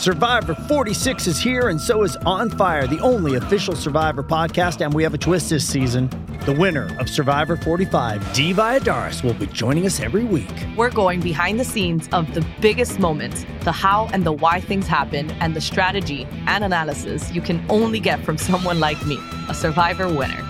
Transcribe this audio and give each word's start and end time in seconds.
Survivor 0.00 0.54
46 0.54 1.26
is 1.26 1.38
here, 1.38 1.68
and 1.68 1.78
so 1.78 2.04
is 2.04 2.16
On 2.24 2.48
Fire, 2.48 2.86
the 2.86 2.98
only 3.00 3.34
official 3.34 3.76
Survivor 3.76 4.22
podcast. 4.22 4.82
And 4.82 4.94
we 4.94 5.02
have 5.02 5.12
a 5.12 5.18
twist 5.18 5.50
this 5.50 5.68
season. 5.68 6.08
The 6.46 6.54
winner 6.54 6.96
of 6.98 7.06
Survivor 7.06 7.54
45, 7.58 8.32
Dee 8.32 8.54
Valladares, 8.54 9.22
will 9.22 9.34
be 9.34 9.46
joining 9.48 9.84
us 9.84 10.00
every 10.00 10.24
week. 10.24 10.48
We're 10.74 10.88
going 10.88 11.20
behind 11.20 11.60
the 11.60 11.66
scenes 11.66 12.08
of 12.12 12.32
the 12.32 12.42
biggest 12.62 12.98
moments, 12.98 13.44
the 13.60 13.72
how 13.72 14.08
and 14.14 14.24
the 14.24 14.32
why 14.32 14.62
things 14.62 14.86
happen, 14.86 15.30
and 15.32 15.54
the 15.54 15.60
strategy 15.60 16.26
and 16.46 16.64
analysis 16.64 17.30
you 17.34 17.42
can 17.42 17.62
only 17.68 18.00
get 18.00 18.24
from 18.24 18.38
someone 18.48 18.80
like 18.80 19.04
me, 19.04 19.18
a 19.50 19.54
Survivor 19.54 20.08
winner. 20.08 20.42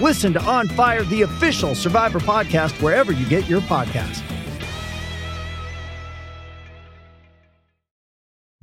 Listen 0.00 0.32
to 0.32 0.42
On 0.42 0.66
Fire, 0.66 1.04
the 1.04 1.22
official 1.22 1.76
Survivor 1.76 2.18
podcast, 2.18 2.82
wherever 2.82 3.12
you 3.12 3.28
get 3.28 3.48
your 3.48 3.60
podcast. 3.60 4.24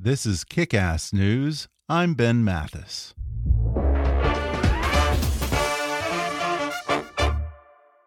This 0.06 0.28
is 0.28 0.44
Kick 0.44 0.76
Ass 0.76 1.14
News. 1.14 1.68
I'm 1.90 2.14
Ben 2.14 2.44
Mathis. 2.44 3.16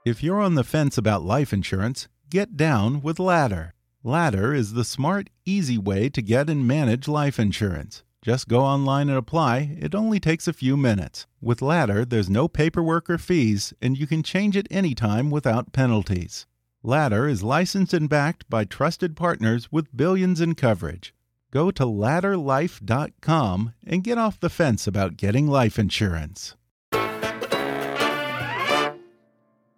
If 0.07 0.23
you're 0.23 0.41
on 0.41 0.55
the 0.55 0.63
fence 0.63 0.97
about 0.97 1.25
life 1.25 1.53
insurance, 1.53 2.07
get 2.31 2.57
down 2.57 3.03
with 3.03 3.19
Ladder. 3.19 3.75
Ladder 4.05 4.55
is 4.55 4.75
the 4.75 4.85
smart, 4.85 5.29
easy 5.45 5.77
way 5.77 6.09
to 6.11 6.23
get 6.23 6.49
and 6.49 6.69
manage 6.69 7.09
life 7.09 7.41
insurance. 7.41 8.05
Just 8.23 8.47
go 8.47 8.61
online 8.61 9.09
and 9.09 9.19
apply. 9.19 9.77
It 9.81 9.93
only 9.93 10.21
takes 10.21 10.47
a 10.47 10.53
few 10.53 10.77
minutes. 10.77 11.27
With 11.41 11.61
Ladder, 11.61 12.05
there's 12.05 12.31
no 12.31 12.47
paperwork 12.47 13.11
or 13.11 13.19
fees, 13.19 13.75
and 13.83 13.99
you 13.99 14.07
can 14.07 14.23
change 14.23 14.57
it 14.57 14.69
anytime 14.71 15.31
without 15.31 15.73
penalties. 15.73 16.47
Ladder 16.85 17.27
is 17.27 17.43
licensed 17.43 17.93
and 17.93 18.09
backed 18.09 18.49
by 18.49 18.65
trusted 18.65 19.17
partners 19.17 19.73
with 19.73 19.97
billions 19.97 20.41
in 20.41 20.55
coverage. 20.55 21.13
Go 21.51 21.71
to 21.71 21.85
ladderlife.com 21.85 23.73
and 23.87 24.05
get 24.05 24.19
off 24.19 24.39
the 24.39 24.51
fence 24.51 24.87
about 24.87 25.17
getting 25.17 25.47
life 25.47 25.79
insurance. 25.79 26.57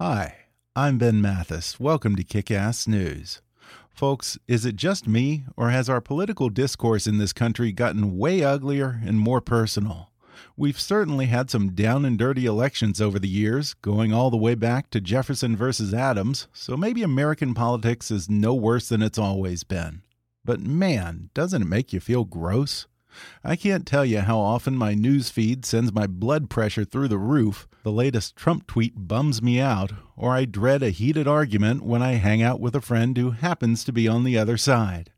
Hi, 0.01 0.37
I'm 0.75 0.99
Ben 0.99 1.21
Mathis. 1.21 1.79
Welcome 1.79 2.17
to 2.17 2.25
Kick 2.25 2.51
Ass 2.51 2.89
News. 2.89 3.41
Folks, 3.89 4.37
is 4.49 4.65
it 4.65 4.75
just 4.75 5.07
me, 5.07 5.45
or 5.57 5.71
has 5.71 5.89
our 5.89 6.01
political 6.01 6.49
discourse 6.49 7.07
in 7.07 7.19
this 7.19 7.33
country 7.33 7.71
gotten 7.71 8.19
way 8.19 8.43
uglier 8.43 9.01
and 9.05 9.21
more 9.21 9.41
personal? 9.41 10.11
We've 10.57 10.81
certainly 10.81 11.27
had 11.27 11.51
some 11.51 11.71
down 11.75 12.05
and 12.05 12.19
dirty 12.19 12.47
elections 12.47 13.01
over 13.01 13.21
the 13.21 13.29
years, 13.29 13.75
going 13.75 14.13
all 14.13 14.31
the 14.31 14.37
way 14.37 14.57
back 14.57 14.91
to 14.91 15.01
Jefferson 15.01 15.55
versus 15.55 15.95
Adams, 15.95 16.49
so 16.53 16.77
maybe 16.77 17.05
American 17.05 17.55
politics 17.55 18.11
is 18.11 18.29
no 18.29 18.55
worse 18.55 18.89
than 18.89 19.03
it's 19.03 19.19
always 19.19 19.63
been. 19.63 20.03
But 20.45 20.61
man, 20.61 21.31
doesn't 21.35 21.63
it 21.63 21.69
make 21.69 21.93
you 21.93 22.01
feel 22.01 22.25
gross? 22.25 22.87
I 23.43 23.57
can't 23.57 23.87
tell 23.87 24.05
you 24.05 24.21
how 24.21 24.39
often 24.39 24.77
my 24.77 24.95
news 24.95 25.31
feed 25.31 25.65
sends 25.65 25.93
my 25.93 26.07
blood 26.07 26.49
pressure 26.49 26.85
through 26.85 27.09
the 27.09 27.19
roof, 27.19 27.67
the 27.83 27.93
latest 27.93 28.37
Trump 28.37 28.67
tweet 28.67 28.95
bums 28.97 29.43
me 29.43 29.61
out, 29.61 29.93
or 30.17 30.33
I 30.33 30.45
dread 30.45 30.83
a 30.83 30.91
heated 30.91 31.27
argument 31.27 31.83
when 31.83 32.03
I 32.03 32.13
hang 32.13 32.43
out 32.43 32.61
with 32.61 32.77
a 32.77 32.81
friend 32.81 33.17
who 33.17 33.33
happens 33.33 33.85
to 33.85 33.93
be 33.93 34.07
on 34.07 34.25
the 34.25 34.39
other 34.39 34.57
side. 34.57 35.11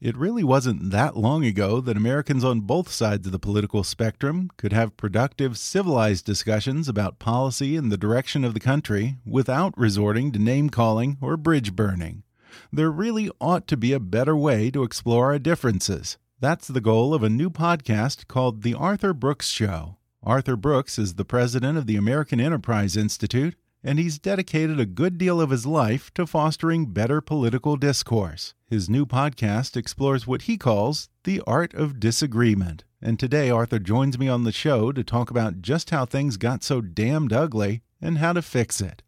It 0.00 0.16
really 0.16 0.44
wasn't 0.44 0.90
that 0.90 1.16
long 1.16 1.44
ago 1.44 1.80
that 1.80 1.96
Americans 1.96 2.44
on 2.44 2.62
both 2.62 2.90
sides 2.90 3.26
of 3.26 3.32
the 3.32 3.38
political 3.38 3.84
spectrum 3.84 4.50
could 4.56 4.72
have 4.72 4.96
productive, 4.96 5.56
civilized 5.56 6.24
discussions 6.24 6.88
about 6.88 7.18
policy 7.18 7.76
and 7.76 7.92
the 7.92 7.98
direction 7.98 8.44
of 8.44 8.54
the 8.54 8.60
country 8.60 9.16
without 9.24 9.78
resorting 9.78 10.32
to 10.32 10.38
name 10.38 10.70
calling 10.70 11.16
or 11.20 11.36
bridge 11.36 11.76
burning. 11.76 12.22
There 12.70 12.90
really 12.90 13.30
ought 13.40 13.66
to 13.68 13.78
be 13.78 13.94
a 13.94 14.00
better 14.00 14.36
way 14.36 14.70
to 14.72 14.82
explore 14.82 15.32
our 15.32 15.38
differences. 15.38 16.18
That's 16.38 16.68
the 16.68 16.82
goal 16.82 17.14
of 17.14 17.22
a 17.22 17.30
new 17.30 17.48
podcast 17.48 18.28
called 18.28 18.62
The 18.62 18.74
Arthur 18.74 19.14
Brooks 19.14 19.48
Show. 19.48 19.96
Arthur 20.22 20.54
Brooks 20.54 20.98
is 20.98 21.14
the 21.14 21.24
president 21.24 21.78
of 21.78 21.86
the 21.86 21.96
American 21.96 22.40
Enterprise 22.40 22.94
Institute, 22.94 23.56
and 23.82 23.98
he's 23.98 24.18
dedicated 24.18 24.78
a 24.78 24.84
good 24.84 25.16
deal 25.16 25.40
of 25.40 25.48
his 25.48 25.64
life 25.64 26.12
to 26.12 26.26
fostering 26.26 26.92
better 26.92 27.22
political 27.22 27.76
discourse. 27.76 28.52
His 28.66 28.90
new 28.90 29.06
podcast 29.06 29.74
explores 29.74 30.26
what 30.26 30.42
he 30.42 30.58
calls 30.58 31.08
the 31.24 31.40
art 31.46 31.72
of 31.72 31.98
disagreement. 31.98 32.84
And 33.00 33.18
today, 33.18 33.48
Arthur 33.48 33.78
joins 33.78 34.18
me 34.18 34.28
on 34.28 34.44
the 34.44 34.52
show 34.52 34.92
to 34.92 35.02
talk 35.02 35.30
about 35.30 35.62
just 35.62 35.88
how 35.88 36.04
things 36.04 36.36
got 36.36 36.62
so 36.62 36.82
damned 36.82 37.32
ugly 37.32 37.80
and 38.02 38.18
how 38.18 38.34
to 38.34 38.42
fix 38.42 38.82
it. 38.82 39.02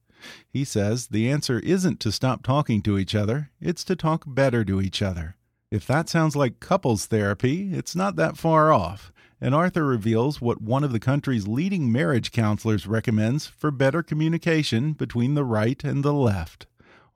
He 0.48 0.64
says 0.64 1.08
the 1.08 1.30
answer 1.30 1.58
isn't 1.60 2.00
to 2.00 2.12
stop 2.12 2.42
talking 2.42 2.82
to 2.82 2.98
each 2.98 3.14
other, 3.14 3.50
it's 3.60 3.84
to 3.84 3.96
talk 3.96 4.24
better 4.26 4.64
to 4.64 4.80
each 4.80 5.02
other. 5.02 5.36
If 5.70 5.86
that 5.86 6.08
sounds 6.08 6.34
like 6.34 6.58
couples 6.58 7.06
therapy, 7.06 7.72
it's 7.72 7.94
not 7.94 8.16
that 8.16 8.36
far 8.36 8.72
off. 8.72 9.12
And 9.40 9.54
Arthur 9.54 9.84
reveals 9.84 10.40
what 10.40 10.60
one 10.60 10.84
of 10.84 10.92
the 10.92 11.00
country's 11.00 11.48
leading 11.48 11.90
marriage 11.90 12.32
counselors 12.32 12.86
recommends 12.86 13.46
for 13.46 13.70
better 13.70 14.02
communication 14.02 14.92
between 14.92 15.34
the 15.34 15.44
right 15.44 15.82
and 15.84 16.04
the 16.04 16.12
left. 16.12 16.66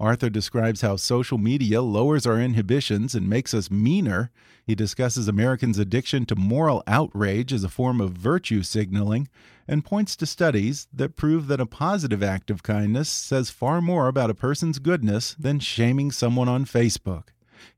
Arthur 0.00 0.30
describes 0.30 0.80
how 0.80 0.96
social 0.96 1.38
media 1.38 1.82
lowers 1.82 2.26
our 2.26 2.40
inhibitions 2.40 3.14
and 3.14 3.28
makes 3.28 3.54
us 3.54 3.70
meaner. 3.70 4.30
He 4.66 4.74
discusses 4.74 5.28
Americans' 5.28 5.78
addiction 5.78 6.26
to 6.26 6.36
moral 6.36 6.82
outrage 6.86 7.52
as 7.52 7.64
a 7.64 7.68
form 7.68 8.00
of 8.00 8.12
virtue 8.12 8.62
signaling 8.62 9.28
and 9.66 9.84
points 9.84 10.16
to 10.16 10.26
studies 10.26 10.88
that 10.92 11.16
prove 11.16 11.46
that 11.46 11.60
a 11.60 11.66
positive 11.66 12.22
act 12.22 12.50
of 12.50 12.62
kindness 12.62 13.08
says 13.08 13.50
far 13.50 13.80
more 13.80 14.08
about 14.08 14.30
a 14.30 14.34
person's 14.34 14.78
goodness 14.78 15.34
than 15.38 15.60
shaming 15.60 16.10
someone 16.10 16.48
on 16.48 16.64
Facebook. 16.64 17.28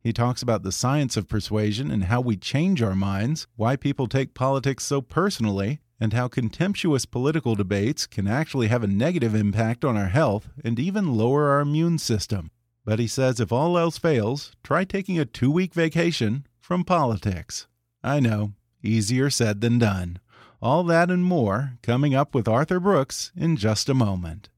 He 0.00 0.12
talks 0.12 0.42
about 0.42 0.62
the 0.62 0.72
science 0.72 1.16
of 1.16 1.28
persuasion 1.28 1.90
and 1.90 2.04
how 2.04 2.20
we 2.20 2.36
change 2.36 2.82
our 2.82 2.94
minds, 2.94 3.46
why 3.56 3.76
people 3.76 4.06
take 4.06 4.34
politics 4.34 4.84
so 4.84 5.00
personally, 5.00 5.80
and 5.98 6.12
how 6.12 6.28
contemptuous 6.28 7.06
political 7.06 7.54
debates 7.54 8.06
can 8.06 8.26
actually 8.26 8.68
have 8.68 8.82
a 8.82 8.88
negative 8.88 9.34
impact 9.34 9.84
on 9.84 9.96
our 9.96 10.08
health 10.08 10.48
and 10.64 10.78
even 10.78 11.14
lower 11.14 11.48
our 11.50 11.60
immune 11.60 11.98
system. 11.98 12.50
But 12.84 12.98
he 12.98 13.06
says 13.06 13.40
if 13.40 13.50
all 13.50 13.78
else 13.78 13.98
fails, 13.98 14.52
try 14.62 14.84
taking 14.84 15.18
a 15.18 15.24
two 15.24 15.50
week 15.50 15.74
vacation 15.74 16.46
from 16.60 16.84
politics. 16.84 17.66
I 18.02 18.20
know, 18.20 18.52
easier 18.82 19.30
said 19.30 19.60
than 19.60 19.78
done. 19.78 20.20
All 20.62 20.84
that 20.84 21.10
and 21.10 21.22
more 21.22 21.74
coming 21.82 22.14
up 22.14 22.34
with 22.34 22.48
Arthur 22.48 22.80
Brooks 22.80 23.30
in 23.36 23.56
just 23.56 23.88
a 23.90 23.94
moment. 23.94 24.48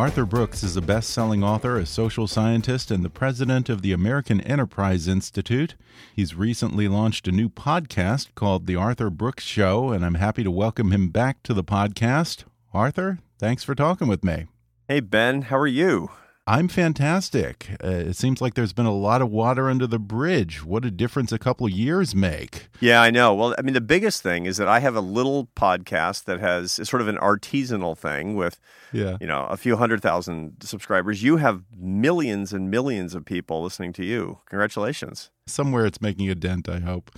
Arthur 0.00 0.24
Brooks 0.24 0.62
is 0.62 0.78
a 0.78 0.80
best 0.80 1.10
selling 1.10 1.44
author, 1.44 1.76
a 1.76 1.84
social 1.84 2.26
scientist, 2.26 2.90
and 2.90 3.04
the 3.04 3.10
president 3.10 3.68
of 3.68 3.82
the 3.82 3.92
American 3.92 4.40
Enterprise 4.40 5.06
Institute. 5.06 5.74
He's 6.16 6.34
recently 6.34 6.88
launched 6.88 7.28
a 7.28 7.32
new 7.32 7.50
podcast 7.50 8.34
called 8.34 8.66
The 8.66 8.76
Arthur 8.76 9.10
Brooks 9.10 9.44
Show, 9.44 9.90
and 9.90 10.02
I'm 10.02 10.14
happy 10.14 10.42
to 10.42 10.50
welcome 10.50 10.90
him 10.90 11.10
back 11.10 11.42
to 11.42 11.52
the 11.52 11.62
podcast. 11.62 12.44
Arthur, 12.72 13.18
thanks 13.38 13.62
for 13.62 13.74
talking 13.74 14.08
with 14.08 14.24
me. 14.24 14.46
Hey, 14.88 15.00
Ben, 15.00 15.42
how 15.42 15.58
are 15.58 15.66
you? 15.66 16.08
I'm 16.50 16.66
fantastic. 16.66 17.76
Uh, 17.82 17.90
it 17.90 18.16
seems 18.16 18.40
like 18.40 18.54
there's 18.54 18.72
been 18.72 18.84
a 18.84 18.92
lot 18.92 19.22
of 19.22 19.30
water 19.30 19.70
under 19.70 19.86
the 19.86 20.00
bridge. 20.00 20.64
What 20.64 20.84
a 20.84 20.90
difference 20.90 21.30
a 21.30 21.38
couple 21.38 21.64
of 21.66 21.72
years 21.72 22.12
make. 22.12 22.66
Yeah, 22.80 23.00
I 23.00 23.12
know. 23.12 23.32
Well, 23.32 23.54
I 23.56 23.62
mean, 23.62 23.74
the 23.74 23.80
biggest 23.80 24.20
thing 24.20 24.46
is 24.46 24.56
that 24.56 24.66
I 24.66 24.80
have 24.80 24.96
a 24.96 25.00
little 25.00 25.46
podcast 25.54 26.24
that 26.24 26.40
has 26.40 26.72
sort 26.72 27.02
of 27.02 27.06
an 27.06 27.18
artisanal 27.18 27.96
thing 27.96 28.34
with, 28.34 28.58
yeah. 28.90 29.16
you 29.20 29.28
know, 29.28 29.46
a 29.46 29.56
few 29.56 29.76
hundred 29.76 30.02
thousand 30.02 30.56
subscribers. 30.60 31.22
You 31.22 31.36
have 31.36 31.62
millions 31.78 32.52
and 32.52 32.68
millions 32.68 33.14
of 33.14 33.24
people 33.24 33.62
listening 33.62 33.92
to 33.92 34.04
you. 34.04 34.40
Congratulations. 34.46 35.30
Somewhere 35.46 35.86
it's 35.86 36.00
making 36.00 36.30
a 36.30 36.34
dent, 36.34 36.68
I 36.68 36.80
hope. 36.80 37.12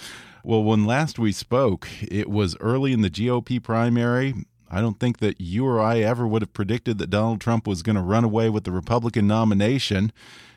Well, 0.44 0.62
when 0.62 0.84
last 0.84 1.19
we 1.19 1.32
spoke, 1.32 1.88
it 2.02 2.29
was 2.29 2.55
early 2.61 2.93
in 2.93 3.00
the 3.00 3.08
GOP 3.08 3.62
primary. 3.62 4.34
I 4.72 4.80
don't 4.80 4.98
think 4.98 5.19
that 5.19 5.38
you 5.38 5.66
or 5.66 5.78
I 5.78 5.98
ever 5.98 6.26
would 6.26 6.40
have 6.40 6.54
predicted 6.54 6.96
that 6.96 7.10
Donald 7.10 7.42
Trump 7.42 7.66
was 7.66 7.82
going 7.82 7.96
to 7.96 8.02
run 8.02 8.24
away 8.24 8.48
with 8.48 8.64
the 8.64 8.72
Republican 8.72 9.26
nomination. 9.26 10.12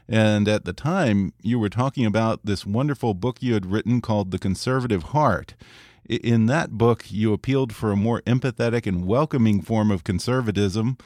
And 0.08 0.48
at 0.48 0.64
the 0.64 0.72
time, 0.72 1.34
you 1.42 1.60
were 1.60 1.70
talking 1.70 2.06
about 2.06 2.46
this 2.46 2.66
wonderful 2.66 3.14
book 3.14 3.40
you 3.42 3.56
had 3.56 3.66
written 3.66 4.00
called 4.00 4.32
The 4.32 4.40
Conservative 4.40 5.04
Heart. 5.04 5.56
In 6.08 6.46
that 6.46 6.72
book, 6.72 7.12
you 7.12 7.34
appealed 7.34 7.74
for 7.74 7.92
a 7.92 7.98
more 7.98 8.22
empathetic 8.22 8.88
and 8.88 9.06
welcoming 9.06 9.62
form 9.62 9.92
of 9.92 10.06
conservatism. 10.06 10.98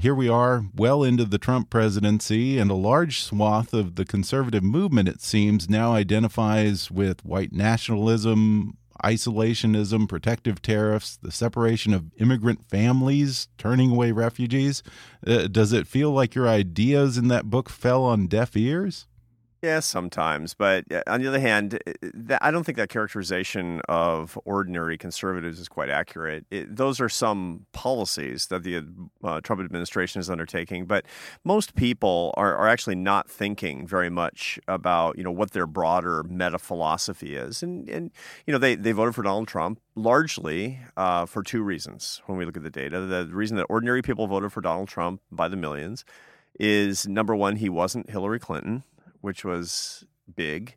Here 0.00 0.14
we 0.14 0.28
are, 0.28 0.64
well 0.74 1.04
into 1.04 1.24
the 1.24 1.38
Trump 1.38 1.68
presidency, 1.68 2.58
and 2.58 2.70
a 2.70 2.74
large 2.74 3.20
swath 3.20 3.74
of 3.74 3.96
the 3.96 4.04
conservative 4.04 4.62
movement, 4.62 5.08
it 5.08 5.20
seems, 5.20 5.68
now 5.68 5.92
identifies 5.92 6.90
with 6.90 7.24
white 7.24 7.52
nationalism, 7.52 8.78
isolationism, 9.02 10.08
protective 10.08 10.62
tariffs, 10.62 11.16
the 11.16 11.32
separation 11.32 11.92
of 11.94 12.12
immigrant 12.18 12.68
families, 12.68 13.48
turning 13.58 13.90
away 13.90 14.12
refugees. 14.12 14.82
Uh, 15.26 15.46
does 15.48 15.72
it 15.72 15.86
feel 15.86 16.10
like 16.10 16.34
your 16.34 16.48
ideas 16.48 17.18
in 17.18 17.28
that 17.28 17.50
book 17.50 17.68
fell 17.68 18.04
on 18.04 18.26
deaf 18.26 18.56
ears? 18.56 19.06
Yeah, 19.64 19.80
sometimes. 19.80 20.52
But 20.52 20.84
on 21.06 21.22
the 21.22 21.26
other 21.26 21.40
hand, 21.40 21.78
I 22.42 22.50
don't 22.50 22.64
think 22.64 22.76
that 22.76 22.90
characterization 22.90 23.80
of 23.88 24.38
ordinary 24.44 24.98
conservatives 24.98 25.58
is 25.58 25.70
quite 25.70 25.88
accurate. 25.88 26.44
It, 26.50 26.76
those 26.76 27.00
are 27.00 27.08
some 27.08 27.64
policies 27.72 28.48
that 28.48 28.62
the 28.62 28.84
uh, 29.22 29.40
Trump 29.40 29.62
administration 29.62 30.20
is 30.20 30.28
undertaking, 30.28 30.84
but 30.84 31.06
most 31.44 31.76
people 31.76 32.34
are, 32.36 32.54
are 32.54 32.68
actually 32.68 32.96
not 32.96 33.30
thinking 33.30 33.86
very 33.86 34.10
much 34.10 34.58
about 34.68 35.16
you 35.16 35.24
know 35.24 35.30
what 35.30 35.52
their 35.52 35.66
broader 35.66 36.22
meta 36.24 36.58
philosophy 36.58 37.34
is, 37.34 37.62
and 37.62 37.88
and 37.88 38.10
you 38.46 38.52
know 38.52 38.58
they 38.58 38.74
they 38.74 38.92
voted 38.92 39.14
for 39.14 39.22
Donald 39.22 39.48
Trump 39.48 39.80
largely 39.94 40.78
uh, 40.98 41.24
for 41.24 41.42
two 41.42 41.62
reasons. 41.62 42.20
When 42.26 42.36
we 42.36 42.44
look 42.44 42.58
at 42.58 42.64
the 42.64 42.70
data, 42.70 43.00
the 43.00 43.30
reason 43.32 43.56
that 43.56 43.64
ordinary 43.70 44.02
people 44.02 44.26
voted 44.26 44.52
for 44.52 44.60
Donald 44.60 44.88
Trump 44.88 45.22
by 45.32 45.48
the 45.48 45.56
millions 45.56 46.04
is 46.60 47.08
number 47.08 47.34
one, 47.34 47.56
he 47.56 47.70
wasn't 47.70 48.10
Hillary 48.10 48.38
Clinton 48.38 48.84
which 49.24 49.44
was 49.44 50.04
big. 50.36 50.76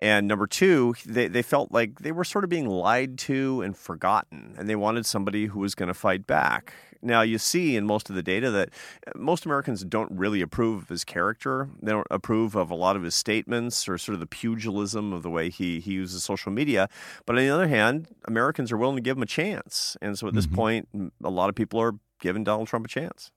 And 0.00 0.26
number 0.26 0.48
two, 0.48 0.96
they, 1.06 1.28
they 1.28 1.42
felt 1.42 1.70
like 1.70 2.00
they 2.00 2.10
were 2.10 2.24
sort 2.24 2.42
of 2.42 2.50
being 2.50 2.66
lied 2.66 3.18
to 3.18 3.62
and 3.62 3.76
forgotten, 3.76 4.56
and 4.58 4.68
they 4.68 4.74
wanted 4.74 5.06
somebody 5.06 5.46
who 5.46 5.60
was 5.60 5.76
going 5.76 5.86
to 5.88 5.94
fight 5.94 6.26
back. 6.26 6.72
Now, 7.02 7.20
you 7.22 7.38
see 7.38 7.76
in 7.76 7.84
most 7.84 8.08
of 8.08 8.16
the 8.16 8.22
data 8.22 8.50
that 8.50 8.70
uh, 9.06 9.12
most 9.16 9.44
Americans 9.44 9.84
don't 9.84 10.10
really 10.10 10.40
approve 10.40 10.82
of 10.82 10.88
his 10.88 11.04
character. 11.04 11.68
They 11.80 11.92
don't 11.92 12.06
approve 12.10 12.56
of 12.56 12.70
a 12.70 12.74
lot 12.74 12.96
of 12.96 13.02
his 13.02 13.14
statements 13.14 13.88
or 13.88 13.98
sort 13.98 14.14
of 14.14 14.20
the 14.20 14.26
pugilism 14.26 15.12
of 15.12 15.22
the 15.22 15.30
way 15.30 15.50
he, 15.50 15.80
he 15.80 15.92
uses 15.92 16.24
social 16.24 16.50
media. 16.50 16.88
But 17.26 17.36
on 17.36 17.42
the 17.42 17.50
other 17.50 17.68
hand, 17.68 18.08
Americans 18.24 18.72
are 18.72 18.76
willing 18.76 18.96
to 18.96 19.02
give 19.02 19.16
him 19.16 19.22
a 19.22 19.26
chance. 19.26 19.96
And 20.00 20.18
so 20.18 20.28
at 20.28 20.34
this 20.34 20.46
mm-hmm. 20.46 20.54
point, 20.54 20.88
a 21.22 21.30
lot 21.30 21.48
of 21.48 21.54
people 21.54 21.80
are 21.80 21.94
giving 22.20 22.44
Donald 22.44 22.68
Trump 22.68 22.86
a 22.86 22.88
chance. 22.88 23.30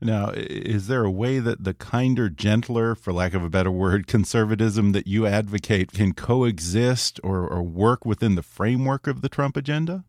Now, 0.00 0.30
is 0.34 0.86
there 0.86 1.04
a 1.04 1.10
way 1.10 1.38
that 1.38 1.64
the 1.64 1.74
kinder, 1.74 2.28
gentler, 2.28 2.94
for 2.94 3.12
lack 3.12 3.34
of 3.34 3.42
a 3.42 3.50
better 3.50 3.70
word, 3.70 4.06
conservatism 4.06 4.92
that 4.92 5.06
you 5.06 5.26
advocate 5.26 5.92
can 5.92 6.12
coexist 6.12 7.20
or, 7.22 7.46
or 7.46 7.62
work 7.62 8.04
within 8.04 8.34
the 8.34 8.42
framework 8.42 9.06
of 9.06 9.20
the 9.20 9.28
Trump 9.28 9.56
agenda? 9.56 10.04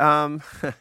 Um, 0.00 0.42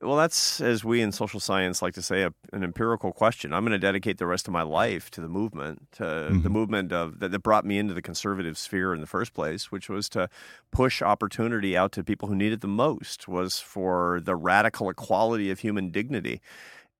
well, 0.00 0.16
that's, 0.16 0.60
as 0.60 0.84
we 0.84 1.02
in 1.02 1.12
social 1.12 1.40
science 1.40 1.82
like 1.82 1.94
to 1.94 2.02
say, 2.02 2.22
a, 2.22 2.32
an 2.52 2.62
empirical 2.62 3.12
question. 3.12 3.52
I'm 3.52 3.62
going 3.62 3.72
to 3.72 3.78
dedicate 3.78 4.18
the 4.18 4.26
rest 4.26 4.46
of 4.46 4.52
my 4.52 4.62
life 4.62 5.10
to 5.12 5.20
the 5.20 5.28
movement, 5.28 5.90
to 5.92 6.04
mm 6.04 6.28
-hmm. 6.28 6.42
the 6.42 6.50
movement 6.50 6.92
of 6.92 7.18
that, 7.18 7.30
that 7.32 7.42
brought 7.42 7.64
me 7.64 7.78
into 7.78 7.94
the 7.94 8.02
conservative 8.02 8.56
sphere 8.56 8.94
in 8.94 9.00
the 9.00 9.06
first 9.06 9.32
place, 9.32 9.70
which 9.70 9.88
was 9.88 10.08
to 10.10 10.28
push 10.70 11.02
opportunity 11.02 11.78
out 11.78 11.92
to 11.92 12.04
people 12.04 12.28
who 12.28 12.36
need 12.36 12.52
it 12.52 12.60
the 12.60 12.68
most, 12.68 13.28
was 13.28 13.60
for 13.60 14.20
the 14.20 14.36
radical 14.36 14.90
equality 14.90 15.52
of 15.52 15.60
human 15.60 15.90
dignity. 15.90 16.40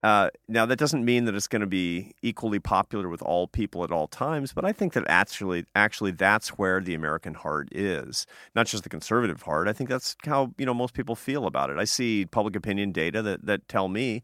Uh, 0.04 0.28
now, 0.48 0.66
that 0.66 0.78
doesn't 0.78 1.02
mean 1.02 1.24
that 1.24 1.34
it's 1.34 1.46
going 1.48 1.60
to 1.60 1.66
be 1.66 2.12
equally 2.20 2.58
popular 2.58 3.08
with 3.08 3.22
all 3.22 3.48
people 3.48 3.82
at 3.84 3.90
all 3.90 4.06
times, 4.06 4.52
but 4.52 4.62
I 4.62 4.70
think 4.70 4.92
that 4.92 5.04
actually, 5.08 5.64
actually, 5.74 6.10
that's 6.10 6.50
where 6.58 6.78
the 6.82 6.92
American 6.92 7.32
heart 7.32 7.70
is, 7.72 8.26
not 8.54 8.66
just 8.66 8.82
the 8.82 8.90
conservative 8.90 9.40
heart. 9.40 9.66
I 9.66 9.72
think 9.72 9.88
that's 9.88 10.14
how 10.26 10.52
you 10.58 10.66
know 10.66 10.74
most 10.74 10.92
people 10.92 11.16
feel 11.16 11.46
about 11.46 11.70
it. 11.70 11.78
I 11.78 11.84
see 11.84 12.26
public 12.26 12.54
opinion 12.54 12.92
data 12.92 13.22
that 13.22 13.46
that 13.46 13.66
tell 13.66 13.88
me 13.88 14.22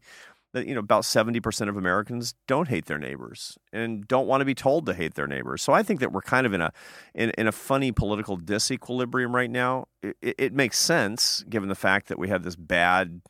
that 0.53 0.67
you 0.67 0.75
know 0.75 0.81
about 0.81 1.01
70% 1.01 1.67
of 1.67 1.75
Americans 1.75 2.35
don't 2.45 2.67
hate 2.67 2.85
their 2.85 2.99
neighbors 2.99 3.57
and 3.73 4.07
don't 4.07 4.27
want 4.27 4.41
to 4.41 4.45
be 4.45 4.53
told 4.53 4.85
to 4.85 4.93
hate 4.93 5.15
their 5.15 5.25
neighbors. 5.25 5.63
So 5.63 5.73
I 5.73 5.81
think 5.81 5.99
that 6.01 6.11
we're 6.11 6.21
kind 6.21 6.45
of 6.45 6.53
in 6.53 6.61
a 6.61 6.71
in, 7.15 7.31
in 7.39 7.47
a 7.47 7.51
funny 7.51 7.91
political 7.91 8.37
disequilibrium 8.37 9.33
right 9.33 9.49
now. 9.49 9.87
It, 10.03 10.15
it 10.21 10.53
makes 10.53 10.77
sense 10.77 11.43
given 11.49 11.69
the 11.69 11.75
fact 11.75 12.07
that 12.09 12.19
we 12.19 12.29
have 12.29 12.43
this 12.43 12.55
bad 12.55 13.21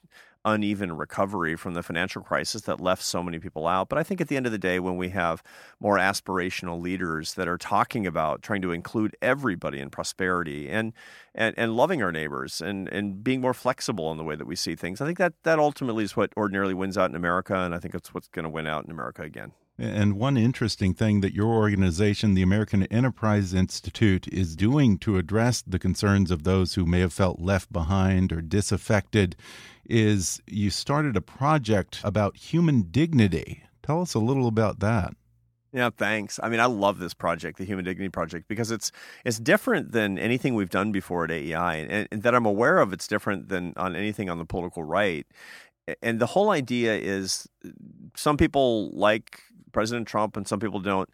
uneven 0.46 0.92
recovery 0.92 1.56
from 1.56 1.74
the 1.74 1.84
financial 1.84 2.22
crisis 2.22 2.64
that 2.64 2.82
left 2.82 3.04
so 3.04 3.22
many 3.22 3.40
people 3.40 3.68
out. 3.68 3.90
But 3.90 3.98
I 3.98 4.04
think 4.04 4.22
at 4.22 4.28
the 4.28 4.38
end 4.38 4.46
of 4.46 4.52
the 4.52 4.58
day, 4.58 4.80
when 4.80 4.98
we 4.98 5.10
have 5.10 5.44
more 5.80 5.98
aspirational 5.98 6.82
leaders 6.82 7.36
that 7.36 7.48
are 7.48 7.58
talking 7.58 8.08
about 8.08 8.42
trying 8.42 8.62
to 8.62 8.72
include 8.72 9.16
everybody 9.22 9.80
in 9.80 9.90
prosperity 9.90 10.70
and 10.70 10.94
and, 11.34 11.56
and 11.58 11.76
loving 11.78 12.04
our 12.04 12.12
neighbors 12.12 12.60
and, 12.60 12.90
and 12.90 13.24
being 13.24 13.40
more 13.40 13.54
flexible 13.54 14.12
in 14.12 14.18
the 14.18 14.24
way 14.24 14.36
that 14.36 14.48
we 14.48 14.56
see 14.56 14.76
things, 14.76 15.00
I 15.00 15.06
think 15.06 15.18
that 15.18 15.34
that 15.44 15.60
ultimately 15.60 16.04
is 16.04 16.16
what 16.16 16.34
ordinarily 16.36 16.74
wins 16.74 16.98
out 16.98 17.10
in 17.10 17.16
America, 17.16 17.56
and 17.56 17.74
I 17.74 17.80
think 17.80 17.96
it's 17.96 18.14
what's 18.14 18.28
going 18.28 18.44
to 18.44 18.50
win 18.50 18.68
out 18.68 18.84
in 18.84 18.92
America 18.92 19.22
again. 19.22 19.54
And 19.78 20.14
one 20.18 20.38
interesting 20.38 20.94
thing 20.94 21.22
that 21.22 21.34
your 21.34 21.48
organization, 21.48 22.36
the 22.36 22.44
American 22.44 22.84
Enterprise 22.84 23.54
Institute, 23.54 24.28
is 24.28 24.56
doing 24.56 25.00
to 25.00 25.18
address 25.18 25.64
the 25.66 25.80
concerns 25.80 26.30
of 26.30 26.44
those 26.44 26.76
who 26.76 26.86
may 26.86 27.00
have 27.00 27.14
felt 27.14 27.40
left 27.40 27.74
behind 27.74 28.32
or 28.32 28.42
disaffected 28.42 29.36
is 29.86 30.42
you 30.48 30.70
started 30.70 31.16
a 31.16 31.22
project 31.22 32.02
about 32.04 32.38
human 32.38 32.84
dignity. 32.84 33.64
Tell 33.84 34.02
us 34.02 34.14
a 34.14 34.20
little 34.20 34.48
about 34.48 34.80
that. 34.80 35.14
Yeah, 35.74 35.90
thanks. 35.96 36.40
I 36.44 36.50
mean, 36.50 36.60
I 36.60 36.66
love 36.66 37.00
this 37.00 37.14
project, 37.14 37.58
the 37.58 37.64
Human 37.64 37.86
Dignity 37.86 38.10
Project, 38.10 38.50
because 38.50 38.72
it's 38.72 38.92
it's 39.24 39.40
different 39.40 39.94
than 39.94 40.20
anything 40.20 40.54
we've 40.54 40.70
done 40.70 40.92
before 40.92 41.24
at 41.24 41.32
AEI, 41.32 41.88
and, 41.90 42.08
and, 42.12 42.24
that 42.24 42.36
I'm 42.36 42.46
aware 42.46 42.80
of. 42.80 42.92
It's 42.92 43.08
different 43.08 43.48
than 43.48 43.74
on 43.78 43.96
anything 43.96 44.30
on 44.30 44.38
the 44.38 44.44
political 44.46 44.84
right, 44.84 45.26
and 46.02 46.20
the 46.20 46.26
whole 46.26 46.50
idea 46.50 46.98
is 46.98 47.48
some 48.18 48.36
people 48.36 48.92
like 48.92 49.40
President 49.72 50.08
Trump 50.08 50.36
and 50.36 50.48
some 50.48 50.60
people 50.60 50.80
don't. 50.80 51.10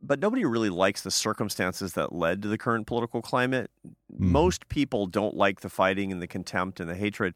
But 0.00 0.18
nobody 0.18 0.44
really 0.46 0.70
likes 0.70 1.02
the 1.02 1.10
circumstances 1.10 1.92
that 1.92 2.14
led 2.14 2.40
to 2.42 2.48
the 2.48 2.56
current 2.56 2.86
political 2.86 3.20
climate. 3.20 3.70
Mm. 3.86 3.90
Most 4.18 4.68
people 4.68 5.06
don't 5.06 5.36
like 5.36 5.60
the 5.60 5.68
fighting 5.68 6.10
and 6.10 6.22
the 6.22 6.26
contempt 6.26 6.80
and 6.80 6.88
the 6.88 6.94
hatred. 6.94 7.34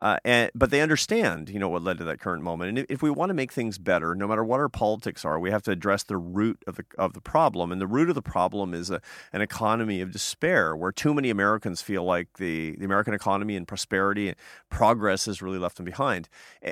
Uh, 0.00 0.18
and, 0.24 0.50
but 0.54 0.70
they 0.70 0.80
understand, 0.80 1.48
you 1.48 1.58
know, 1.58 1.68
what 1.68 1.82
led 1.82 1.98
to 1.98 2.04
that 2.04 2.20
current 2.20 2.42
moment. 2.42 2.78
And 2.78 2.86
if, 2.88 3.02
we 3.02 3.10
want 3.10 3.30
to 3.30 3.34
make 3.34 3.52
things 3.52 3.78
better, 3.78 4.14
no 4.14 4.28
matter 4.28 4.44
what 4.44 4.60
our 4.60 4.68
politics 4.68 5.24
are, 5.24 5.40
we 5.40 5.50
have 5.50 5.62
to 5.62 5.72
address 5.72 6.04
the 6.04 6.16
root 6.16 6.62
of 6.66 6.76
the 6.76 6.84
of 6.96 7.14
the 7.14 7.20
problem. 7.20 7.72
And 7.72 7.80
the 7.80 7.86
root 7.86 8.08
of 8.08 8.14
the 8.14 8.22
problem 8.22 8.74
is 8.74 8.90
a, 8.90 9.00
an 9.32 9.40
economy 9.40 10.00
of 10.00 10.12
despair, 10.12 10.76
where 10.76 10.92
too 10.92 11.14
many 11.14 11.30
Americans 11.30 11.82
feel 11.82 12.04
like 12.04 12.38
the, 12.38 12.76
the 12.76 12.84
American 12.84 13.14
economy 13.14 13.56
and 13.56 13.66
prosperity 13.66 14.28
and 14.28 14.36
progress 14.70 15.26
has 15.26 15.42
really 15.42 15.58
left 15.58 15.76
them 15.76 15.84
behind. 15.84 16.28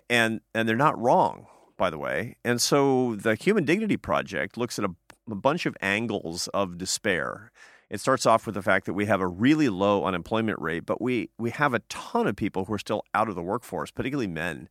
And 0.08 0.40
and 0.54 0.68
they're 0.68 0.76
not 0.76 0.98
wrong 1.00 1.46
by 1.76 1.90
the 1.90 1.98
way. 1.98 2.36
And 2.44 2.60
so 2.60 3.16
the 3.16 3.34
Human 3.34 3.64
Dignity 3.64 3.96
Project 3.96 4.56
looks 4.56 4.78
at 4.78 4.84
a, 4.84 4.94
a 5.30 5.34
bunch 5.34 5.66
of 5.66 5.76
angles 5.80 6.48
of 6.48 6.78
despair. 6.78 7.52
It 7.88 8.00
starts 8.00 8.26
off 8.26 8.46
with 8.46 8.54
the 8.54 8.62
fact 8.62 8.86
that 8.86 8.94
we 8.94 9.06
have 9.06 9.20
a 9.20 9.26
really 9.28 9.68
low 9.68 10.04
unemployment 10.04 10.60
rate, 10.60 10.84
but 10.86 11.00
we, 11.00 11.30
we 11.38 11.50
have 11.50 11.72
a 11.72 11.78
ton 11.88 12.26
of 12.26 12.34
people 12.34 12.64
who 12.64 12.72
are 12.74 12.78
still 12.78 13.04
out 13.14 13.28
of 13.28 13.34
the 13.34 13.42
workforce, 13.42 13.90
particularly 13.90 14.26
men. 14.26 14.68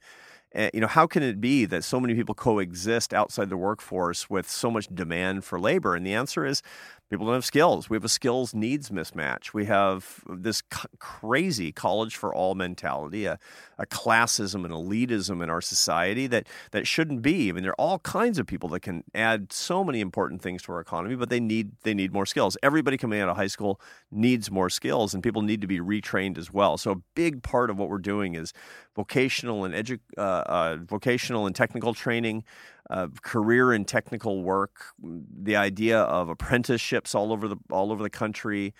Uh, 0.53 0.69
you 0.73 0.79
know, 0.79 0.87
how 0.87 1.05
can 1.05 1.21
it 1.21 1.41
be 1.41 1.65
that 1.65 1.83
so 1.83 1.99
many 1.99 2.13
people 2.13 2.33
coexist 2.33 3.13
outside 3.13 3.49
the 3.49 3.57
workforce 3.57 4.29
with 4.29 4.49
so 4.49 4.71
much 4.71 4.87
demand 4.93 5.43
for 5.43 5.59
labor? 5.59 5.95
And 5.95 6.05
the 6.05 6.13
answer 6.13 6.45
is 6.45 6.61
people 7.09 7.25
don't 7.25 7.35
have 7.35 7.45
skills. 7.45 7.89
We 7.89 7.95
have 7.95 8.03
a 8.03 8.09
skills 8.09 8.53
needs 8.53 8.89
mismatch. 8.89 9.53
We 9.53 9.65
have 9.65 10.21
this 10.27 10.63
c- 10.73 10.87
crazy 10.99 11.71
college 11.71 12.15
for 12.15 12.33
all 12.33 12.55
mentality, 12.55 13.25
a, 13.25 13.37
a 13.77 13.85
classism 13.85 14.65
and 14.65 14.73
elitism 14.73 15.43
in 15.43 15.49
our 15.49 15.61
society 15.61 16.27
that 16.27 16.47
that 16.71 16.87
shouldn't 16.87 17.21
be. 17.21 17.49
I 17.49 17.51
mean, 17.51 17.63
there 17.63 17.71
are 17.71 17.81
all 17.81 17.99
kinds 17.99 18.39
of 18.39 18.47
people 18.47 18.69
that 18.69 18.81
can 18.81 19.03
add 19.13 19.53
so 19.53 19.83
many 19.83 19.99
important 19.99 20.41
things 20.41 20.63
to 20.63 20.71
our 20.71 20.79
economy, 20.79 21.15
but 21.15 21.29
they 21.29 21.39
need 21.39 21.71
they 21.83 21.93
need 21.93 22.13
more 22.13 22.25
skills. 22.25 22.57
Everybody 22.63 22.97
coming 22.97 23.21
out 23.21 23.29
of 23.29 23.35
high 23.35 23.47
school 23.47 23.79
needs 24.11 24.49
more 24.49 24.69
skills, 24.69 25.13
and 25.13 25.21
people 25.21 25.41
need 25.41 25.61
to 25.61 25.67
be 25.67 25.79
retrained 25.79 26.37
as 26.37 26.51
well. 26.51 26.77
So 26.77 26.91
a 26.91 27.01
big 27.13 27.43
part 27.43 27.69
of 27.69 27.77
what 27.77 27.89
we're 27.89 27.97
doing 27.99 28.35
is 28.35 28.53
vocational 28.95 29.65
and 29.65 29.73
edu- 29.73 29.99
uh, 30.17 30.21
uh, 30.21 30.77
vocational 30.77 31.45
and 31.45 31.55
technical 31.55 31.93
training 31.93 32.43
uh, 32.89 33.07
career 33.21 33.71
and 33.71 33.87
technical 33.87 34.43
work, 34.43 34.93
the 35.01 35.55
idea 35.55 35.99
of 35.99 36.29
apprenticeships 36.29 37.15
all 37.15 37.31
over 37.31 37.47
the 37.47 37.57
all 37.69 37.91
over 37.91 38.03
the 38.03 38.09
country, 38.09 38.73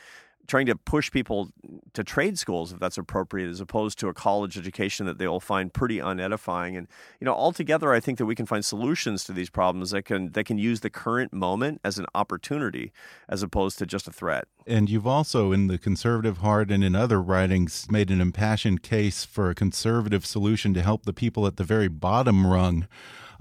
trying 0.47 0.67
to 0.67 0.75
push 0.75 1.12
people 1.12 1.50
to 1.93 2.03
trade 2.03 2.38
schools 2.38 2.71
if 2.71 2.79
that's 2.79 2.97
appropriate 2.97 3.50
as 3.50 3.59
opposed 3.59 3.97
to 4.00 4.07
a 4.07 4.13
college 4.13 4.57
education 4.57 5.05
that 5.05 5.17
they 5.17 5.27
will 5.27 5.39
find 5.39 5.74
pretty 5.74 5.97
unedifying. 5.97 6.77
And 6.77 6.88
you 7.19 7.25
know 7.25 7.33
altogether 7.33 7.93
i 7.93 8.00
think 8.00 8.17
that 8.17 8.25
we 8.25 8.35
can 8.35 8.45
find 8.45 8.63
solutions 8.63 9.24
to 9.25 9.33
these 9.33 9.50
problems 9.50 9.91
that 9.91 10.03
can 10.03 10.31
that 10.33 10.45
can 10.45 10.57
use 10.57 10.81
the 10.81 10.89
current 10.89 11.33
moment 11.33 11.81
as 11.83 11.97
an 11.97 12.05
opportunity 12.13 12.91
as 13.27 13.41
opposed 13.41 13.79
to 13.79 13.85
just 13.85 14.07
a 14.07 14.12
threat. 14.12 14.47
And 14.67 14.89
you've 14.89 15.07
also 15.07 15.51
in 15.51 15.67
the 15.67 15.77
conservative 15.77 16.39
heart 16.39 16.69
and 16.69 16.83
in 16.83 16.95
other 16.95 17.21
writings 17.21 17.88
made 17.89 18.12
an 18.12 18.21
impassioned 18.21 18.83
case 18.83 19.25
for 19.25 19.50
a 19.50 19.55
conservative 19.55 20.25
solution 20.25 20.74
to 20.75 20.83
help 20.83 21.05
the 21.05 21.13
people 21.13 21.47
at 21.47 21.57
the 21.57 21.63
very 21.63 21.88
bottom 21.88 22.45
rung 22.45 22.88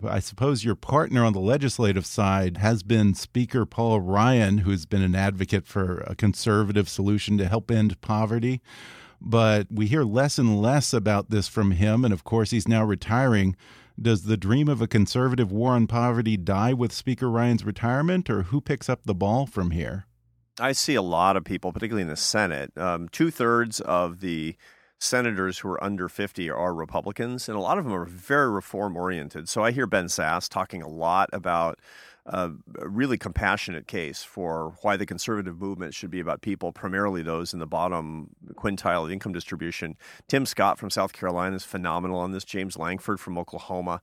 I 0.02 0.20
suppose 0.20 0.64
your 0.64 0.74
partner 0.74 1.24
on 1.24 1.32
the 1.32 1.40
legislative 1.40 2.06
side 2.06 2.56
has 2.58 2.82
been 2.82 3.14
Speaker 3.14 3.64
Paul 3.64 4.00
Ryan, 4.00 4.58
who's 4.58 4.86
been 4.86 5.02
an 5.02 5.14
advocate 5.14 5.66
for 5.66 5.98
a 6.06 6.14
conservative 6.14 6.88
solution 6.88 7.38
to 7.38 7.48
help 7.48 7.70
end 7.70 8.00
poverty. 8.00 8.60
But 9.20 9.68
we 9.70 9.86
hear 9.86 10.02
less 10.02 10.38
and 10.38 10.60
less 10.60 10.92
about 10.92 11.30
this 11.30 11.48
from 11.48 11.70
him. 11.72 12.04
And 12.04 12.12
of 12.12 12.24
course, 12.24 12.50
he's 12.50 12.68
now 12.68 12.84
retiring. 12.84 13.56
Does 14.00 14.24
the 14.24 14.36
dream 14.36 14.68
of 14.68 14.82
a 14.82 14.88
conservative 14.88 15.52
war 15.52 15.72
on 15.72 15.86
poverty 15.86 16.36
die 16.36 16.74
with 16.74 16.92
Speaker 16.92 17.30
Ryan's 17.30 17.64
retirement, 17.64 18.28
or 18.28 18.44
who 18.44 18.60
picks 18.60 18.88
up 18.88 19.04
the 19.04 19.14
ball 19.14 19.46
from 19.46 19.70
here? 19.70 20.06
I 20.58 20.72
see 20.72 20.94
a 20.94 21.02
lot 21.02 21.36
of 21.36 21.44
people, 21.44 21.72
particularly 21.72 22.02
in 22.02 22.08
the 22.08 22.16
Senate. 22.16 22.76
Um, 22.76 23.08
Two 23.08 23.30
thirds 23.30 23.80
of 23.80 24.20
the 24.20 24.56
senators 25.04 25.58
who 25.58 25.68
are 25.68 25.84
under 25.84 26.08
50 26.08 26.50
are 26.50 26.75
Republicans, 26.75 27.49
and 27.49 27.56
a 27.56 27.61
lot 27.61 27.78
of 27.78 27.84
them 27.84 27.94
are 27.94 28.04
very 28.04 28.50
reform 28.50 28.96
oriented. 28.96 29.49
So 29.49 29.62
I 29.62 29.70
hear 29.70 29.87
Ben 29.87 30.06
Sasse 30.06 30.49
talking 30.49 30.82
a 30.82 30.88
lot 30.88 31.30
about 31.32 31.78
a 32.26 32.50
really 32.78 33.18
compassionate 33.18 33.87
case 33.87 34.23
for 34.23 34.76
why 34.80 34.96
the 34.96 35.04
conservative 35.04 35.61
movement 35.61 35.92
should 35.92 36.11
be 36.11 36.20
about 36.20 36.40
people, 36.40 36.73
primarily 36.73 37.23
those 37.23 37.52
in 37.52 37.58
the 37.58 37.66
bottom 37.66 38.30
quintile 38.54 39.04
of 39.04 39.11
income 39.11 39.34
distribution. 39.34 39.94
Tim 40.26 40.46
Scott 40.46 40.78
from 40.78 40.88
South 40.88 41.12
Carolina 41.12 41.56
is 41.56 41.64
phenomenal 41.64 42.18
on 42.18 42.32
this. 42.32 42.44
James 42.44 42.78
Lankford 42.78 43.20
from 43.20 43.37
Oklahoma 43.37 44.00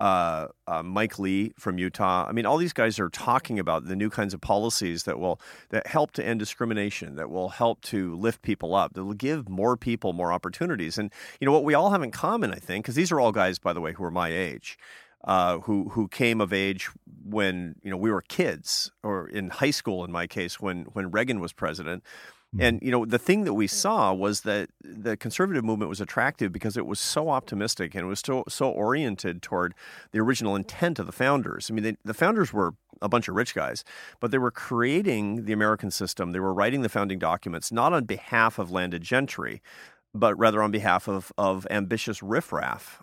uh, 0.00 0.48
uh, 0.66 0.82
Mike 0.82 1.18
Lee 1.18 1.52
from 1.58 1.78
Utah. 1.78 2.26
I 2.26 2.32
mean, 2.32 2.46
all 2.46 2.56
these 2.56 2.72
guys 2.72 2.98
are 2.98 3.10
talking 3.10 3.58
about 3.58 3.86
the 3.86 3.94
new 3.94 4.08
kinds 4.08 4.32
of 4.32 4.40
policies 4.40 5.02
that 5.04 5.20
will 5.20 5.40
that 5.68 5.86
help 5.86 6.12
to 6.12 6.26
end 6.26 6.40
discrimination, 6.40 7.16
that 7.16 7.30
will 7.30 7.50
help 7.50 7.82
to 7.82 8.16
lift 8.16 8.40
people 8.40 8.74
up, 8.74 8.94
that 8.94 9.04
will 9.04 9.12
give 9.12 9.48
more 9.48 9.76
people 9.76 10.14
more 10.14 10.32
opportunities. 10.32 10.96
And 10.96 11.12
you 11.38 11.44
know 11.44 11.52
what 11.52 11.64
we 11.64 11.74
all 11.74 11.90
have 11.90 12.02
in 12.02 12.10
common, 12.10 12.50
I 12.50 12.56
think, 12.56 12.84
because 12.84 12.94
these 12.94 13.12
are 13.12 13.20
all 13.20 13.30
guys, 13.30 13.58
by 13.58 13.74
the 13.74 13.80
way, 13.80 13.92
who 13.92 14.04
are 14.04 14.10
my 14.10 14.28
age. 14.28 14.78
Uh, 15.22 15.58
who 15.58 15.90
who 15.90 16.08
came 16.08 16.40
of 16.40 16.50
age 16.50 16.88
when 17.22 17.74
you 17.82 17.90
know 17.90 17.96
we 17.98 18.10
were 18.10 18.22
kids 18.22 18.90
or 19.02 19.28
in 19.28 19.50
high 19.50 19.70
school 19.70 20.02
in 20.02 20.10
my 20.10 20.26
case 20.26 20.58
when 20.58 20.84
when 20.94 21.10
Reagan 21.10 21.40
was 21.40 21.52
president. 21.52 22.02
Hmm. 22.54 22.60
And 22.62 22.82
you 22.82 22.90
know, 22.90 23.04
the 23.04 23.18
thing 23.18 23.44
that 23.44 23.54
we 23.54 23.66
saw 23.66 24.12
was 24.12 24.42
that 24.42 24.70
the 24.82 25.16
conservative 25.16 25.64
movement 25.64 25.88
was 25.88 26.00
attractive 26.00 26.52
because 26.52 26.76
it 26.76 26.86
was 26.86 26.98
so 26.98 27.30
optimistic 27.30 27.94
and 27.94 28.04
it 28.04 28.08
was 28.08 28.20
so 28.20 28.44
so 28.48 28.70
oriented 28.70 29.42
toward 29.42 29.74
the 30.12 30.20
original 30.20 30.56
intent 30.56 30.98
of 30.98 31.06
the 31.06 31.12
founders. 31.12 31.70
I 31.70 31.74
mean, 31.74 31.84
they, 31.84 31.96
the 32.04 32.14
founders 32.14 32.52
were 32.52 32.74
a 33.02 33.08
bunch 33.08 33.28
of 33.28 33.34
rich 33.34 33.54
guys, 33.54 33.84
but 34.18 34.30
they 34.30 34.38
were 34.38 34.50
creating 34.50 35.44
the 35.44 35.52
American 35.52 35.90
system. 35.90 36.32
They 36.32 36.40
were 36.40 36.52
writing 36.52 36.82
the 36.82 36.88
founding 36.88 37.18
documents 37.18 37.72
not 37.72 37.92
on 37.92 38.04
behalf 38.04 38.58
of 38.58 38.70
landed 38.70 39.02
gentry, 39.02 39.62
but 40.12 40.38
rather 40.38 40.62
on 40.62 40.70
behalf 40.70 41.08
of 41.08 41.32
of 41.38 41.66
ambitious 41.70 42.22
riffraff 42.22 43.02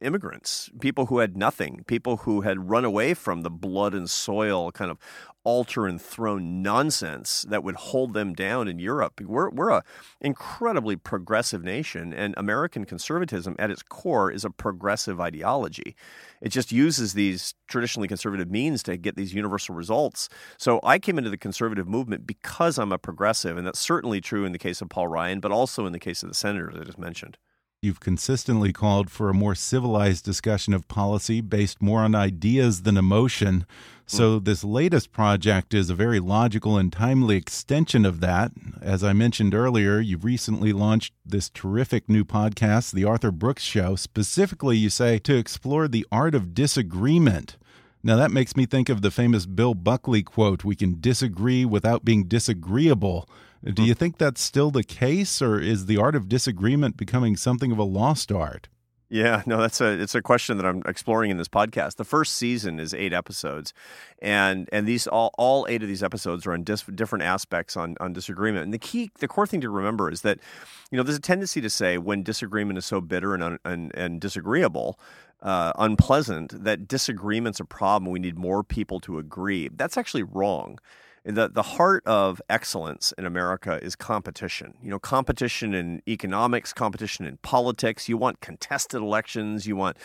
immigrants, 0.00 0.70
people 0.80 1.06
who 1.06 1.18
had 1.18 1.36
nothing, 1.36 1.84
people 1.86 2.18
who 2.18 2.42
had 2.42 2.70
run 2.70 2.84
away 2.84 3.14
from 3.14 3.42
the 3.42 3.50
blood 3.50 3.94
and 3.94 4.08
soil 4.08 4.70
kind 4.70 4.90
of 4.90 4.98
altar 5.44 5.86
and 5.86 6.00
throne 6.00 6.60
nonsense 6.62 7.46
that 7.48 7.64
would 7.64 7.74
hold 7.74 8.12
them 8.12 8.34
down 8.34 8.68
in 8.68 8.78
Europe. 8.78 9.20
We're 9.20 9.48
we're 9.48 9.70
a 9.70 9.82
incredibly 10.20 10.96
progressive 10.96 11.64
nation, 11.64 12.12
and 12.12 12.34
American 12.36 12.84
conservatism 12.84 13.56
at 13.58 13.70
its 13.70 13.82
core 13.82 14.30
is 14.30 14.44
a 14.44 14.50
progressive 14.50 15.20
ideology. 15.20 15.96
It 16.42 16.50
just 16.50 16.70
uses 16.70 17.14
these 17.14 17.54
traditionally 17.66 18.08
conservative 18.08 18.50
means 18.50 18.82
to 18.84 18.96
get 18.96 19.16
these 19.16 19.32
universal 19.32 19.74
results. 19.74 20.28
So 20.58 20.80
I 20.82 20.98
came 20.98 21.18
into 21.18 21.30
the 21.30 21.38
conservative 21.38 21.88
movement 21.88 22.26
because 22.26 22.78
I'm 22.78 22.92
a 22.92 22.98
progressive, 22.98 23.56
and 23.56 23.66
that's 23.66 23.80
certainly 23.80 24.20
true 24.20 24.44
in 24.44 24.52
the 24.52 24.58
case 24.58 24.82
of 24.82 24.88
Paul 24.90 25.08
Ryan, 25.08 25.40
but 25.40 25.50
also 25.50 25.86
in 25.86 25.92
the 25.92 25.98
case 25.98 26.22
of 26.22 26.28
the 26.28 26.34
senators 26.34 26.76
I 26.78 26.84
just 26.84 26.98
mentioned. 26.98 27.38
You've 27.80 28.00
consistently 28.00 28.72
called 28.72 29.08
for 29.08 29.28
a 29.28 29.34
more 29.34 29.54
civilized 29.54 30.24
discussion 30.24 30.74
of 30.74 30.88
policy 30.88 31.40
based 31.40 31.80
more 31.80 32.00
on 32.00 32.12
ideas 32.12 32.82
than 32.82 32.96
emotion. 32.96 33.66
So, 34.04 34.40
mm. 34.40 34.44
this 34.44 34.64
latest 34.64 35.12
project 35.12 35.72
is 35.72 35.88
a 35.88 35.94
very 35.94 36.18
logical 36.18 36.76
and 36.76 36.92
timely 36.92 37.36
extension 37.36 38.04
of 38.04 38.18
that. 38.18 38.50
As 38.82 39.04
I 39.04 39.12
mentioned 39.12 39.54
earlier, 39.54 40.00
you've 40.00 40.24
recently 40.24 40.72
launched 40.72 41.12
this 41.24 41.48
terrific 41.50 42.08
new 42.08 42.24
podcast, 42.24 42.94
The 42.94 43.04
Arthur 43.04 43.30
Brooks 43.30 43.62
Show. 43.62 43.94
Specifically, 43.94 44.76
you 44.76 44.90
say 44.90 45.20
to 45.20 45.36
explore 45.36 45.86
the 45.86 46.04
art 46.10 46.34
of 46.34 46.54
disagreement. 46.54 47.58
Now, 48.02 48.16
that 48.16 48.32
makes 48.32 48.56
me 48.56 48.66
think 48.66 48.88
of 48.88 49.02
the 49.02 49.12
famous 49.12 49.46
Bill 49.46 49.74
Buckley 49.74 50.24
quote 50.24 50.64
We 50.64 50.74
can 50.74 50.96
disagree 51.00 51.64
without 51.64 52.04
being 52.04 52.24
disagreeable. 52.24 53.28
Do 53.64 53.82
you 53.82 53.94
think 53.94 54.18
that's 54.18 54.40
still 54.40 54.70
the 54.70 54.84
case, 54.84 55.42
or 55.42 55.60
is 55.60 55.86
the 55.86 55.96
art 55.96 56.14
of 56.14 56.28
disagreement 56.28 56.96
becoming 56.96 57.36
something 57.36 57.72
of 57.72 57.78
a 57.78 57.84
lost 57.84 58.30
art? 58.30 58.68
Yeah, 59.10 59.42
no, 59.46 59.56
that's 59.56 59.80
a 59.80 59.86
it's 59.86 60.14
a 60.14 60.20
question 60.20 60.58
that 60.58 60.66
I'm 60.66 60.82
exploring 60.84 61.30
in 61.30 61.38
this 61.38 61.48
podcast. 61.48 61.96
The 61.96 62.04
first 62.04 62.34
season 62.34 62.78
is 62.78 62.92
eight 62.92 63.14
episodes, 63.14 63.72
and 64.20 64.68
and 64.70 64.86
these 64.86 65.06
all 65.06 65.32
all 65.38 65.66
eight 65.68 65.82
of 65.82 65.88
these 65.88 66.02
episodes 66.02 66.46
are 66.46 66.52
on 66.52 66.62
dis, 66.62 66.82
different 66.82 67.24
aspects 67.24 67.74
on 67.74 67.96
on 68.00 68.12
disagreement. 68.12 68.64
And 68.64 68.74
the 68.74 68.78
key, 68.78 69.10
the 69.18 69.28
core 69.28 69.46
thing 69.46 69.62
to 69.62 69.70
remember 69.70 70.10
is 70.10 70.20
that, 70.22 70.38
you 70.90 70.98
know, 70.98 71.02
there's 71.02 71.16
a 71.16 71.22
tendency 71.22 71.62
to 71.62 71.70
say 71.70 71.96
when 71.96 72.22
disagreement 72.22 72.76
is 72.78 72.84
so 72.84 73.00
bitter 73.00 73.34
and 73.34 73.58
and, 73.64 73.94
and 73.94 74.20
disagreeable, 74.20 75.00
uh, 75.40 75.72
unpleasant, 75.78 76.62
that 76.62 76.86
disagreement's 76.86 77.60
a 77.60 77.64
problem. 77.64 78.12
We 78.12 78.18
need 78.18 78.36
more 78.36 78.62
people 78.62 79.00
to 79.00 79.18
agree. 79.18 79.70
That's 79.72 79.96
actually 79.96 80.24
wrong 80.24 80.78
the 81.24 81.48
the 81.48 81.62
heart 81.62 82.02
of 82.06 82.40
excellence 82.48 83.12
in 83.18 83.26
America 83.26 83.78
is 83.82 83.96
competition. 83.96 84.74
You 84.82 84.90
know, 84.90 84.98
competition 84.98 85.74
in 85.74 86.02
economics, 86.08 86.72
competition 86.72 87.26
in 87.26 87.38
politics. 87.38 88.08
You 88.08 88.16
want 88.16 88.40
contested 88.40 89.00
elections. 89.00 89.66
You 89.66 89.76
want 89.76 89.96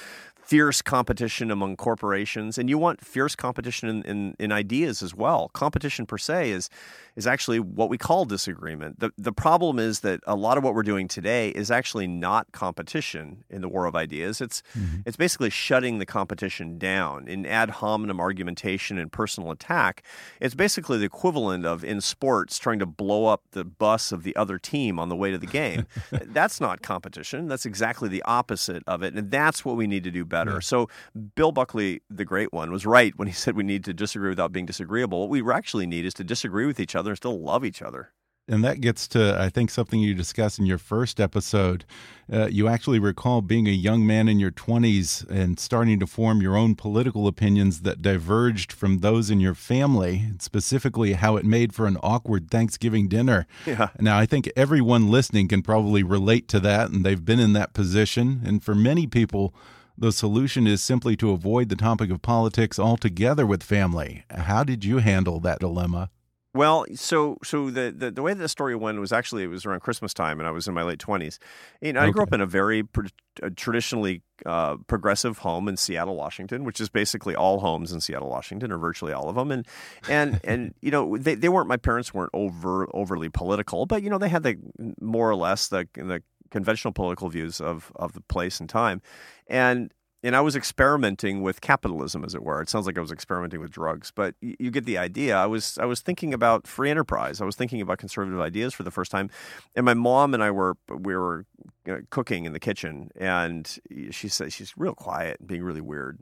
fierce 0.54 0.84
competition 0.84 1.50
among 1.50 1.76
corporations, 1.76 2.60
and 2.60 2.70
you 2.70 2.78
want 2.78 3.04
fierce 3.04 3.36
competition 3.36 3.90
in, 3.90 4.04
in, 4.04 4.36
in, 4.38 4.52
ideas 4.52 5.02
as 5.02 5.16
well. 5.16 5.50
Competition 5.50 6.06
per 6.06 6.20
se 6.20 6.52
is 6.52 6.70
is 7.16 7.26
actually 7.26 7.60
what 7.60 7.90
we 7.90 7.98
call 7.98 8.24
disagreement. 8.24 9.00
The 9.00 9.10
the 9.18 9.34
problem 9.34 9.80
is 9.80 10.02
that 10.02 10.20
a 10.28 10.36
lot 10.36 10.60
of 10.60 10.64
what 10.64 10.76
we're 10.76 10.84
doing 10.84 11.08
today 11.08 11.50
is 11.50 11.72
actually 11.72 12.06
not 12.06 12.52
competition 12.52 13.44
in 13.50 13.62
the 13.62 13.68
war 13.68 13.88
of 13.88 13.96
ideas. 13.96 14.42
It's 14.42 14.62
mm-hmm. 14.78 14.98
it's 15.08 15.18
basically 15.18 15.50
shutting 15.50 15.98
the 15.98 16.06
competition 16.06 16.78
down 16.78 17.28
in 17.28 17.48
ad 17.48 17.72
hominem 17.72 18.20
argumentation 18.20 19.00
and 19.00 19.12
personal 19.12 19.50
attack. 19.50 20.04
It's 20.40 20.54
basically 20.54 21.00
the 21.00 21.06
equivalent 21.06 21.66
of 21.66 21.84
in 21.84 22.00
sports 22.00 22.60
trying 22.60 22.78
to 22.78 22.86
blow 22.86 23.26
up 23.26 23.42
the 23.54 23.64
bus 23.64 24.12
of 24.12 24.22
the 24.22 24.36
other 24.36 24.60
team 24.60 25.00
on 25.00 25.10
the 25.10 25.16
way 25.16 25.32
to 25.32 25.40
the 25.40 25.48
game. 25.48 25.88
that's 26.12 26.62
not 26.62 26.84
competition. 26.84 27.48
That's 27.48 27.66
exactly 27.66 28.08
the 28.08 28.22
opposite 28.22 28.84
of 28.86 29.02
it, 29.02 29.16
and 29.16 29.32
that's 29.32 29.66
what 29.66 29.78
we 29.78 29.88
need 29.88 30.04
to 30.04 30.12
do 30.12 30.24
better. 30.26 30.43
Yeah. 30.52 30.60
So 30.60 30.90
Bill 31.36 31.52
Buckley, 31.52 32.02
the 32.10 32.26
great 32.26 32.54
one, 32.54 32.72
was 32.72 32.86
right 32.86 33.14
when 33.16 33.28
he 33.28 33.34
said 33.34 33.56
we 33.56 33.64
need 33.64 33.84
to 33.86 33.94
disagree 33.94 34.30
without 34.30 34.52
being 34.52 34.66
disagreeable. 34.66 35.22
What 35.22 35.30
we 35.30 35.52
actually 35.52 35.88
need 35.88 36.06
is 36.06 36.14
to 36.16 36.24
disagree 36.24 36.66
with 36.66 36.80
each 36.80 36.96
other 36.96 37.12
and 37.12 37.18
still 37.18 37.40
love 37.40 37.66
each 37.66 37.82
other. 37.82 38.14
And 38.48 38.64
that 38.66 38.82
gets 38.82 39.08
to, 39.10 39.40
I 39.40 39.48
think, 39.48 39.70
something 39.70 40.02
you 40.02 40.14
discussed 40.14 40.60
in 40.60 40.66
your 40.66 40.78
first 40.78 41.22
episode. 41.22 41.86
Uh, 42.32 42.48
you 42.48 42.68
actually 42.68 43.00
recall 43.00 43.42
being 43.42 43.68
a 43.68 43.72
young 43.72 44.06
man 44.06 44.28
in 44.28 44.38
your 44.38 44.52
20s 44.52 45.28
and 45.30 45.58
starting 45.58 45.98
to 46.02 46.08
form 46.08 46.42
your 46.42 46.58
own 46.58 46.76
political 46.76 47.26
opinions 47.26 47.82
that 47.82 48.02
diverged 48.02 48.74
from 48.74 48.98
those 48.98 49.30
in 49.30 49.40
your 49.40 49.54
family, 49.54 50.32
specifically 50.40 51.14
how 51.14 51.38
it 51.38 51.46
made 51.46 51.74
for 51.74 51.88
an 51.88 51.98
awkward 52.04 52.52
Thanksgiving 52.52 53.08
dinner. 53.08 53.48
Yeah. 53.66 53.90
Now, 54.00 54.18
I 54.18 54.26
think 54.26 54.52
everyone 54.58 55.10
listening 55.10 55.48
can 55.48 55.62
probably 55.62 56.04
relate 56.04 56.50
to 56.50 56.60
that, 56.60 56.90
and 56.90 57.06
they've 57.06 57.24
been 57.24 57.40
in 57.40 57.54
that 57.54 57.74
position. 57.74 58.42
And 58.44 58.62
for 58.62 58.76
many 58.76 59.08
people, 59.08 59.56
the 59.98 60.12
solution 60.12 60.68
is 60.68 60.82
simply 60.82 61.16
to 61.18 61.32
avoid 61.32 61.70
the 61.70 61.76
topic 61.76 62.10
of 62.10 62.22
politics 62.22 62.80
altogether 62.80 63.46
with 63.46 63.64
family. 63.64 64.26
How 64.30 64.64
did 64.64 64.84
you 64.84 64.98
handle 64.98 65.40
that 65.42 65.60
dilemma? 65.60 66.10
Well, 66.56 66.86
so 66.94 67.38
so 67.44 67.72
the, 67.72 67.92
the, 67.96 68.12
the 68.12 68.22
way 68.22 68.34
that 68.34 68.40
the 68.40 68.48
story 68.48 68.76
went 68.76 69.00
was 69.00 69.12
actually 69.12 69.44
it 69.44 69.48
was 69.48 69.66
around 69.66 69.80
Christmas 69.80 70.14
time, 70.14 70.40
and 70.40 70.48
I 70.48 70.52
was 70.52 70.68
in 70.68 70.76
my 70.76 70.84
late 70.84 71.00
twenties. 71.00 71.40
You 71.82 71.94
know, 71.94 72.02
okay. 72.02 72.10
I 72.10 72.12
grew 72.12 72.22
up 72.22 72.32
in 72.32 72.42
a 72.42 72.46
very 72.46 72.84
pr- 72.84 73.08
traditionally 73.56 74.22
uh, 74.46 74.78
progressive 74.86 75.40
home 75.40 75.68
in 75.68 75.78
Seattle, 75.78 76.16
Washington, 76.16 76.64
which 76.64 76.80
is 76.80 76.90
basically 76.90 77.36
all 77.36 77.60
homes 77.60 77.92
in 77.92 78.02
Seattle, 78.02 78.30
Washington, 78.30 78.72
or 78.72 78.78
virtually 78.78 79.14
all 79.14 79.30
of 79.30 79.36
them. 79.36 79.50
And 79.50 79.68
and 80.08 80.40
and 80.44 80.76
you 80.80 80.92
know, 80.92 81.18
they, 81.18 81.34
they 81.34 81.50
weren't 81.50 81.68
my 81.68 81.78
parents 81.78 82.14
weren't 82.14 82.32
over 82.36 82.88
overly 82.96 83.30
political, 83.30 83.88
but 83.88 84.04
you 84.04 84.12
know, 84.12 84.20
they 84.20 84.30
had 84.30 84.44
the 84.44 84.58
more 85.02 85.28
or 85.28 85.36
less 85.36 85.70
the 85.70 85.88
the 85.96 86.22
conventional 86.54 86.94
political 86.94 87.28
views 87.30 87.60
of 87.60 87.92
of 87.96 88.14
the 88.14 88.22
place 88.22 88.62
and 88.62 88.70
time. 88.70 89.02
And 89.48 89.92
and 90.26 90.38
I 90.38 90.42
was 90.42 90.56
experimenting 90.56 91.42
with 91.42 91.60
capitalism, 91.60 92.24
as 92.24 92.34
it 92.34 92.44
were. 92.44 92.62
It 92.62 92.70
sounds 92.70 92.86
like 92.86 92.98
I 92.98 93.02
was 93.02 93.12
experimenting 93.12 93.60
with 93.60 93.72
drugs, 93.72 94.10
but 94.16 94.36
you, 94.40 94.56
you 94.58 94.72
get 94.72 94.86
the 94.86 94.98
idea. 94.98 95.36
I 95.36 95.48
was 95.48 95.78
I 95.80 95.86
was 95.86 96.00
thinking 96.00 96.34
about 96.34 96.68
free 96.68 96.90
enterprise. 96.90 97.42
I 97.42 97.46
was 97.46 97.58
thinking 97.58 97.82
about 97.82 97.98
conservative 97.98 98.40
ideas 98.40 98.74
for 98.74 98.84
the 98.84 98.92
first 98.92 99.12
time, 99.12 99.30
and 99.76 99.84
my 99.84 99.96
mom 99.96 100.34
and 100.34 100.42
I 100.42 100.52
were 100.52 100.78
we 100.88 101.16
were 101.16 101.46
you 101.86 101.94
know, 101.94 102.02
cooking 102.12 102.46
in 102.46 102.54
the 102.54 102.60
kitchen, 102.60 103.10
and 103.18 103.68
she 104.12 104.30
said 104.30 104.54
she's 104.54 104.74
real 104.78 104.96
quiet 104.96 105.40
and 105.40 105.48
being 105.48 105.64
really 105.64 105.82
weird. 105.82 106.20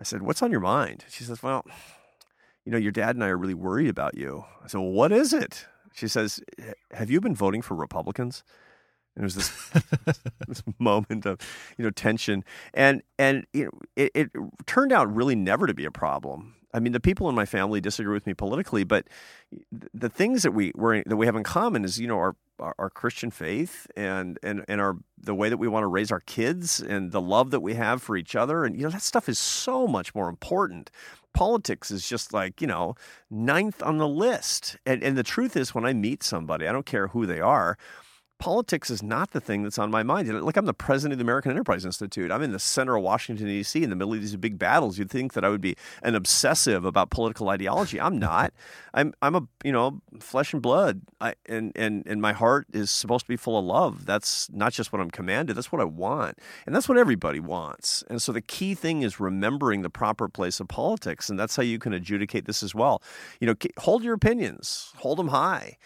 I 0.00 0.02
said, 0.02 0.22
"What's 0.22 0.42
on 0.42 0.50
your 0.50 0.60
mind?" 0.60 1.04
She 1.08 1.24
says, 1.24 1.42
"Well." 1.42 1.64
You 2.64 2.72
know, 2.72 2.78
your 2.78 2.92
dad 2.92 3.16
and 3.16 3.24
I 3.24 3.28
are 3.28 3.38
really 3.38 3.54
worried 3.54 3.88
about 3.88 4.14
you. 4.14 4.44
I 4.62 4.66
said, 4.66 4.78
well, 4.82 4.90
what 4.90 5.10
is 5.10 5.32
it? 5.32 5.64
She 5.94 6.06
says, 6.06 6.38
Have 6.90 7.10
you 7.10 7.18
been 7.18 7.34
voting 7.34 7.62
for 7.62 7.74
Republicans? 7.74 8.44
And 9.18 9.24
was 9.24 9.34
this 9.34 9.50
this 10.46 10.62
moment 10.78 11.26
of 11.26 11.40
you 11.76 11.84
know 11.84 11.90
tension, 11.90 12.44
and 12.72 13.02
and 13.18 13.46
you 13.52 13.64
know 13.64 13.70
it, 13.96 14.12
it 14.14 14.30
turned 14.66 14.92
out 14.92 15.12
really 15.12 15.34
never 15.34 15.66
to 15.66 15.74
be 15.74 15.84
a 15.84 15.90
problem. 15.90 16.54
I 16.72 16.78
mean, 16.78 16.92
the 16.92 17.00
people 17.00 17.28
in 17.28 17.34
my 17.34 17.46
family 17.46 17.80
disagree 17.80 18.12
with 18.12 18.28
me 18.28 18.34
politically, 18.34 18.84
but 18.84 19.08
the 19.92 20.08
things 20.08 20.44
that 20.44 20.52
we 20.52 20.70
we 20.76 21.02
that 21.04 21.16
we 21.16 21.26
have 21.26 21.34
in 21.34 21.42
common 21.42 21.84
is 21.84 21.98
you 21.98 22.06
know 22.06 22.18
our, 22.18 22.36
our, 22.60 22.74
our 22.78 22.90
Christian 22.90 23.32
faith 23.32 23.88
and 23.96 24.38
and 24.44 24.64
and 24.68 24.80
our 24.80 24.96
the 25.20 25.34
way 25.34 25.48
that 25.48 25.56
we 25.56 25.66
want 25.66 25.82
to 25.82 25.88
raise 25.88 26.12
our 26.12 26.20
kids 26.20 26.80
and 26.80 27.10
the 27.10 27.20
love 27.20 27.50
that 27.50 27.60
we 27.60 27.74
have 27.74 28.00
for 28.00 28.16
each 28.16 28.36
other, 28.36 28.64
and 28.64 28.76
you 28.76 28.84
know 28.84 28.90
that 28.90 29.02
stuff 29.02 29.28
is 29.28 29.38
so 29.40 29.88
much 29.88 30.14
more 30.14 30.28
important. 30.28 30.92
Politics 31.34 31.90
is 31.90 32.08
just 32.08 32.32
like 32.32 32.60
you 32.60 32.68
know 32.68 32.94
ninth 33.28 33.82
on 33.82 33.98
the 33.98 34.08
list, 34.08 34.76
and 34.86 35.02
and 35.02 35.18
the 35.18 35.24
truth 35.24 35.56
is, 35.56 35.74
when 35.74 35.84
I 35.84 35.92
meet 35.92 36.22
somebody, 36.22 36.68
I 36.68 36.72
don't 36.72 36.86
care 36.86 37.08
who 37.08 37.26
they 37.26 37.40
are 37.40 37.76
politics 38.38 38.90
is 38.90 39.02
not 39.02 39.32
the 39.32 39.40
thing 39.40 39.62
that's 39.62 39.78
on 39.78 39.90
my 39.90 40.02
mind. 40.02 40.28
Like 40.42 40.56
I'm 40.56 40.66
the 40.66 40.74
president 40.74 41.12
of 41.12 41.18
the 41.18 41.24
American 41.24 41.50
Enterprise 41.50 41.84
Institute. 41.84 42.30
I'm 42.30 42.42
in 42.42 42.52
the 42.52 42.58
center 42.58 42.96
of 42.96 43.02
Washington 43.02 43.46
D.C. 43.46 43.82
in 43.82 43.90
the 43.90 43.96
middle 43.96 44.14
of 44.14 44.20
these 44.20 44.36
big 44.36 44.58
battles. 44.58 44.98
You'd 44.98 45.10
think 45.10 45.32
that 45.32 45.44
I 45.44 45.48
would 45.48 45.60
be 45.60 45.76
an 46.02 46.14
obsessive 46.14 46.84
about 46.84 47.10
political 47.10 47.48
ideology. 47.48 48.00
I'm 48.00 48.18
not. 48.18 48.52
I'm 48.94 49.12
I'm 49.22 49.34
a 49.34 49.42
you 49.64 49.72
know 49.72 50.00
flesh 50.20 50.52
and 50.52 50.62
blood. 50.62 51.02
I, 51.20 51.34
and 51.46 51.72
and 51.76 52.06
and 52.06 52.22
my 52.22 52.32
heart 52.32 52.66
is 52.72 52.90
supposed 52.90 53.26
to 53.26 53.28
be 53.28 53.36
full 53.36 53.58
of 53.58 53.64
love. 53.64 54.06
That's 54.06 54.48
not 54.50 54.72
just 54.72 54.92
what 54.92 55.00
I'm 55.00 55.10
commanded. 55.10 55.56
That's 55.56 55.72
what 55.72 55.80
I 55.80 55.84
want, 55.84 56.38
and 56.66 56.74
that's 56.74 56.88
what 56.88 56.98
everybody 56.98 57.40
wants. 57.40 58.04
And 58.08 58.22
so 58.22 58.32
the 58.32 58.40
key 58.40 58.74
thing 58.74 59.02
is 59.02 59.20
remembering 59.20 59.82
the 59.82 59.90
proper 59.90 60.28
place 60.28 60.60
of 60.60 60.68
politics, 60.68 61.28
and 61.28 61.38
that's 61.38 61.56
how 61.56 61.62
you 61.62 61.78
can 61.78 61.92
adjudicate 61.92 62.46
this 62.46 62.62
as 62.62 62.74
well. 62.74 63.02
You 63.40 63.48
know, 63.48 63.54
hold 63.78 64.04
your 64.04 64.14
opinions, 64.14 64.92
hold 64.96 65.18
them 65.18 65.28
high. 65.28 65.76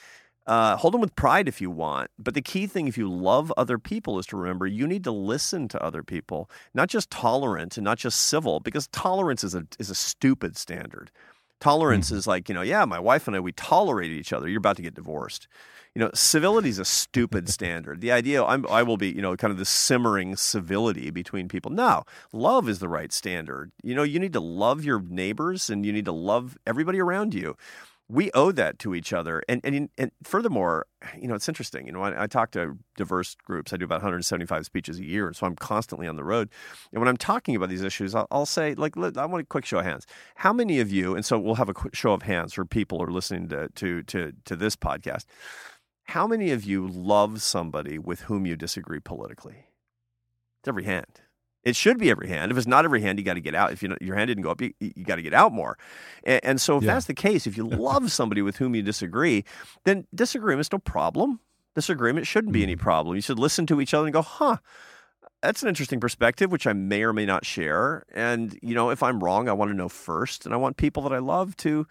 Uh, 0.47 0.77
hold 0.77 0.93
them 0.93 1.01
with 1.01 1.15
pride 1.15 1.47
if 1.47 1.61
you 1.61 1.71
want. 1.71 2.11
But 2.19 2.35
the 2.35 2.43
key 2.43 2.67
thing, 2.67 2.89
if 2.89 2.99
you 2.99 3.09
love 3.09 3.53
other 3.57 3.79
people, 3.79 4.19
is 4.19 4.27
to 4.27 4.37
remember 4.37 4.67
you 4.67 4.87
need 4.87 5.05
to 5.05 5.13
listen 5.13 5.69
to 5.69 5.83
other 5.83 6.03
people, 6.03 6.51
not 6.75 6.89
just 6.89 7.11
tolerant 7.11 7.77
and 7.77 7.85
not 7.85 7.99
just 7.99 8.21
civil, 8.21 8.59
because 8.59 8.89
tolerance 8.89 9.45
is 9.45 9.55
a 9.55 9.67
is 9.79 9.91
a 9.91 9.95
stupid 9.95 10.57
standard. 10.57 11.11
Tolerance 11.61 12.09
mm-hmm. 12.09 12.17
is 12.17 12.27
like 12.27 12.49
you 12.49 12.55
know, 12.55 12.63
yeah, 12.63 12.85
my 12.85 12.99
wife 12.99 13.29
and 13.29 13.37
I 13.37 13.41
we 13.41 13.53
tolerate 13.53 14.11
each 14.11 14.33
other. 14.33 14.49
You're 14.49 14.59
about 14.59 14.77
to 14.77 14.83
get 14.83 14.95
divorced. 14.95 15.47
You 15.95 16.01
know, 16.01 16.11
civility 16.13 16.71
is 16.71 16.79
a 16.81 16.85
stupid 16.85 17.49
standard. 17.57 18.01
The 18.01 18.11
idea 18.11 18.43
I'm, 18.43 18.67
I 18.67 18.83
will 18.83 18.97
be, 18.97 19.11
you 19.11 19.23
know, 19.23 19.37
kind 19.37 19.53
of 19.53 19.59
the 19.59 19.65
simmering 19.65 20.35
civility 20.35 21.11
between 21.11 21.49
people. 21.49 21.71
No, 21.71 22.03
love 22.33 22.69
is 22.69 22.81
the 22.81 22.89
right 22.89 23.13
standard. 23.13 23.71
You 23.85 23.95
know, 23.95 24.03
you 24.03 24.19
need 24.19 24.33
to 24.33 24.41
love 24.41 24.85
your 24.85 25.03
neighbors 25.03 25.71
and 25.71 25.87
you 25.87 25.93
need 25.93 26.07
to 26.07 26.13
love 26.13 26.59
everybody 26.67 26.99
around 26.99 27.33
you 27.33 27.57
we 28.09 28.31
owe 28.33 28.53
that 28.53 28.79
to 28.81 28.95
each 28.95 29.13
other. 29.13 29.43
And, 29.49 29.61
and, 29.65 29.89
and 29.97 30.11
furthermore, 30.23 30.87
you 31.19 31.29
know, 31.29 31.35
it's 31.35 31.49
interesting. 31.49 31.87
You 31.87 31.93
know, 31.93 32.03
I, 32.03 32.25
I, 32.25 32.27
talk 32.27 32.51
to 32.51 32.77
diverse 32.97 33.35
groups. 33.35 33.73
I 33.73 33.77
do 33.79 33.85
about 33.85 33.97
175 33.97 34.67
speeches 34.67 34.99
a 34.99 35.05
year. 35.05 35.27
And 35.27 35.35
so 35.35 35.47
I'm 35.47 35.57
constantly 35.57 36.07
on 36.07 36.17
the 36.17 36.25
road. 36.25 36.51
And 36.93 37.01
when 37.01 37.09
I'm 37.09 37.17
talking 37.17 37.57
about 37.57 37.71
these 37.71 37.83
issues, 37.83 38.15
I'll, 38.15 38.27
I'll 38.31 38.47
say, 38.47 38.75
like, 38.75 38.97
I 38.97 39.25
want 39.25 39.43
a 39.43 39.47
quick 39.47 39.65
show 39.65 39.79
of 39.79 39.85
hands. 39.85 40.07
How 40.37 40.53
many 40.53 40.79
of 40.81 40.91
you, 40.91 41.15
and 41.15 41.25
so 41.25 41.39
we'll 41.39 41.55
have 41.55 41.71
a 41.71 41.75
quick 41.75 41.95
show 41.95 42.13
of 42.13 42.23
hands 42.23 42.53
for 42.53 42.65
people 42.67 42.99
who 42.99 43.05
are 43.05 43.13
listening 43.13 43.49
to, 43.49 43.69
to, 43.69 44.03
to, 44.03 44.33
to 44.45 44.57
this 44.57 44.77
podcast. 44.77 45.25
How 46.05 46.27
many 46.27 46.51
of 46.51 46.65
you 46.65 46.87
love 46.89 47.41
somebody 47.41 47.99
with 47.99 48.23
whom 48.23 48.45
you 48.45 48.57
disagree 48.57 49.01
politically? 49.01 49.69
It's 50.61 50.69
every 50.69 50.85
hand. 50.85 51.22
It 51.65 51.77
should 51.77 51.99
be 51.99 52.11
every 52.11 52.29
hand. 52.29 52.51
If 52.51 52.59
it's 52.59 52.67
not 52.67 52.85
every 52.85 53.03
hand, 53.03 53.19
you 53.19 53.25
got 53.25 53.35
to 53.35 53.41
get 53.41 53.55
out. 53.55 53.73
If 53.73 53.83
you 53.83 53.97
your 54.01 54.17
hand 54.17 54.29
didn't 54.29 54.43
go 54.43 54.51
up, 54.51 54.61
you, 54.61 54.73
you 54.81 55.05
got 55.05 55.17
to 55.17 55.23
get 55.23 55.33
out 55.33 55.53
more. 55.53 55.79
And, 56.25 56.41
and 56.45 56.61
so, 56.61 56.79
if 56.79 56.83
yeah. 56.83 56.95
that's 56.95 57.07
the 57.07 57.15
case, 57.15 57.47
if 57.47 57.57
you 57.57 57.65
love 57.69 58.11
somebody 58.11 58.43
with 58.43 58.57
whom 58.57 58.75
you 58.75 58.83
disagree, 58.83 59.45
then 59.85 60.07
disagreement's 60.15 60.73
no 60.73 60.79
problem. 60.79 61.41
Disagreement 61.75 62.27
shouldn't 62.27 62.53
be 62.53 62.63
any 62.63 62.75
mm-hmm. 62.75 62.83
problem. 62.83 63.17
You 63.17 63.23
should 63.23 63.39
listen 63.39 63.67
to 63.67 63.81
each 63.81 63.95
other 63.95 64.07
and 64.07 64.13
go, 64.13 64.23
"Huh, 64.23 64.59
that's 65.41 65.63
an 65.63 65.69
interesting 65.69 66.01
perspective, 66.01 66.51
which 66.51 66.67
I 66.67 66.73
may 66.73 67.03
or 67.05 67.13
may 67.13 67.27
not 67.27 67.47
share." 67.47 68.05
And 68.13 68.59
you 68.61 68.75
know, 68.75 68.91
if 68.91 69.03
I'm 69.03 69.23
wrong, 69.23 69.49
I 69.49 69.53
want 69.53 69.71
to 69.71 69.77
know 69.77 69.89
first, 69.89 70.45
and 70.45 70.55
I 70.55 70.59
want 70.59 70.77
people 70.77 71.03
that 71.05 71.13
I 71.13 71.19
love 71.19 71.57
to 71.59 71.87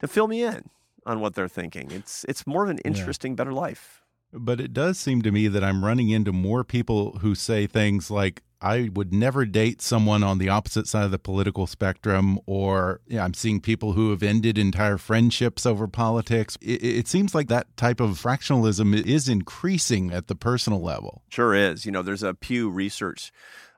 to 0.00 0.08
fill 0.08 0.26
me 0.26 0.42
in 0.42 0.68
on 1.06 1.20
what 1.20 1.34
they're 1.34 1.48
thinking. 1.48 1.90
It's 1.92 2.24
it's 2.28 2.46
more 2.46 2.64
of 2.64 2.70
an 2.70 2.78
interesting, 2.78 3.32
yeah. 3.32 3.36
better 3.36 3.52
life. 3.52 4.02
But 4.32 4.60
it 4.60 4.72
does 4.72 4.98
seem 4.98 5.22
to 5.22 5.30
me 5.30 5.48
that 5.48 5.62
I'm 5.62 5.84
running 5.84 6.08
into 6.08 6.32
more 6.32 6.64
people 6.64 7.18
who 7.18 7.34
say 7.34 7.66
things 7.66 8.10
like, 8.10 8.42
I 8.62 8.90
would 8.94 9.12
never 9.12 9.44
date 9.44 9.82
someone 9.82 10.22
on 10.22 10.38
the 10.38 10.48
opposite 10.48 10.86
side 10.86 11.04
of 11.04 11.10
the 11.10 11.18
political 11.18 11.66
spectrum, 11.66 12.38
or 12.46 13.00
yeah, 13.08 13.24
I'm 13.24 13.34
seeing 13.34 13.60
people 13.60 13.92
who 13.92 14.10
have 14.10 14.22
ended 14.22 14.56
entire 14.56 14.98
friendships 14.98 15.66
over 15.66 15.88
politics. 15.88 16.56
It, 16.62 16.82
it, 16.82 17.08
seems 17.08 17.34
like 17.34 17.48
that 17.48 17.76
type 17.76 18.00
of 18.00 18.10
fractionalism 18.10 18.94
is 19.04 19.28
increasing 19.28 20.12
at 20.12 20.28
the 20.28 20.36
personal 20.36 20.80
level. 20.80 21.22
Sure 21.28 21.54
is. 21.54 21.84
You 21.84 21.92
know, 21.92 22.02
there's 22.02 22.22
a 22.22 22.34
Pew 22.34 22.70
Research 22.70 23.32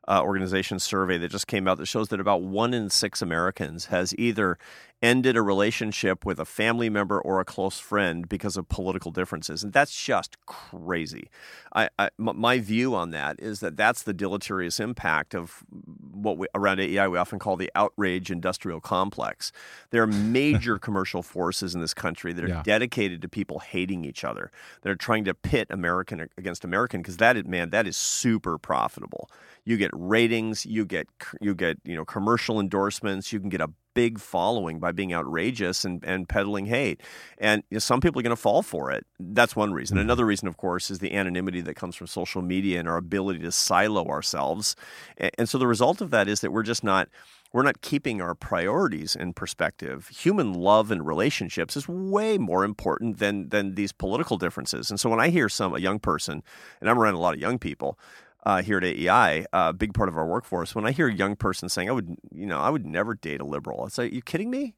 uh, 0.07 0.21
organization 0.23 0.79
survey 0.79 1.17
that 1.19 1.31
just 1.31 1.47
came 1.47 1.67
out 1.67 1.79
that 1.79 1.87
shows 1.87 2.09
that 2.09 2.21
about 2.21 2.43
one 2.43 2.75
in 2.75 2.91
six 2.91 3.23
Americans 3.23 3.87
has 3.87 4.15
either 4.19 4.59
ended 5.05 5.37
a 5.37 5.43
relationship 5.43 6.25
with 6.25 6.41
a 6.41 6.47
family 6.47 6.89
member 6.89 7.21
or 7.21 7.39
a 7.39 7.45
close 7.45 7.79
friend 7.79 8.27
because 8.27 8.57
of 8.57 8.71
political 8.71 9.11
differences, 9.11 9.63
and 9.63 9.73
that's 9.73 9.95
just 9.95 10.39
crazy. 10.47 11.29
I, 11.75 11.91
I, 11.99 12.09
my 12.19 12.59
view 12.59 12.95
on 12.95 13.11
that 13.11 13.39
is 13.39 13.61
that 13.61 13.77
that's 13.77 14.03
the 14.03 14.15
deleterious 14.15 14.81
impact 14.81 15.35
of 15.35 15.63
what 16.11 16.39
we, 16.39 16.47
around 16.55 16.81
AEI 16.81 17.09
we 17.09 17.19
often 17.19 17.39
call 17.39 17.57
the 17.57 17.71
outrage 17.75 18.31
industrial 18.31 18.81
complex. 18.81 19.53
There 19.91 20.03
are 20.03 20.07
major 20.41 20.79
commercial 20.79 21.23
forces 21.23 21.75
in 21.75 21.83
this 21.83 21.93
country 21.93 22.33
that 22.33 22.43
are 22.43 22.49
yeah. 22.49 22.63
dedicated 22.65 23.21
to 23.23 23.29
people 23.29 23.59
hating 23.59 24.07
each 24.07 24.25
other. 24.25 24.51
That 24.81 24.91
are 24.91 24.97
trying 24.97 25.25
to 25.25 25.35
pit 25.35 25.67
American 25.69 26.29
against 26.39 26.65
American 26.65 27.03
because 27.03 27.19
that 27.19 27.37
is 27.37 27.45
man 27.45 27.71
that 27.71 27.87
is 27.87 27.99
super 27.99 28.57
profitable. 28.57 29.29
You 29.67 29.77
get 29.77 29.91
ratings, 29.93 30.65
you 30.65 30.87
get 30.87 31.09
you 31.43 31.55
get 31.55 31.79
you 31.85 31.95
know 31.95 32.07
commercial 32.07 32.59
endorsements, 32.59 33.31
you 33.31 33.39
can 33.39 33.51
get 33.51 33.61
a 33.61 33.71
big 33.95 34.19
following 34.19 34.79
by 34.79 34.93
being 34.93 35.15
outrageous 35.15 35.85
and, 35.85 36.05
and 36.05 36.29
peddling 36.29 36.67
hate. 36.67 37.01
And 37.39 37.63
you 37.71 37.77
know, 37.77 37.81
some 37.81 38.01
people 38.01 38.21
are 38.21 38.23
going 38.23 38.31
to 38.31 38.37
fall 38.37 38.63
for 38.63 38.91
it. 38.91 39.07
That's 39.19 39.57
one 39.57 39.73
reason. 39.73 39.97
Mm-hmm. 39.97 40.05
Another 40.05 40.27
reason, 40.27 40.49
of 40.49 40.57
course, 40.57 40.91
is 40.91 40.99
the 40.99 41.15
anonymity 41.15 41.61
that 41.63 41.75
comes 41.75 41.97
from 41.97 42.07
social 42.07 42.43
media 42.43 42.79
and 42.79 42.89
our 42.89 42.97
ability 42.97 43.41
to 43.41 43.53
silo 43.53 44.05
ourselves. 44.07 44.77
And, 45.17 45.31
and 45.39 45.49
so 45.49 45.59
the 45.59 45.67
result 45.67 46.01
of 46.01 46.11
that 46.11 46.29
is 46.29 46.41
that 46.41 46.53
we're 46.53 46.63
just 46.63 46.85
not 46.85 47.09
we're 47.55 47.63
not 47.63 47.83
keeping 47.83 48.21
our 48.21 48.35
priorities 48.35 49.15
in 49.15 49.33
perspective. 49.33 50.09
Human 50.09 50.53
love 50.55 50.91
and 50.91 51.07
relationships 51.07 51.77
is 51.77 51.87
way 51.89 52.37
more 52.37 52.65
important 52.65 53.19
than 53.19 53.49
than 53.51 53.77
these 53.77 53.93
political 53.93 54.37
differences. 54.37 54.91
And 54.91 54.99
so 54.99 55.09
when 55.09 55.21
I 55.21 55.29
hear 55.29 55.49
some 55.49 55.73
a 55.73 55.79
young 55.79 56.01
person, 56.01 56.43
and 56.81 56.91
I'm 56.91 56.99
around 56.99 57.15
a 57.15 57.21
lot 57.21 57.33
of 57.33 57.41
young 57.41 57.61
people, 57.61 57.97
uh, 58.45 58.63
here 58.63 58.79
at 58.79 58.85
AEI, 58.85 59.47
a 59.53 59.73
big 59.73 59.95
part 59.95 60.09
of 60.09 60.17
our 60.17 60.27
workforce. 60.27 60.75
When 60.75 60.87
I 60.87 60.93
hear 60.93 61.09
a 61.09 61.15
young 61.15 61.37
person 61.37 61.69
saying, 61.69 61.89
"I 61.89 61.93
would, 61.93 62.17
you 62.33 62.47
know, 62.47 62.61
I 62.61 62.71
would 62.71 62.87
never 62.87 63.15
date 63.15 63.41
a 63.41 63.45
liberal," 63.45 63.87
it's 63.87 63.99
like, 63.99 64.13
"You 64.13 64.23
kidding 64.23 64.51
me?" 64.51 64.77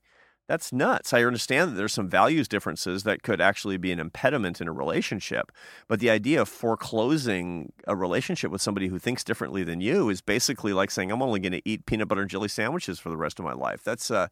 That's 0.49 0.73
nuts. 0.73 1.13
I 1.13 1.25
understand 1.25 1.73
that 1.73 1.75
there's 1.75 1.93
some 1.93 2.09
values 2.09 2.47
differences 2.47 3.03
that 3.03 3.25
could 3.25 3.41
actually 3.41 3.79
be 3.79 3.91
an 3.91 3.99
impediment 3.99 4.61
in 4.61 4.69
a 4.69 4.73
relationship, 4.73 5.51
but 5.89 5.99
the 5.99 6.09
idea 6.09 6.41
of 6.41 6.49
foreclosing 6.49 7.73
a 7.89 7.97
relationship 7.97 8.53
with 8.53 8.63
somebody 8.63 8.87
who 8.87 9.01
thinks 9.01 9.25
differently 9.25 9.65
than 9.65 9.81
you 9.81 10.09
is 10.09 10.21
basically 10.21 10.73
like 10.73 10.93
saying, 10.93 11.11
"I'm 11.11 11.23
only 11.23 11.41
going 11.41 11.53
to 11.53 11.69
eat 11.69 11.87
peanut 11.87 12.07
butter 12.09 12.21
and 12.23 12.31
jelly 12.31 12.49
sandwiches 12.49 13.01
for 13.01 13.11
the 13.11 13.17
rest 13.17 13.41
of 13.41 13.45
my 13.45 13.55
life." 13.55 13.83
That's 13.83 14.11
uh, 14.11 14.29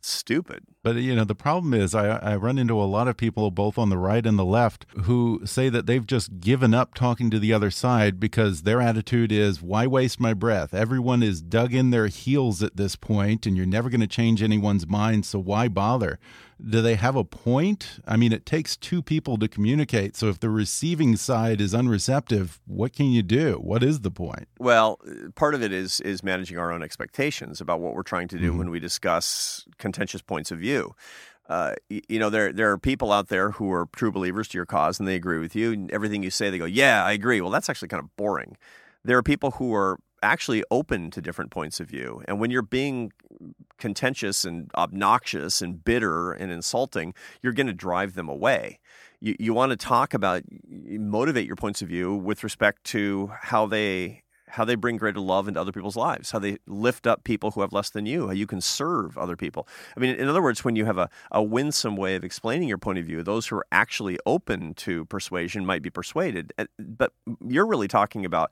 stupid. 0.00 0.64
But 0.82 0.96
you 0.96 1.14
know, 1.14 1.24
the 1.24 1.34
problem 1.34 1.74
is 1.74 1.94
I, 1.94 2.16
I 2.16 2.36
run 2.36 2.58
into 2.58 2.80
a 2.80 2.84
lot 2.84 3.08
of 3.08 3.16
people 3.16 3.50
both 3.50 3.78
on 3.78 3.90
the 3.90 3.98
right 3.98 4.24
and 4.24 4.38
the 4.38 4.44
left 4.44 4.86
who 5.02 5.42
say 5.44 5.68
that 5.68 5.86
they've 5.86 6.06
just 6.06 6.40
given 6.40 6.74
up 6.74 6.94
talking 6.94 7.30
to 7.30 7.38
the 7.38 7.52
other 7.52 7.70
side 7.70 8.20
because 8.20 8.62
their 8.62 8.80
attitude 8.80 9.32
is 9.32 9.62
why 9.62 9.86
waste 9.86 10.20
my 10.20 10.34
breath? 10.34 10.72
Everyone 10.72 11.22
is 11.22 11.42
dug 11.42 11.74
in 11.74 11.90
their 11.90 12.06
heels 12.06 12.62
at 12.62 12.76
this 12.76 12.96
point 12.96 13.46
and 13.46 13.56
you're 13.56 13.66
never 13.66 13.90
going 13.90 14.00
to 14.00 14.06
change 14.06 14.42
anyone's 14.42 14.86
mind, 14.86 15.26
so 15.26 15.38
why 15.38 15.68
bother? 15.68 16.18
Do 16.66 16.82
they 16.82 16.96
have 16.96 17.16
a 17.16 17.24
point? 17.24 18.00
I 18.06 18.16
mean, 18.16 18.32
it 18.32 18.44
takes 18.44 18.76
two 18.76 19.02
people 19.02 19.38
to 19.38 19.48
communicate. 19.48 20.16
So 20.16 20.28
if 20.28 20.40
the 20.40 20.50
receiving 20.50 21.16
side 21.16 21.60
is 21.60 21.72
unreceptive, 21.72 22.58
what 22.66 22.92
can 22.92 23.06
you 23.06 23.22
do? 23.22 23.54
What 23.54 23.82
is 23.82 24.00
the 24.00 24.10
point? 24.10 24.48
Well, 24.58 24.98
part 25.34 25.54
of 25.54 25.62
it 25.62 25.72
is 25.72 26.00
is 26.00 26.22
managing 26.22 26.58
our 26.58 26.72
own 26.72 26.82
expectations 26.82 27.60
about 27.60 27.80
what 27.80 27.94
we're 27.94 28.02
trying 28.02 28.28
to 28.28 28.38
do 28.38 28.46
mm 28.46 28.50
-hmm. 28.50 28.58
when 28.58 28.70
we 28.70 28.80
discuss 28.80 29.66
contentious 29.78 30.22
points 30.22 30.50
of 30.50 30.58
view. 30.58 30.94
Uh, 31.48 31.74
you 31.88 32.18
know, 32.18 32.30
there 32.30 32.52
there 32.52 32.70
are 32.70 32.78
people 32.78 33.10
out 33.10 33.28
there 33.28 33.50
who 33.52 33.72
are 33.72 33.86
true 33.96 34.12
believers 34.12 34.48
to 34.48 34.58
your 34.58 34.66
cause 34.66 35.00
and 35.00 35.08
they 35.08 35.16
agree 35.16 35.38
with 35.38 35.56
you. 35.56 35.72
And 35.72 35.90
everything 35.90 36.22
you 36.22 36.30
say, 36.30 36.50
they 36.50 36.58
go, 36.58 36.66
"Yeah, 36.66 37.10
I 37.10 37.12
agree." 37.12 37.40
Well, 37.40 37.50
that's 37.50 37.70
actually 37.70 37.88
kind 37.88 38.02
of 38.02 38.10
boring. 38.16 38.56
There 39.04 39.16
are 39.16 39.22
people 39.22 39.50
who 39.52 39.74
are 39.74 39.98
actually 40.22 40.64
open 40.70 41.10
to 41.10 41.20
different 41.20 41.50
points 41.50 41.80
of 41.80 41.88
view. 41.88 42.22
And 42.26 42.40
when 42.40 42.50
you're 42.50 42.62
being 42.62 43.12
contentious 43.78 44.44
and 44.44 44.70
obnoxious 44.74 45.62
and 45.62 45.84
bitter 45.84 46.32
and 46.32 46.50
insulting, 46.50 47.14
you're 47.42 47.52
going 47.52 47.66
to 47.66 47.72
drive 47.72 48.14
them 48.14 48.28
away. 48.28 48.80
You, 49.20 49.36
you 49.38 49.54
want 49.54 49.70
to 49.70 49.76
talk 49.76 50.14
about, 50.14 50.42
motivate 50.68 51.46
your 51.46 51.56
points 51.56 51.82
of 51.82 51.88
view 51.88 52.14
with 52.14 52.44
respect 52.44 52.84
to 52.84 53.32
how 53.42 53.66
they 53.66 54.22
how 54.50 54.64
they 54.64 54.74
bring 54.74 54.96
greater 54.96 55.20
love 55.20 55.46
into 55.46 55.60
other 55.60 55.72
people's 55.72 55.96
lives, 55.96 56.30
how 56.30 56.38
they 56.38 56.58
lift 56.66 57.06
up 57.06 57.24
people 57.24 57.50
who 57.50 57.60
have 57.60 57.72
less 57.72 57.90
than 57.90 58.06
you, 58.06 58.26
how 58.28 58.32
you 58.32 58.46
can 58.46 58.60
serve 58.60 59.16
other 59.18 59.36
people. 59.36 59.68
I 59.96 60.00
mean, 60.00 60.14
in 60.16 60.28
other 60.28 60.42
words, 60.42 60.64
when 60.64 60.76
you 60.76 60.84
have 60.84 60.98
a, 60.98 61.08
a 61.30 61.42
winsome 61.42 61.96
way 61.96 62.14
of 62.14 62.24
explaining 62.24 62.68
your 62.68 62.78
point 62.78 62.98
of 62.98 63.04
view, 63.04 63.22
those 63.22 63.46
who 63.46 63.56
are 63.56 63.66
actually 63.72 64.18
open 64.26 64.74
to 64.74 65.04
persuasion 65.06 65.66
might 65.66 65.82
be 65.82 65.90
persuaded. 65.90 66.52
But 66.78 67.12
you're 67.46 67.66
really 67.66 67.88
talking 67.88 68.24
about 68.24 68.50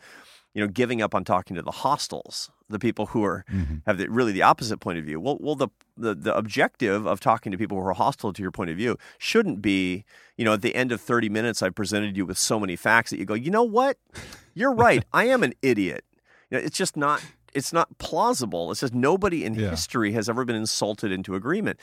you 0.56 0.62
know, 0.62 0.68
giving 0.68 1.02
up 1.02 1.14
on 1.14 1.22
talking 1.22 1.54
to 1.54 1.60
the 1.60 1.70
hostiles, 1.70 2.50
the 2.70 2.78
people 2.78 3.04
who 3.04 3.22
are 3.22 3.44
mm-hmm. 3.52 3.74
have 3.86 3.98
the, 3.98 4.08
really 4.08 4.32
the 4.32 4.40
opposite 4.40 4.78
point 4.78 4.98
of 4.98 5.04
view. 5.04 5.20
Well, 5.20 5.36
well, 5.38 5.54
the, 5.54 5.68
the 5.98 6.14
the 6.14 6.34
objective 6.34 7.06
of 7.06 7.20
talking 7.20 7.52
to 7.52 7.58
people 7.58 7.78
who 7.78 7.86
are 7.86 7.92
hostile 7.92 8.32
to 8.32 8.40
your 8.40 8.50
point 8.50 8.70
of 8.70 8.76
view 8.78 8.96
shouldn't 9.18 9.60
be, 9.60 10.06
you 10.38 10.46
know, 10.46 10.54
at 10.54 10.62
the 10.62 10.74
end 10.74 10.92
of 10.92 11.00
thirty 11.02 11.28
minutes, 11.28 11.62
I 11.62 11.68
presented 11.68 12.16
you 12.16 12.24
with 12.24 12.38
so 12.38 12.58
many 12.58 12.74
facts 12.74 13.10
that 13.10 13.18
you 13.18 13.26
go, 13.26 13.34
you 13.34 13.50
know 13.50 13.64
what, 13.64 13.98
you're 14.54 14.72
right, 14.72 15.04
I 15.12 15.26
am 15.26 15.42
an 15.42 15.52
idiot. 15.60 16.06
You 16.50 16.56
know, 16.56 16.64
it's 16.64 16.78
just 16.78 16.96
not 16.96 17.22
it's 17.56 17.72
not 17.72 17.96
plausible. 17.98 18.70
It 18.70 18.76
says 18.76 18.92
nobody 18.92 19.44
in 19.44 19.54
yeah. 19.54 19.70
history 19.70 20.12
has 20.12 20.28
ever 20.28 20.44
been 20.44 20.56
insulted 20.56 21.10
into 21.10 21.34
agreement. 21.34 21.80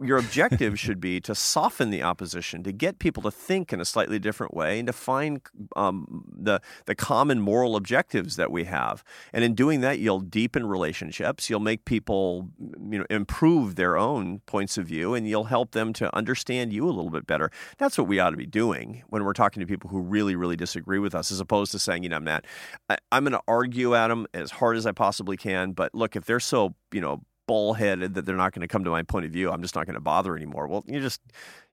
Your 0.00 0.18
objective 0.18 0.78
should 0.84 1.00
be 1.00 1.18
to 1.22 1.34
soften 1.34 1.90
the 1.90 2.02
opposition, 2.02 2.62
to 2.62 2.72
get 2.72 2.98
people 2.98 3.22
to 3.22 3.30
think 3.30 3.72
in 3.72 3.80
a 3.80 3.86
slightly 3.86 4.18
different 4.18 4.52
way, 4.54 4.78
and 4.78 4.86
to 4.86 4.92
find 4.92 5.40
um, 5.74 6.24
the 6.30 6.60
the 6.84 6.94
common 6.94 7.40
moral 7.40 7.74
objectives 7.74 8.36
that 8.36 8.52
we 8.52 8.64
have. 8.64 9.02
And 9.32 9.42
in 9.42 9.54
doing 9.54 9.80
that, 9.80 9.98
you'll 9.98 10.20
deepen 10.20 10.66
relationships. 10.66 11.48
You'll 11.48 11.60
make 11.60 11.86
people, 11.86 12.50
you 12.58 12.98
know, 12.98 13.06
improve 13.08 13.76
their 13.76 13.96
own 13.96 14.40
points 14.40 14.76
of 14.76 14.86
view, 14.86 15.14
and 15.14 15.26
you'll 15.26 15.44
help 15.44 15.72
them 15.72 15.94
to 15.94 16.14
understand 16.14 16.72
you 16.72 16.84
a 16.84 16.92
little 16.92 17.10
bit 17.10 17.26
better. 17.26 17.50
That's 17.78 17.96
what 17.96 18.06
we 18.06 18.20
ought 18.20 18.30
to 18.30 18.36
be 18.36 18.46
doing 18.46 19.02
when 19.08 19.24
we're 19.24 19.32
talking 19.32 19.60
to 19.60 19.66
people 19.66 19.88
who 19.88 20.00
really, 20.00 20.36
really 20.36 20.56
disagree 20.56 20.98
with 20.98 21.14
us, 21.14 21.32
as 21.32 21.40
opposed 21.40 21.72
to 21.72 21.78
saying, 21.78 22.02
you 22.02 22.10
know, 22.10 22.20
Matt, 22.20 22.44
I, 22.90 22.98
I'm 23.10 23.24
going 23.24 23.32
to 23.32 23.42
argue 23.48 23.94
at 23.94 24.08
them 24.08 24.26
as 24.34 24.50
hard 24.50 24.76
as 24.76 24.84
I 24.86 24.92
possibly 24.92 25.13
possibly 25.14 25.36
can. 25.36 25.72
But 25.72 25.94
look, 25.94 26.16
if 26.16 26.24
they're 26.24 26.40
so 26.40 26.74
you 26.92 27.00
know 27.00 27.22
bullheaded 27.46 28.14
that 28.14 28.24
they're 28.24 28.36
not 28.36 28.52
going 28.52 28.62
to 28.62 28.68
come 28.68 28.84
to 28.84 28.90
my 28.90 29.02
point 29.02 29.26
of 29.26 29.30
view, 29.30 29.50
I'm 29.50 29.62
just 29.62 29.76
not 29.76 29.86
going 29.86 29.94
to 29.94 30.00
bother 30.00 30.36
anymore. 30.36 30.66
Well, 30.66 30.84
you're 30.86 31.02
just 31.02 31.20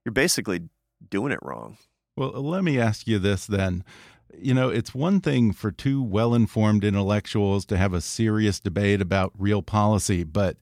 you're 0.04 0.12
basically 0.12 0.68
doing 1.10 1.32
it 1.32 1.40
wrong. 1.42 1.76
Well, 2.16 2.30
let 2.30 2.62
me 2.62 2.78
ask 2.78 3.06
you 3.06 3.18
this 3.18 3.46
then. 3.46 3.84
You 4.38 4.54
know, 4.54 4.68
it's 4.70 4.94
one 4.94 5.20
thing 5.20 5.52
for 5.52 5.72
two 5.72 6.02
well 6.02 6.34
informed 6.34 6.84
intellectuals 6.84 7.64
to 7.66 7.76
have 7.76 7.92
a 7.92 8.00
serious 8.00 8.60
debate 8.60 9.00
about 9.00 9.32
real 9.36 9.62
policy, 9.62 10.24
but 10.24 10.56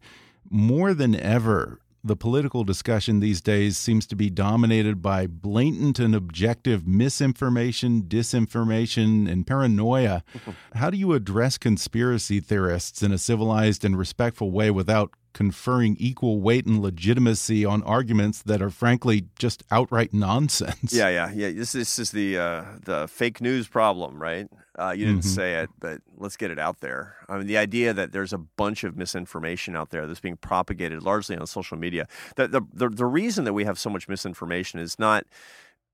more 0.48 0.94
than 0.94 1.14
ever, 1.14 1.80
the 2.02 2.16
political 2.16 2.64
discussion 2.64 3.20
these 3.20 3.40
days 3.40 3.76
seems 3.76 4.06
to 4.06 4.16
be 4.16 4.30
dominated 4.30 5.02
by 5.02 5.26
blatant 5.26 5.98
and 5.98 6.14
objective 6.14 6.86
misinformation, 6.86 8.02
disinformation, 8.02 9.30
and 9.30 9.46
paranoia. 9.46 10.24
How 10.74 10.90
do 10.90 10.96
you 10.96 11.12
address 11.12 11.58
conspiracy 11.58 12.40
theorists 12.40 13.02
in 13.02 13.12
a 13.12 13.18
civilized 13.18 13.84
and 13.84 13.98
respectful 13.98 14.50
way 14.50 14.70
without 14.70 15.12
conferring 15.32 15.96
equal 15.98 16.40
weight 16.40 16.66
and 16.66 16.80
legitimacy 16.80 17.64
on 17.64 17.82
arguments 17.84 18.42
that 18.42 18.60
are 18.60 18.70
frankly 18.70 19.26
just 19.38 19.62
outright 19.70 20.12
nonsense. 20.12 20.92
Yeah, 20.92 21.08
yeah, 21.08 21.30
yeah. 21.32 21.50
This, 21.52 21.72
this 21.72 21.98
is 21.98 22.10
the 22.10 22.38
uh, 22.38 22.64
the 22.84 23.08
fake 23.08 23.40
news 23.40 23.68
problem, 23.68 24.20
right? 24.20 24.48
Uh, 24.80 24.92
you 24.92 25.04
didn't 25.04 25.24
mm 25.24 25.30
-hmm. 25.30 25.34
say 25.34 25.62
it, 25.62 25.70
but 25.78 26.00
let's 26.16 26.36
get 26.36 26.50
it 26.50 26.58
out 26.58 26.80
there. 26.80 27.16
I 27.28 27.32
mean, 27.36 27.46
the 27.46 27.58
idea 27.58 27.92
that 27.94 28.12
there's 28.12 28.32
a 28.32 28.38
bunch 28.56 28.84
of 28.84 28.96
misinformation 28.96 29.76
out 29.76 29.90
there 29.90 30.06
that's 30.06 30.22
being 30.22 30.38
propagated 30.38 31.02
largely 31.02 31.36
on 31.36 31.46
social 31.46 31.78
media. 31.78 32.06
The 32.36 32.48
the 32.48 32.62
the, 32.80 32.88
the 32.88 33.10
reason 33.20 33.44
that 33.44 33.54
we 33.54 33.64
have 33.64 33.76
so 33.78 33.90
much 33.90 34.08
misinformation 34.08 34.80
is 34.80 34.98
not 34.98 35.24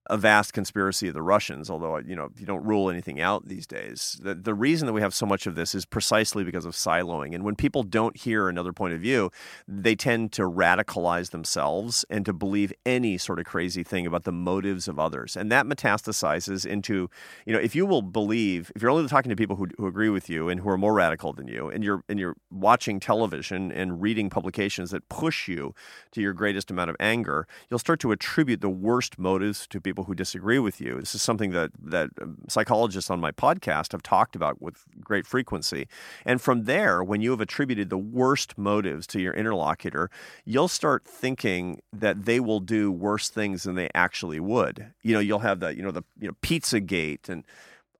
a 0.09 0.16
vast 0.16 0.53
conspiracy 0.53 1.09
of 1.09 1.14
the 1.14 1.23
Russians, 1.23 1.71
although 1.71 1.99
you 1.99 2.16
know 2.16 2.31
you 2.38 2.47
don't 2.47 2.64
rule 2.64 2.90
anything 2.90 3.21
out 3.21 3.49
these 3.49 3.66
days. 3.66 4.19
The, 4.23 4.35
the 4.35 4.55
reason 4.55 4.87
that 4.87 4.92
we 4.92 5.01
have 5.01 5.14
so 5.14 5.27
much 5.27 5.47
of 5.47 5.55
this 5.55 5.75
is 5.75 5.85
precisely 5.85 6.45
because 6.45 6.64
of 6.64 6.75
siloing. 6.75 7.35
And 7.35 7.45
when 7.45 7.57
people 7.57 7.83
don't 7.83 8.16
hear 8.16 8.49
another 8.49 8.73
point 8.73 8.95
of 8.95 9.01
view, 9.01 9.31
they 9.66 9.95
tend 9.95 10.33
to 10.33 10.42
radicalize 10.42 11.31
themselves 11.31 12.05
and 12.11 12.25
to 12.25 12.33
believe 12.33 12.73
any 12.85 13.19
sort 13.19 13.38
of 13.38 13.47
crazy 13.47 13.83
thing 13.83 14.07
about 14.07 14.25
the 14.25 14.33
motives 14.33 14.88
of 14.88 14.99
others. 14.99 15.37
And 15.37 15.51
that 15.51 15.66
metastasizes 15.66 16.64
into, 16.64 17.11
you 17.45 17.53
know, 17.53 17.59
if 17.59 17.75
you 17.75 17.87
will 17.87 18.03
believe, 18.03 18.71
if 18.75 18.83
you're 18.83 18.90
only 18.90 19.09
talking 19.09 19.31
to 19.31 19.37
people 19.37 19.57
who, 19.57 19.69
who 19.77 19.87
agree 19.87 20.09
with 20.09 20.29
you 20.31 20.49
and 20.49 20.61
who 20.61 20.69
are 20.69 20.79
more 20.79 20.95
radical 20.95 21.33
than 21.33 21.49
you, 21.49 21.69
and 21.69 21.83
you're 21.83 22.03
and 22.09 22.19
you're 22.19 22.37
watching 22.51 23.01
television 23.01 23.73
and 23.73 24.01
reading 24.03 24.31
publications 24.31 24.90
that 24.90 25.09
push 25.09 25.49
you 25.49 25.75
to 26.12 26.21
your 26.21 26.33
greatest 26.33 26.71
amount 26.71 26.90
of 26.90 26.97
anger, 27.01 27.47
you'll 27.69 27.79
start 27.79 28.01
to 28.01 28.12
attribute 28.12 28.61
the 28.61 28.71
worst 28.71 29.19
motives 29.19 29.66
to 29.66 29.81
people 29.81 29.95
people 29.96 30.04
who 30.04 30.14
disagree 30.14 30.59
with 30.59 30.78
you. 30.78 31.00
This 31.00 31.14
is 31.14 31.22
something 31.22 31.52
that 31.52 31.70
that 31.82 32.11
um, 32.20 32.37
psychologists 32.48 33.11
on 33.11 33.18
my 33.18 33.32
podcast 33.32 33.92
have 33.92 34.02
talked 34.02 34.37
about 34.37 34.61
with 34.61 34.85
great 35.00 35.26
frequency. 35.26 35.88
And 36.26 36.38
from 36.38 36.64
there, 36.64 37.02
when 37.02 37.22
you 37.22 37.30
have 37.30 37.40
attributed 37.40 37.88
the 37.88 37.96
worst 37.96 38.59
motives 38.59 39.06
to 39.09 39.20
your 39.20 39.32
interlocutor, 39.32 40.11
you'll 40.44 40.68
start 40.68 41.04
thinking 41.06 41.80
that 41.94 42.26
they 42.26 42.40
will 42.40 42.61
do 42.61 42.92
worse 42.92 43.30
things 43.30 43.62
than 43.62 43.74
they 43.74 43.88
actually 43.94 44.38
would. 44.38 44.92
You 45.02 45.14
know, 45.14 45.20
you'll 45.20 45.38
have 45.38 45.61
the 45.61 45.74
you 45.74 45.82
know 45.82 45.92
the 45.92 46.02
you 46.20 46.28
know 46.28 46.37
Pizzagate 46.42 47.30
and 47.30 47.42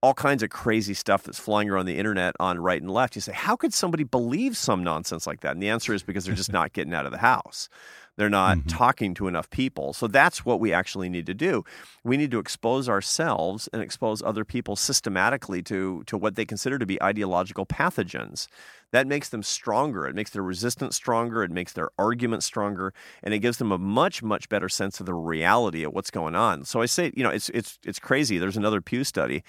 all 0.02 0.12
kinds 0.12 0.42
of 0.42 0.50
crazy 0.50 0.92
stuff 0.92 1.22
that's 1.22 1.38
flying 1.38 1.70
around 1.70 1.87
the 1.87 1.96
internet 1.96 2.35
on 2.38 2.59
right 2.59 2.82
and 2.82 2.90
left. 2.90 3.16
You 3.16 3.22
say, 3.22 3.32
how 3.32 3.56
could 3.56 3.72
somebody 3.72 4.04
believe 4.04 4.54
some 4.54 4.85
nonsense 4.85 5.26
like 5.26 5.40
that? 5.40 5.52
And 5.52 5.62
the 5.62 5.70
answer 5.70 5.94
is 5.94 6.02
because 6.02 6.26
they're 6.26 6.35
just 6.35 6.52
not 6.52 6.74
getting 6.74 6.92
out 6.92 7.06
of 7.06 7.12
the 7.12 7.18
house. 7.18 7.70
They're 8.16 8.31
not 8.31 8.59
mm-hmm. 8.59 8.68
talking 8.68 9.14
to 9.14 9.29
enough 9.29 9.50
people. 9.50 9.92
So 9.92 10.07
that's 10.07 10.44
what 10.44 10.61
we 10.61 10.72
actually 10.72 11.09
need 11.09 11.26
to 11.26 11.35
do. 11.35 11.64
We 12.02 12.16
need 12.16 12.31
to 12.31 12.38
expose 12.38 12.88
ourselves 12.88 13.68
and 13.72 13.83
expose 13.83 14.22
other 14.22 14.44
people 14.44 14.76
systematically 14.76 15.62
to, 15.64 16.02
to 16.07 16.16
what 16.16 16.35
they 16.35 16.44
consider 16.44 16.79
to 16.79 16.87
be 16.87 17.02
ideological 17.02 17.66
pathogens. 17.66 18.48
That 18.92 19.07
makes 19.07 19.29
them 19.29 19.42
stronger. 19.42 20.07
It 20.07 20.14
makes 20.14 20.31
their 20.31 20.42
resistance 20.42 20.96
stronger. 20.96 21.42
It 21.42 21.50
makes 21.50 21.72
their 21.72 21.90
argument 21.98 22.44
stronger, 22.44 22.94
and 23.22 23.35
it 23.35 23.40
gives 23.40 23.59
them 23.59 23.72
a 23.72 23.79
much, 23.79 24.22
much 24.22 24.48
better 24.48 24.68
sense 24.68 25.00
of 25.00 25.07
the 25.07 25.14
reality 25.14 25.83
of 25.83 25.92
what's 25.92 26.11
going 26.11 26.35
on. 26.35 26.64
So 26.64 26.81
I 26.81 26.87
say, 26.87 27.12
you 27.14 27.24
know, 27.24 27.31
it's 27.31 27.48
it's 27.50 27.79
it's 27.85 27.98
crazy. 27.98 28.38
There's 28.38 28.57
another 28.57 28.81
Pew 28.81 29.02
study 29.02 29.42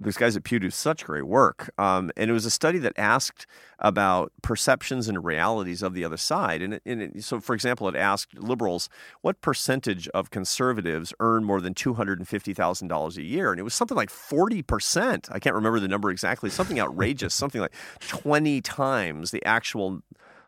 these 0.00 0.16
guys 0.16 0.36
at 0.36 0.44
Pew 0.44 0.58
do 0.58 0.70
such 0.70 1.04
great 1.04 1.26
work. 1.26 1.70
Um, 1.78 2.10
and 2.16 2.30
it 2.30 2.32
was 2.32 2.44
a 2.44 2.50
study 2.50 2.78
that 2.78 2.92
asked 2.96 3.46
about 3.80 4.32
perceptions 4.42 5.08
and 5.08 5.24
realities 5.24 5.82
of 5.82 5.94
the 5.94 6.04
other 6.04 6.16
side. 6.16 6.62
And, 6.62 6.74
it, 6.74 6.82
and 6.86 7.02
it, 7.02 7.24
so, 7.24 7.40
for 7.40 7.54
example, 7.54 7.88
it 7.88 7.96
asked 7.96 8.38
liberals 8.38 8.88
what 9.22 9.40
percentage 9.40 10.08
of 10.08 10.30
conservatives 10.30 11.12
earn 11.20 11.44
more 11.44 11.60
than 11.60 11.74
$250,000 11.74 13.16
a 13.16 13.22
year. 13.22 13.50
And 13.50 13.58
it 13.58 13.64
was 13.64 13.74
something 13.74 13.96
like 13.96 14.10
40%. 14.10 15.28
I 15.32 15.38
can't 15.38 15.56
remember 15.56 15.80
the 15.80 15.88
number 15.88 16.10
exactly, 16.10 16.50
something 16.50 16.78
outrageous, 16.78 17.34
something 17.34 17.60
like 17.60 17.74
20 18.00 18.60
times 18.60 19.30
the 19.30 19.44
actual 19.44 20.02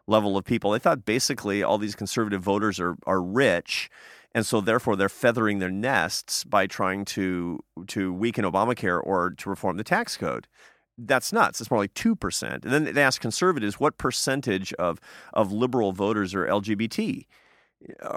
level 0.07 0.37
of 0.37 0.45
people. 0.45 0.73
They 0.73 0.79
thought 0.79 1.05
basically 1.05 1.63
all 1.63 1.79
these 1.79 1.95
conservative 1.95 2.43
voters 2.43 2.79
are, 2.81 2.97
are 3.07 3.23
rich 3.23 3.91
and 4.35 4.47
so 4.47 4.61
therefore 4.61 4.97
they're 4.97 5.09
feathering 5.09 5.59
their 5.59 5.71
nests 5.71 6.45
by 6.45 6.67
trying 6.67 7.05
to 7.05 7.61
to 7.89 8.13
weaken 8.13 8.45
Obamacare 8.45 9.01
or 9.03 9.31
to 9.31 9.51
reform 9.51 9.77
the 9.77 9.85
tax 9.85 10.17
code. 10.17 10.47
That's 10.99 11.33
nuts. 11.33 11.61
It's 11.61 11.71
more 11.71 11.81
like 11.81 11.95
two 11.95 12.15
percent. 12.15 12.65
And 12.65 12.73
then 12.73 12.95
they 12.95 13.03
ask 13.03 13.21
conservatives 13.21 13.81
what 13.81 13.99
percentage 13.99 14.73
of 14.75 15.01
of 15.33 15.53
liberal 15.53 15.93
voters 15.93 16.35
are 16.35 16.47
LGBT 16.47 17.27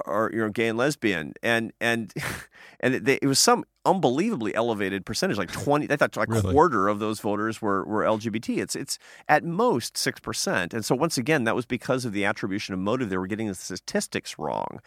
or 0.05 0.29
you 0.33 0.39
know 0.39 0.49
gay 0.49 0.67
and 0.67 0.77
lesbian 0.77 1.33
and 1.41 1.71
and 1.79 2.13
and 2.79 2.95
it, 2.95 3.19
it 3.21 3.27
was 3.27 3.39
some 3.39 3.63
unbelievably 3.85 4.53
elevated 4.55 5.05
percentage 5.05 5.37
like 5.37 5.51
20 5.51 5.89
i 5.89 5.95
thought 5.95 6.15
like 6.17 6.27
a 6.29 6.31
really? 6.31 6.53
quarter 6.53 6.87
of 6.87 6.99
those 6.99 7.19
voters 7.19 7.61
were 7.61 7.85
were 7.85 8.03
lgbt 8.03 8.57
it's 8.57 8.75
it's 8.75 8.97
at 9.27 9.43
most 9.43 9.95
6% 9.95 10.73
and 10.73 10.85
so 10.85 10.95
once 10.95 11.17
again 11.17 11.43
that 11.43 11.55
was 11.55 11.65
because 11.65 12.05
of 12.05 12.13
the 12.13 12.25
attribution 12.25 12.73
of 12.73 12.79
motive. 12.79 13.09
They 13.09 13.17
were 13.17 13.27
getting 13.27 13.47
the 13.47 13.55
statistics 13.55 14.37
wrong. 14.37 14.79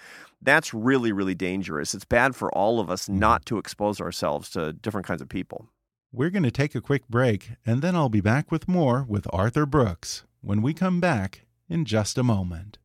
That's 0.43 0.73
really 0.73 1.13
really 1.13 1.35
dangerous. 1.35 1.95
It's 1.95 2.05
bad 2.05 2.35
for 2.37 2.53
all 2.55 2.81
of 2.81 2.91
us 2.91 3.05
mm-hmm. 3.05 3.19
not 3.19 3.47
to 3.47 3.59
expose 3.59 4.01
ourselves 4.01 4.51
to 4.51 4.73
different 4.73 5.07
kinds 5.07 5.23
of 5.23 5.29
people. 5.29 5.69
We're 6.13 6.31
going 6.31 6.45
to 6.45 6.51
take 6.51 6.75
a 6.75 6.81
quick 6.81 7.09
break 7.09 7.51
and 7.65 7.83
then 7.83 7.95
i'll 7.95 8.09
be 8.09 8.21
back 8.21 8.51
with 8.51 8.69
more 8.69 9.05
with 9.09 9.27
arthur 9.33 9.67
brooks 9.67 10.25
when 10.41 10.63
we 10.63 10.73
come 10.73 11.01
back 11.01 11.47
in 11.69 11.85
just 11.85 12.17
a 12.17 12.23
moment 12.23 12.79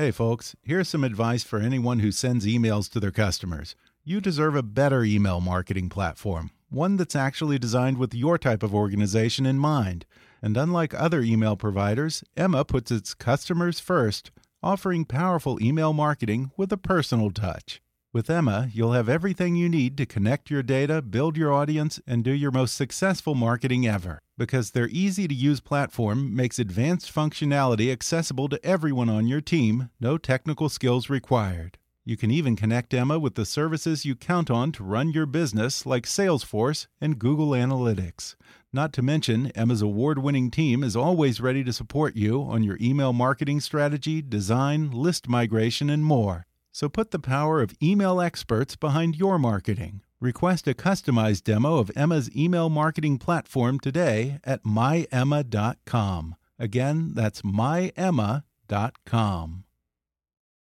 Hey, 0.00 0.12
folks, 0.12 0.54
here's 0.62 0.88
some 0.88 1.02
advice 1.02 1.42
for 1.42 1.58
anyone 1.58 1.98
who 1.98 2.12
sends 2.12 2.46
emails 2.46 2.88
to 2.92 3.00
their 3.00 3.10
customers. 3.10 3.74
You 4.04 4.20
deserve 4.20 4.54
a 4.54 4.62
better 4.62 5.02
email 5.02 5.40
marketing 5.40 5.88
platform, 5.88 6.52
one 6.70 6.96
that's 6.96 7.16
actually 7.16 7.58
designed 7.58 7.98
with 7.98 8.14
your 8.14 8.38
type 8.38 8.62
of 8.62 8.72
organization 8.72 9.44
in 9.44 9.58
mind. 9.58 10.06
And 10.40 10.56
unlike 10.56 10.94
other 10.94 11.20
email 11.22 11.56
providers, 11.56 12.22
Emma 12.36 12.64
puts 12.64 12.92
its 12.92 13.12
customers 13.12 13.80
first, 13.80 14.30
offering 14.62 15.04
powerful 15.04 15.60
email 15.60 15.92
marketing 15.92 16.52
with 16.56 16.72
a 16.72 16.76
personal 16.76 17.32
touch. 17.32 17.82
With 18.10 18.30
Emma, 18.30 18.70
you'll 18.72 18.94
have 18.94 19.10
everything 19.10 19.54
you 19.54 19.68
need 19.68 19.98
to 19.98 20.06
connect 20.06 20.50
your 20.50 20.62
data, 20.62 21.02
build 21.02 21.36
your 21.36 21.52
audience, 21.52 22.00
and 22.06 22.24
do 22.24 22.30
your 22.30 22.50
most 22.50 22.74
successful 22.74 23.34
marketing 23.34 23.86
ever. 23.86 24.18
Because 24.38 24.70
their 24.70 24.88
easy 24.88 25.28
to 25.28 25.34
use 25.34 25.60
platform 25.60 26.34
makes 26.34 26.58
advanced 26.58 27.14
functionality 27.14 27.92
accessible 27.92 28.48
to 28.48 28.64
everyone 28.64 29.10
on 29.10 29.26
your 29.26 29.42
team, 29.42 29.90
no 30.00 30.16
technical 30.16 30.70
skills 30.70 31.10
required. 31.10 31.76
You 32.02 32.16
can 32.16 32.30
even 32.30 32.56
connect 32.56 32.94
Emma 32.94 33.18
with 33.18 33.34
the 33.34 33.44
services 33.44 34.06
you 34.06 34.16
count 34.16 34.50
on 34.50 34.72
to 34.72 34.82
run 34.82 35.12
your 35.12 35.26
business, 35.26 35.84
like 35.84 36.06
Salesforce 36.06 36.86
and 37.02 37.18
Google 37.18 37.50
Analytics. 37.50 38.36
Not 38.72 38.94
to 38.94 39.02
mention, 39.02 39.50
Emma's 39.54 39.82
award 39.82 40.18
winning 40.18 40.50
team 40.50 40.82
is 40.82 40.96
always 40.96 41.42
ready 41.42 41.62
to 41.62 41.74
support 41.74 42.16
you 42.16 42.40
on 42.40 42.62
your 42.62 42.78
email 42.80 43.12
marketing 43.12 43.60
strategy, 43.60 44.22
design, 44.22 44.90
list 44.92 45.28
migration, 45.28 45.90
and 45.90 46.02
more. 46.02 46.46
So 46.78 46.88
put 46.88 47.10
the 47.10 47.18
power 47.18 47.60
of 47.60 47.74
email 47.82 48.20
experts 48.20 48.76
behind 48.76 49.16
your 49.16 49.36
marketing. 49.36 50.02
Request 50.20 50.68
a 50.68 50.74
customized 50.74 51.42
demo 51.42 51.78
of 51.78 51.90
Emma's 51.96 52.30
email 52.36 52.68
marketing 52.68 53.18
platform 53.18 53.80
today 53.80 54.38
at 54.44 54.62
myemma.com. 54.62 56.36
Again, 56.56 57.14
that's 57.16 57.42
myemma.com. 57.42 58.44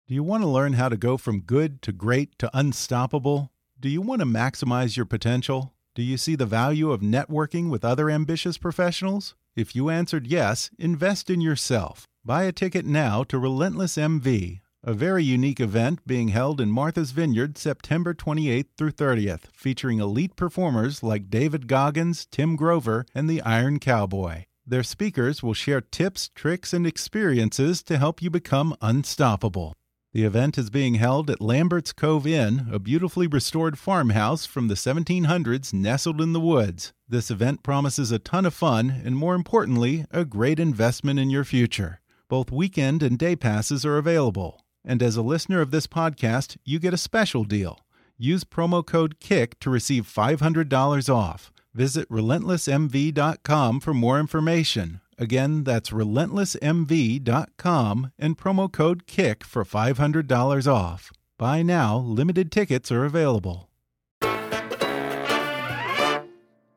Do 0.08 0.14
you 0.14 0.22
want 0.22 0.44
to 0.44 0.48
learn 0.48 0.74
how 0.74 0.90
to 0.90 0.96
go 0.96 1.18
from 1.18 1.40
good 1.40 1.82
to 1.82 1.92
great 1.92 2.38
to 2.38 2.52
unstoppable? 2.54 3.52
Do 3.80 3.90
you 3.90 4.02
want 4.02 4.20
to 4.20 4.28
maximize 4.28 4.96
your 4.96 5.08
potential? 5.08 5.74
Do 5.96 6.04
you 6.04 6.18
see 6.18 6.36
the 6.36 6.46
value 6.46 6.92
of 6.92 7.02
networking 7.02 7.72
with 7.72 7.84
other 7.84 8.12
ambitious 8.12 8.60
professionals? 8.60 9.34
If 9.56 9.76
you 9.76 9.90
answered 9.90 10.28
yes, 10.28 10.70
invest 10.78 11.32
in 11.32 11.42
yourself. 11.42 12.06
Buy 12.24 12.44
a 12.44 12.52
ticket 12.52 12.86
now 12.86 13.24
to 13.24 13.40
Relentless 13.40 13.98
MV, 13.98 14.60
a 14.88 14.94
very 14.94 15.24
unique 15.24 15.60
event 15.60 16.06
being 16.06 16.28
held 16.28 16.62
in 16.62 16.70
Martha's 16.70 17.10
Vineyard 17.10 17.58
September 17.58 18.14
28th 18.14 18.68
through 18.78 18.92
30th, 18.92 19.46
featuring 19.52 20.00
elite 20.00 20.36
performers 20.36 21.02
like 21.02 21.32
David 21.32 21.68
Goggins, 21.68 22.28
Tim 22.28 22.56
Grover, 22.56 23.04
and 23.16 23.28
the 23.28 23.42
Iron 23.42 23.80
Cowboy. 23.80 24.46
Their 24.64 24.84
speakers 24.84 25.42
will 25.42 25.56
share 25.56 25.82
tips, 25.82 26.30
tricks, 26.36 26.72
and 26.72 26.86
experiences 26.86 27.82
to 27.82 27.98
help 27.98 28.22
you 28.22 28.30
become 28.30 28.76
unstoppable. 28.80 29.74
The 30.14 30.24
event 30.24 30.56
is 30.56 30.70
being 30.70 30.96
held 30.96 31.32
at 31.32 31.42
Lambert's 31.42 31.92
Cove 31.92 32.28
Inn, 32.28 32.68
a 32.72 32.78
beautifully 32.78 33.26
restored 33.26 33.80
farmhouse 33.80 34.46
from 34.46 34.68
the 34.68 34.76
1700s 34.76 35.74
nestled 35.74 36.22
in 36.22 36.34
the 36.34 36.40
woods. 36.40 36.94
This 37.10 37.32
event 37.32 37.64
promises 37.64 38.12
a 38.12 38.20
ton 38.20 38.46
of 38.46 38.54
fun 38.54 39.02
and, 39.04 39.18
more 39.18 39.34
importantly, 39.34 40.06
a 40.12 40.26
great 40.26 40.60
investment 40.60 41.20
in 41.20 41.32
your 41.32 41.44
future. 41.44 42.02
Both 42.30 42.52
weekend 42.52 43.02
and 43.02 43.18
day 43.18 43.36
passes 43.36 43.84
are 43.84 43.98
available. 43.98 44.65
And 44.86 45.02
as 45.02 45.18
a 45.18 45.22
listener 45.22 45.62
of 45.62 45.72
this 45.72 45.88
podcast, 45.88 46.58
you 46.64 46.80
get 46.80 46.94
a 46.94 46.98
special 46.98 47.44
deal. 47.44 47.80
Use 48.18 48.44
promo 48.44 48.86
code 48.86 49.20
KICK 49.20 49.60
to 49.60 49.70
receive 49.70 50.08
$500 50.08 51.14
off. 51.14 51.52
Visit 51.74 52.08
relentlessmv.com 52.10 53.80
for 53.82 53.94
more 53.94 54.20
information. 54.20 55.02
Again, 55.18 55.64
that's 55.64 55.90
relentlessmv.com 55.90 58.12
and 58.20 58.38
promo 58.38 58.72
code 58.72 59.08
KICK 59.08 59.44
for 59.44 59.66
$500 59.66 60.72
off. 60.72 61.12
Buy 61.38 61.64
now, 61.64 61.98
limited 61.98 62.50
tickets 62.52 62.92
are 62.92 63.04
available. 63.04 63.68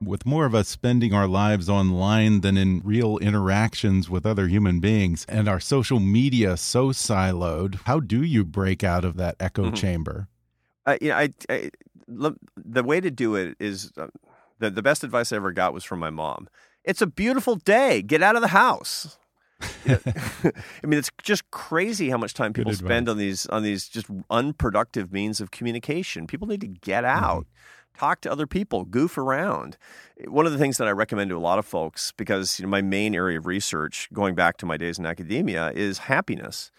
With 0.02 0.24
more 0.24 0.46
of 0.46 0.54
us 0.54 0.68
spending 0.68 1.12
our 1.12 1.26
lives 1.26 1.68
online 1.68 2.40
than 2.40 2.56
in 2.56 2.80
real 2.84 3.18
interactions 3.18 4.08
with 4.08 4.24
other 4.24 4.46
human 4.46 4.80
beings, 4.80 5.26
and 5.28 5.48
our 5.48 5.60
social 5.60 6.00
media 6.00 6.56
so 6.56 6.88
siloed, 6.90 7.80
how 7.84 8.00
do 8.00 8.22
you 8.22 8.44
break 8.44 8.84
out 8.84 9.04
of 9.04 9.16
that 9.16 9.36
echo 9.40 9.64
mm 9.64 9.70
-hmm. 9.70 9.76
chamber? 9.76 10.28
Uh, 10.86 10.96
you 11.00 11.10
know, 11.10 11.18
I, 11.18 11.28
I, 11.50 11.70
the 12.56 12.82
way 12.82 13.00
to 13.00 13.10
do 13.10 13.36
it 13.36 13.56
is 13.58 13.90
uh, 13.96 14.06
the, 14.60 14.70
the 14.70 14.82
best 14.82 15.04
advice 15.04 15.34
I 15.34 15.36
ever 15.36 15.52
got 15.52 15.74
was 15.74 15.84
from 15.84 16.00
my 16.00 16.10
mom 16.10 16.48
it's 16.88 17.02
a 17.02 17.06
beautiful 17.06 17.56
day. 17.56 18.02
Get 18.02 18.22
out 18.22 18.34
of 18.34 18.42
the 18.42 18.48
house. 18.48 19.18
I 19.86 20.86
mean, 20.86 20.98
it's 20.98 21.10
just 21.22 21.48
crazy 21.50 22.08
how 22.08 22.16
much 22.16 22.32
time 22.32 22.54
people 22.54 22.72
spend 22.72 23.08
on 23.08 23.18
these 23.18 23.46
on 23.46 23.62
these 23.62 23.88
just 23.88 24.06
unproductive 24.30 25.12
means 25.12 25.40
of 25.40 25.50
communication. 25.50 26.26
People 26.26 26.48
need 26.48 26.62
to 26.62 26.66
get 26.66 27.04
mm-hmm. 27.04 27.24
out, 27.24 27.42
mm-hmm. 27.42 27.77
Talk 27.98 28.20
to 28.22 28.30
other 28.30 28.46
people, 28.46 28.84
goof 28.84 29.18
around. 29.18 29.76
One 30.26 30.46
of 30.46 30.52
the 30.52 30.58
things 30.58 30.78
that 30.78 30.88
I 30.88 30.92
recommend 30.92 31.30
to 31.30 31.36
a 31.36 31.38
lot 31.38 31.58
of 31.58 31.66
folks, 31.66 32.12
because 32.16 32.58
you 32.58 32.64
know, 32.64 32.70
my 32.70 32.82
main 32.82 33.14
area 33.14 33.38
of 33.38 33.46
research, 33.46 34.08
going 34.12 34.34
back 34.34 34.56
to 34.58 34.66
my 34.66 34.76
days 34.76 34.98
in 34.98 35.06
academia, 35.06 35.72
is 35.74 35.98
happiness. 35.98 36.70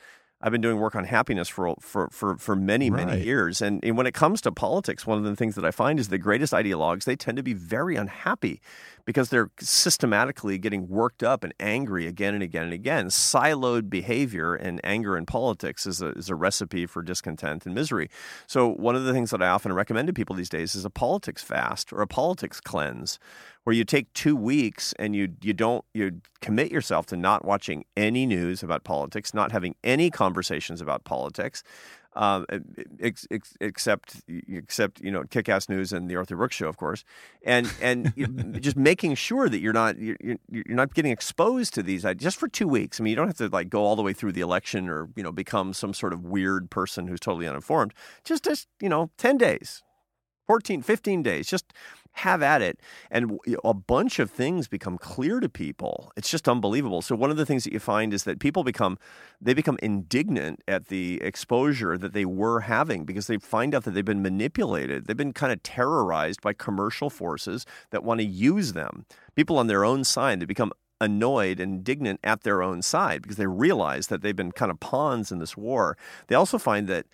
I've 0.41 0.53
been 0.53 0.61
doing 0.61 0.79
work 0.79 0.95
on 0.95 1.03
happiness 1.03 1.49
for 1.49 1.75
for 1.81 2.09
for, 2.11 2.37
for 2.37 2.55
many 2.55 2.89
right. 2.89 3.05
many 3.05 3.23
years, 3.23 3.61
and, 3.61 3.83
and 3.83 3.97
when 3.97 4.07
it 4.07 4.13
comes 4.13 4.39
to 4.41 4.51
politics, 4.51 5.05
one 5.05 5.17
of 5.17 5.25
the 5.25 5.35
things 5.35 5.55
that 5.55 5.65
I 5.65 5.71
find 5.71 5.99
is 5.99 6.07
the 6.07 6.17
greatest 6.17 6.53
ideologues 6.53 7.03
they 7.03 7.17
tend 7.17 7.35
to 7.37 7.43
be 7.43 7.53
very 7.53 7.97
unhappy 7.97 8.61
because 9.03 9.29
they're 9.29 9.49
systematically 9.59 10.57
getting 10.57 10.87
worked 10.87 11.23
up 11.23 11.43
and 11.43 11.53
angry 11.59 12.07
again 12.07 12.35
and 12.35 12.43
again 12.43 12.63
and 12.63 12.73
again. 12.73 13.07
Siloed 13.07 13.89
behavior 13.89 14.55
and 14.55 14.79
anger 14.83 15.17
in 15.17 15.25
politics 15.25 15.85
is 15.85 16.01
a 16.01 16.11
is 16.11 16.29
a 16.29 16.35
recipe 16.35 16.85
for 16.85 17.01
discontent 17.01 17.65
and 17.65 17.75
misery. 17.75 18.09
So 18.47 18.69
one 18.69 18.95
of 18.95 19.03
the 19.03 19.11
things 19.11 19.31
that 19.31 19.41
I 19.41 19.49
often 19.49 19.73
recommend 19.73 20.07
to 20.07 20.13
people 20.13 20.37
these 20.37 20.47
days 20.47 20.73
is 20.73 20.85
a 20.85 20.89
politics 20.89 21.43
fast 21.43 21.91
or 21.91 22.01
a 22.01 22.07
politics 22.07 22.61
cleanse, 22.61 23.19
where 23.69 23.75
you 23.75 23.85
take 23.85 24.11
two 24.13 24.35
weeks 24.35 24.95
and 24.97 25.15
you 25.15 25.31
you 25.43 25.53
don't 25.53 25.85
you 25.93 26.21
commit 26.41 26.71
yourself 26.71 27.05
to 27.05 27.15
not 27.15 27.45
watching 27.45 27.85
any 27.95 28.25
news 28.25 28.63
about 28.63 28.83
politics, 28.83 29.31
not 29.31 29.51
having 29.51 29.75
any 29.83 30.09
conversations 30.09 30.81
about 30.81 31.03
politics, 31.03 31.61
um, 32.15 32.47
ex, 32.99 33.27
ex, 33.29 33.55
except 33.61 34.23
except 34.27 34.99
you 35.01 35.11
know 35.11 35.23
Kick-Ass 35.23 35.69
News 35.69 35.93
and 35.93 36.09
the 36.09 36.15
Arthur 36.15 36.35
Brooks 36.35 36.55
Show, 36.55 36.67
of 36.67 36.77
course, 36.77 37.03
and 37.43 37.71
and 37.79 38.11
just 38.59 38.75
making 38.75 39.13
sure 39.13 39.47
that 39.47 39.59
you're 39.59 39.71
not 39.71 39.99
you're, 39.99 40.17
you're 40.19 40.63
not 40.69 40.95
getting 40.95 41.11
exposed 41.11 41.75
to 41.75 41.83
these 41.83 42.03
just 42.17 42.37
for 42.37 42.47
two 42.47 42.67
weeks. 42.67 42.99
I 42.99 43.03
mean, 43.03 43.11
you 43.11 43.17
don't 43.17 43.27
have 43.27 43.37
to 43.37 43.49
like 43.49 43.69
go 43.69 43.85
all 43.85 43.95
the 43.95 44.01
way 44.01 44.13
through 44.13 44.31
the 44.31 44.41
election 44.41 44.89
or 44.89 45.09
you 45.15 45.21
know 45.21 45.31
become 45.31 45.73
some 45.75 45.93
sort 45.93 46.11
of 46.11 46.25
weird 46.25 46.71
person 46.71 47.07
who's 47.07 47.19
totally 47.19 47.47
uninformed. 47.47 47.93
Just 48.23 48.45
just 48.45 48.67
you 48.81 48.89
know 48.89 49.11
ten 49.19 49.37
days, 49.37 49.83
14, 50.49 50.81
15 50.81 51.21
days. 51.21 51.47
Just 51.47 51.73
have 52.13 52.41
at 52.43 52.61
it. 52.61 52.79
And 53.09 53.39
a 53.63 53.73
bunch 53.73 54.19
of 54.19 54.29
things 54.29 54.67
become 54.67 54.97
clear 54.97 55.39
to 55.39 55.49
people. 55.49 56.11
It's 56.15 56.29
just 56.29 56.49
unbelievable. 56.49 57.01
So 57.01 57.15
one 57.15 57.31
of 57.31 57.37
the 57.37 57.45
things 57.45 57.63
that 57.63 57.73
you 57.73 57.79
find 57.79 58.13
is 58.13 58.23
that 58.23 58.39
people 58.39 58.63
become 58.63 58.97
they 59.41 59.53
become 59.53 59.77
indignant 59.81 60.61
at 60.67 60.87
the 60.87 61.21
exposure 61.21 61.97
that 61.97 62.13
they 62.13 62.25
were 62.25 62.61
having 62.61 63.05
because 63.05 63.27
they 63.27 63.37
find 63.37 63.73
out 63.73 63.85
that 63.85 63.91
they've 63.91 64.03
been 64.03 64.21
manipulated. 64.21 65.05
They've 65.05 65.15
been 65.15 65.33
kind 65.33 65.53
of 65.53 65.63
terrorized 65.63 66.41
by 66.41 66.53
commercial 66.53 67.09
forces 67.09 67.65
that 67.91 68.03
want 68.03 68.19
to 68.19 68.25
use 68.25 68.73
them. 68.73 69.05
People 69.35 69.57
on 69.57 69.67
their 69.67 69.85
own 69.85 70.03
side, 70.03 70.41
they 70.41 70.45
become 70.45 70.73
annoyed 71.01 71.59
and 71.61 71.75
indignant 71.75 72.19
at 72.23 72.43
their 72.43 72.61
own 72.61 72.81
side 72.81 73.21
because 73.21 73.37
they 73.37 73.47
realize 73.47 74.07
that 74.07 74.21
they've 74.21 74.35
been 74.35 74.51
kind 74.51 74.71
of 74.71 74.79
pawns 74.81 75.31
in 75.31 75.39
this 75.39 75.55
war. 75.55 75.97
They 76.27 76.35
also 76.35 76.57
find 76.57 76.87
that 76.89 77.05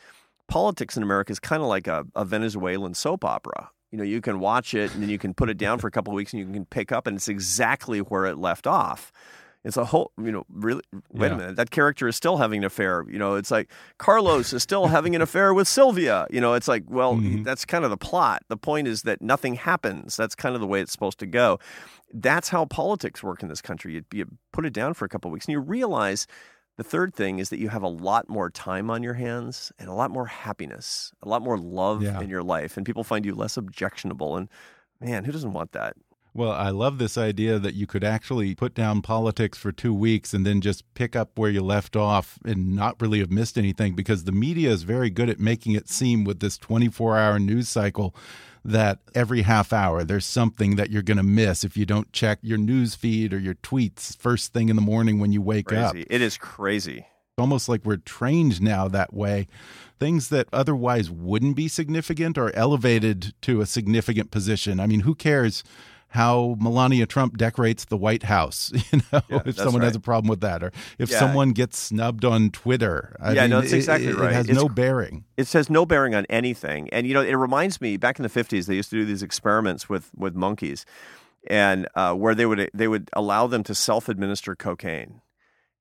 politics 0.47 0.97
in 0.97 1.03
America 1.03 1.31
is 1.31 1.39
kind 1.39 1.61
of 1.61 1.67
like 1.67 1.87
a, 1.87 2.05
a 2.15 2.25
Venezuelan 2.25 2.95
soap 2.95 3.23
opera 3.23 3.69
you 3.95 3.99
know 3.99 4.03
you 4.03 4.19
can 4.19 4.41
watch 4.41 4.73
it 4.73 4.93
and 4.93 5.01
then 5.01 5.09
you 5.09 5.17
can 5.17 5.33
put 5.33 5.49
it 5.49 5.57
down 5.57 5.79
for 5.79 5.87
a 5.87 5.91
couple 5.91 6.11
of 6.11 6.15
weeks 6.15 6.33
and 6.33 6.41
you 6.41 6.45
can 6.45 6.65
pick 6.65 6.91
up 6.91 7.07
and 7.07 7.15
it's 7.15 7.29
exactly 7.29 7.99
where 7.99 8.25
it 8.25 8.37
left 8.37 8.67
off. 8.67 9.09
It's 9.63 9.77
a 9.77 9.85
whole 9.85 10.11
you 10.21 10.33
know 10.33 10.43
really 10.49 10.81
wait 11.13 11.29
yeah. 11.29 11.33
a 11.33 11.37
minute 11.37 11.55
that 11.55 11.71
character 11.71 12.09
is 12.09 12.17
still 12.17 12.37
having 12.37 12.59
an 12.59 12.65
affair 12.65 13.03
you 13.09 13.17
know 13.17 13.33
it's 13.33 13.49
like 13.49 13.71
carlos 13.97 14.53
is 14.53 14.61
still 14.61 14.85
having 14.87 15.15
an 15.15 15.23
affair 15.23 15.55
with 15.55 15.67
sylvia 15.67 16.27
you 16.29 16.39
know 16.39 16.53
it's 16.53 16.67
like 16.67 16.83
well 16.87 17.15
mm-hmm. 17.15 17.41
that's 17.41 17.65
kind 17.65 17.83
of 17.83 17.89
the 17.89 17.97
plot. 17.97 18.43
The 18.49 18.57
point 18.57 18.87
is 18.87 19.03
that 19.03 19.21
nothing 19.21 19.55
happens. 19.55 20.17
That's 20.17 20.35
kind 20.35 20.53
of 20.55 20.61
the 20.61 20.67
way 20.67 20.81
it's 20.81 20.91
supposed 20.91 21.19
to 21.19 21.25
go. 21.25 21.57
That's 22.13 22.49
how 22.49 22.65
politics 22.65 23.23
work 23.23 23.41
in 23.41 23.49
this 23.49 23.61
country. 23.61 23.93
You, 23.95 24.03
you 24.13 24.25
put 24.51 24.65
it 24.65 24.73
down 24.73 24.93
for 24.93 25.05
a 25.05 25.09
couple 25.09 25.29
of 25.29 25.33
weeks 25.33 25.45
and 25.45 25.53
you 25.53 25.59
realize 25.59 26.27
the 26.77 26.83
third 26.83 27.13
thing 27.13 27.39
is 27.39 27.49
that 27.49 27.59
you 27.59 27.69
have 27.69 27.83
a 27.83 27.87
lot 27.87 28.27
more 28.27 28.49
time 28.49 28.89
on 28.89 29.01
your 29.01 29.13
hands 29.13 29.71
and 29.79 29.89
a 29.89 29.93
lot 29.93 30.11
more 30.11 30.25
happiness, 30.25 31.13
a 31.23 31.29
lot 31.29 31.41
more 31.41 31.57
love 31.57 32.03
yeah. 32.03 32.19
in 32.19 32.29
your 32.29 32.43
life, 32.43 32.75
and 32.75 32.85
people 32.85 33.03
find 33.03 33.25
you 33.25 33.33
less 33.33 33.57
objectionable. 33.57 34.35
And 34.35 34.49
man, 34.99 35.23
who 35.23 35.31
doesn't 35.31 35.53
want 35.53 35.71
that? 35.71 35.95
Well, 36.33 36.51
I 36.51 36.69
love 36.69 36.97
this 36.97 37.17
idea 37.17 37.59
that 37.59 37.75
you 37.75 37.87
could 37.87 38.03
actually 38.03 38.55
put 38.55 38.73
down 38.73 39.01
politics 39.01 39.57
for 39.57 39.71
two 39.71 39.93
weeks 39.93 40.33
and 40.33 40.45
then 40.45 40.59
just 40.59 40.83
pick 40.93 41.15
up 41.15 41.39
where 41.39 41.49
you 41.49 41.61
left 41.61 41.95
off 41.95 42.37
and 42.43 42.75
not 42.75 43.01
really 43.01 43.19
have 43.19 43.31
missed 43.31 43.57
anything 43.57 43.95
because 43.95 44.25
the 44.25 44.33
media 44.33 44.69
is 44.69 44.83
very 44.83 45.09
good 45.09 45.29
at 45.29 45.39
making 45.39 45.75
it 45.75 45.87
seem 45.87 46.25
with 46.25 46.41
this 46.41 46.57
24 46.57 47.17
hour 47.17 47.39
news 47.39 47.69
cycle 47.69 48.13
that 48.65 48.99
every 49.13 49.43
half 49.43 49.71
hour 49.71 50.03
there's 50.03 50.25
something 50.25 50.75
that 50.75 50.89
you're 50.89 51.03
going 51.03 51.17
to 51.17 51.23
miss 51.23 51.63
if 51.63 51.77
you 51.77 51.85
don't 51.85 52.11
check 52.11 52.39
your 52.41 52.57
news 52.57 52.95
feed 52.95 53.31
or 53.31 53.37
your 53.37 53.53
tweets 53.53 54.17
first 54.17 54.53
thing 54.53 54.69
in 54.69 54.75
the 54.75 54.81
morning 54.81 55.19
when 55.19 55.31
you 55.31 55.41
wake 55.41 55.67
crazy. 55.67 56.01
up. 56.01 56.07
It 56.09 56.21
is 56.21 56.35
crazy. 56.37 56.97
It's 56.97 57.41
almost 57.41 57.69
like 57.69 57.85
we're 57.85 57.97
trained 57.97 58.61
now 58.61 58.87
that 58.87 59.13
way. 59.13 59.47
Things 59.99 60.29
that 60.29 60.47
otherwise 60.51 61.11
wouldn't 61.11 61.55
be 61.55 61.67
significant 61.67 62.37
are 62.37 62.53
elevated 62.55 63.33
to 63.43 63.61
a 63.61 63.65
significant 63.65 64.31
position. 64.31 64.79
I 64.79 64.87
mean, 64.87 65.01
who 65.01 65.13
cares? 65.13 65.63
How 66.15 66.55
Melania 66.59 67.05
Trump 67.05 67.37
decorates 67.37 67.85
the 67.85 67.97
White 67.97 68.23
House. 68.23 68.71
You 68.95 69.01
know, 69.11 69.21
yeah, 69.29 69.41
if 69.45 69.55
someone 69.57 69.81
right. 69.81 69.87
has 69.87 69.95
a 69.95 69.99
problem 69.99 70.29
with 70.29 70.41
that, 70.41 70.63
or 70.63 70.71
if 70.99 71.09
yeah. 71.09 71.19
someone 71.19 71.51
gets 71.51 71.77
snubbed 71.77 72.23
on 72.23 72.49
Twitter. 72.51 73.15
I 73.19 73.33
yeah, 73.33 73.41
mean, 73.41 73.49
no, 73.49 73.61
that's 73.61 73.73
exactly 73.73 74.09
it, 74.09 74.15
right. 74.15 74.31
It 74.31 74.35
has 74.35 74.49
it's, 74.49 74.57
no 74.57 74.69
bearing. 74.69 75.25
It 75.37 75.47
says 75.47 75.69
no 75.69 75.85
bearing 75.85 76.15
on 76.15 76.25
anything, 76.29 76.87
and 76.91 77.05
you 77.05 77.13
know, 77.13 77.21
it 77.21 77.33
reminds 77.33 77.81
me 77.81 77.97
back 77.97 78.19
in 78.19 78.23
the 78.23 78.29
fifties 78.29 78.67
they 78.67 78.75
used 78.75 78.91
to 78.91 78.97
do 78.97 79.05
these 79.05 79.23
experiments 79.23 79.89
with 79.89 80.11
with 80.15 80.35
monkeys, 80.35 80.85
and 81.47 81.87
uh, 81.95 82.13
where 82.13 82.35
they 82.35 82.45
would 82.45 82.69
they 82.73 82.87
would 82.87 83.09
allow 83.13 83.47
them 83.47 83.63
to 83.63 83.75
self 83.75 84.07
administer 84.07 84.55
cocaine 84.55 85.21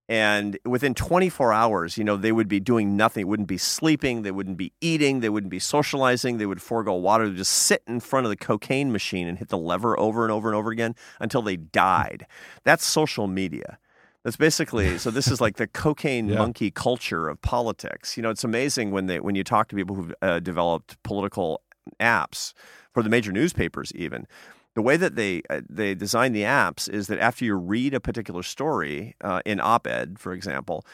and 0.09 0.59
within 0.65 0.95
24 0.95 1.53
hours 1.53 1.97
you 1.97 2.05
know 2.05 2.17
they 2.17 2.33
would 2.33 2.49
be 2.49 2.61
doing 2.61 2.97
nothing. 2.97 3.27
Wouldn't 3.27 3.49
be 3.49 3.59
sleeping. 3.59 4.23
They 4.23 4.31
wouldn't 4.31 4.57
be 4.57 4.73
eating. 4.81 5.21
They 5.21 5.29
wouldn't 5.29 5.51
be 5.51 5.59
socializing. 5.59 6.39
They 6.39 6.47
would 6.47 6.63
forego 6.63 6.95
water. 6.95 7.29
They'd 7.29 7.37
just 7.37 7.53
sit 7.53 7.83
in 7.87 8.01
front 8.01 8.27
of 8.27 8.31
the 8.31 8.37
cocaine 8.37 8.93
machine 8.93 9.27
and 9.27 9.39
hit 9.39 9.49
the 9.49 9.59
lever 9.59 9.99
over 9.99 10.25
and 10.25 10.33
over 10.33 10.49
and 10.49 10.57
over 10.57 10.71
again 10.71 10.95
until 11.21 11.43
they 11.43 11.57
died. 11.57 12.27
That's 12.65 12.85
social 12.85 13.27
media. 13.27 13.79
That's 14.25 14.37
basically 14.37 14.99
so 14.99 15.11
this 15.11 15.29
is 15.29 15.41
like 15.41 15.57
the 15.57 15.67
cocaine 15.85 16.29
yeah. 16.29 16.39
monkey 16.39 16.71
culture 16.71 17.29
of 17.29 17.41
politics. 17.43 18.17
You 18.17 18.23
know 18.23 18.31
it's 18.31 18.45
amazing 18.45 18.91
when 18.91 19.07
they 19.07 19.21
when 19.21 19.35
you 19.35 19.45
talk 19.45 19.69
to 19.69 19.77
people 19.77 19.97
who've 19.97 20.15
uh, 20.23 20.41
developed 20.41 21.03
political 21.03 21.63
apps 22.01 22.53
for 22.93 23.03
the 23.03 23.11
major 23.11 23.33
newspapers 23.33 23.93
even 23.95 24.27
the 24.75 24.83
way 24.83 24.97
that 24.97 25.15
they 25.17 25.43
uh, 25.49 25.61
they 25.69 25.95
design 25.95 26.33
the 26.33 26.43
apps 26.43 26.89
is 26.89 27.07
that 27.07 27.19
after 27.19 27.45
you 27.45 27.55
read 27.55 27.95
a 27.95 28.01
particular 28.01 28.43
story 28.43 29.15
uh, 29.21 29.41
in 29.45 29.61
op-ed, 29.61 30.19
for 30.19 30.33
example, 30.33 30.85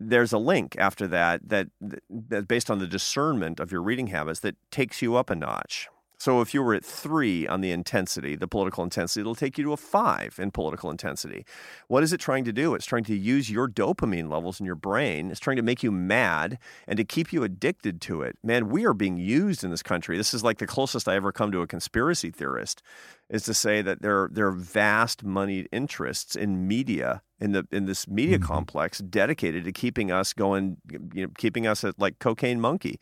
there's 0.00 0.32
a 0.32 0.38
link 0.38 0.76
after 0.78 1.06
that 1.06 1.48
that 1.48 1.68
that 2.10 2.48
based 2.48 2.70
on 2.70 2.78
the 2.78 2.86
discernment 2.86 3.60
of 3.60 3.72
your 3.72 3.82
reading 3.82 4.08
habits 4.08 4.40
that 4.40 4.56
takes 4.70 5.02
you 5.02 5.16
up 5.16 5.30
a 5.30 5.36
notch. 5.36 5.88
So 6.18 6.40
if 6.40 6.52
you 6.52 6.62
were 6.62 6.74
at 6.74 6.84
three 6.84 7.46
on 7.46 7.60
the 7.60 7.70
intensity, 7.70 8.34
the 8.34 8.48
political 8.48 8.82
intensity, 8.82 9.20
it'll 9.20 9.34
take 9.34 9.56
you 9.56 9.64
to 9.64 9.72
a 9.72 9.76
five 9.76 10.36
in 10.38 10.50
political 10.50 10.90
intensity. 10.90 11.46
What 11.86 12.02
is 12.02 12.12
it 12.12 12.18
trying 12.18 12.44
to 12.44 12.52
do? 12.52 12.74
It's 12.74 12.86
trying 12.86 13.04
to 13.04 13.16
use 13.16 13.50
your 13.50 13.68
dopamine 13.68 14.28
levels 14.28 14.58
in 14.58 14.66
your 14.66 14.74
brain. 14.74 15.30
It's 15.30 15.40
trying 15.40 15.56
to 15.56 15.62
make 15.62 15.82
you 15.82 15.92
mad 15.92 16.58
and 16.86 16.96
to 16.96 17.04
keep 17.04 17.32
you 17.32 17.44
addicted 17.44 18.00
to 18.02 18.22
it. 18.22 18.36
Man, 18.42 18.68
we 18.68 18.84
are 18.84 18.94
being 18.94 19.16
used 19.16 19.62
in 19.62 19.70
this 19.70 19.82
country. 19.82 20.16
This 20.16 20.34
is 20.34 20.42
like 20.42 20.58
the 20.58 20.66
closest 20.66 21.08
I 21.08 21.14
ever 21.14 21.30
come 21.30 21.52
to 21.52 21.62
a 21.62 21.66
conspiracy 21.66 22.30
theorist, 22.30 22.82
is 23.30 23.44
to 23.44 23.54
say 23.54 23.82
that 23.82 24.02
there, 24.02 24.28
there 24.32 24.48
are 24.48 24.52
vast 24.52 25.24
moneyed 25.24 25.68
interests 25.70 26.34
in 26.34 26.66
media 26.66 27.22
in 27.40 27.52
the 27.52 27.66
in 27.70 27.86
this 27.86 28.08
media 28.08 28.38
mm-hmm. 28.38 28.46
complex 28.46 28.98
dedicated 28.98 29.64
to 29.64 29.70
keeping 29.70 30.10
us 30.10 30.32
going, 30.32 30.76
you 31.14 31.26
know, 31.26 31.32
keeping 31.38 31.66
us 31.66 31.84
at 31.84 31.98
like 31.98 32.18
cocaine 32.18 32.60
monkey. 32.60 32.98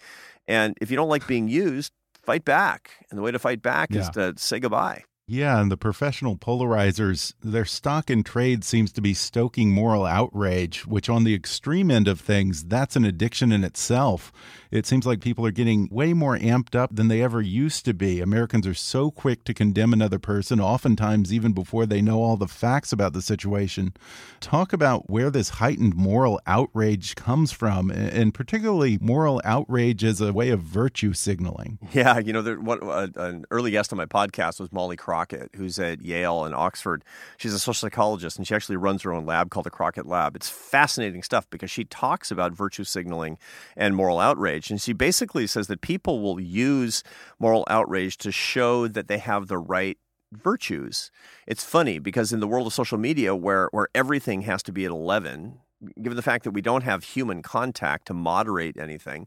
And 0.47 0.77
if 0.81 0.91
you 0.91 0.97
don't 0.97 1.09
like 1.09 1.27
being 1.27 1.49
used, 1.49 1.93
fight 2.27 2.45
back. 2.45 2.91
And 3.11 3.19
the 3.19 3.23
way 3.23 3.31
to 3.31 3.39
fight 3.39 3.63
back 3.63 3.89
yeah. 3.91 4.01
is 4.01 4.11
to 4.11 4.35
say 4.37 4.59
goodbye. 4.59 5.05
Yeah, 5.29 5.61
and 5.61 5.73
the 5.73 5.77
professional 5.77 6.37
polarizers, 6.37 7.35
their 7.43 7.65
stock 7.65 8.11
in 8.11 8.23
trade 8.23 8.63
seems 8.63 8.93
to 8.93 9.01
be 9.01 9.13
stoking 9.13 9.73
moral 9.73 10.07
outrage, 10.07 10.87
which 10.87 11.09
on 11.09 11.25
the 11.25 11.35
extreme 11.35 11.91
end 11.91 12.07
of 12.07 12.21
things, 12.21 12.63
that's 12.63 12.95
an 12.95 13.05
addiction 13.05 13.51
in 13.51 13.65
itself. 13.65 14.31
It 14.71 14.87
seems 14.87 15.05
like 15.05 15.21
people 15.21 15.45
are 15.45 15.51
getting 15.51 15.89
way 15.91 16.13
more 16.13 16.39
amped 16.39 16.77
up 16.77 16.95
than 16.95 17.09
they 17.09 17.23
ever 17.23 17.43
used 17.43 17.85
to 17.87 17.95
be. 17.95 18.21
Americans 18.21 18.69
are 18.69 18.75
so 18.75 19.11
quick 19.11 19.43
to 19.45 19.55
condemn 19.55 19.93
another 19.93 20.21
person, 20.21 20.61
oftentimes 20.61 21.33
even 21.33 21.53
before 21.53 21.87
they 21.87 22.01
know 22.01 22.23
all 22.23 22.37
the 22.37 22.47
facts 22.47 22.93
about 22.93 23.13
the 23.13 23.23
situation. 23.23 23.95
Talk 24.39 24.73
about 24.73 25.11
where 25.11 25.31
this 25.31 25.49
heightened 25.49 25.97
moral 25.97 26.41
outrage 26.47 27.17
comes 27.17 27.51
from, 27.51 27.91
and 27.91 28.33
particularly 28.33 28.97
moral 29.01 29.41
outrage 29.45 30.05
as 30.05 30.21
a 30.21 30.33
way 30.33 30.51
of 30.51 30.61
virtue 30.61 31.15
signaling. 31.15 31.81
Yeah, 31.93 32.19
you 32.19 32.33
know, 32.33 32.43
there, 32.43 32.61
what, 32.61 32.81
uh, 32.81 33.09
an 33.17 33.45
early 33.51 33.73
guest 33.73 33.93
on 33.93 33.97
my 33.97 34.07
podcast 34.07 34.61
was 34.61 34.71
Molly 34.71 34.95
Crockett 34.95 35.16
Crockett, 35.17 35.51
who's 35.57 35.79
at 35.79 36.03
Yale 36.03 36.45
and 36.45 36.55
Oxford. 36.55 37.03
She's 37.39 37.55
a 37.55 37.59
social 37.59 37.89
psychologist 37.89 38.37
and 38.37 38.47
she 38.47 38.55
actually 38.55 38.77
runs 38.77 39.01
her 39.01 39.15
own 39.15 39.25
lab 39.25 39.49
called 39.49 39.65
the 39.65 39.71
Crockett 39.71 40.05
Lab. 40.05 40.37
It's 40.37 40.51
fascinating 40.51 41.23
stuff 41.23 41.49
because 41.49 41.71
she 41.71 41.85
talks 41.85 42.31
about 42.31 42.53
virtue 42.53 42.85
signaling 42.85 43.39
and 43.79 43.97
moral 43.97 44.21
outrage. 44.21 44.71
And 44.71 44.79
she 44.81 44.93
basically 44.93 45.47
says 45.47 45.69
that 45.69 45.81
people 45.81 46.21
will 46.21 46.39
use 46.39 47.03
moral 47.39 47.65
outrage 47.71 48.19
to 48.19 48.31
show 48.31 48.89
that 48.89 49.09
they 49.09 49.17
have 49.17 49.47
the 49.47 49.57
right 49.57 49.97
virtues. 50.33 51.11
It's 51.47 51.65
funny 51.65 51.99
because 51.99 52.31
in 52.31 52.41
the 52.41 52.47
world 52.47 52.67
of 52.67 52.75
social 52.75 52.99
media 52.99 53.35
where 53.35 53.71
where 53.73 53.89
everything 53.95 54.43
has 54.43 54.63
to 54.65 54.73
be 54.73 54.85
at 54.85 54.91
11, 54.91 55.61
given 56.03 56.17
the 56.17 56.23
fact 56.23 56.45
that 56.45 56.51
we 56.51 56.61
don't 56.61 56.83
have 56.83 57.05
human 57.05 57.41
contact 57.41 58.07
to 58.09 58.15
moderate 58.15 58.77
anything, 58.77 59.27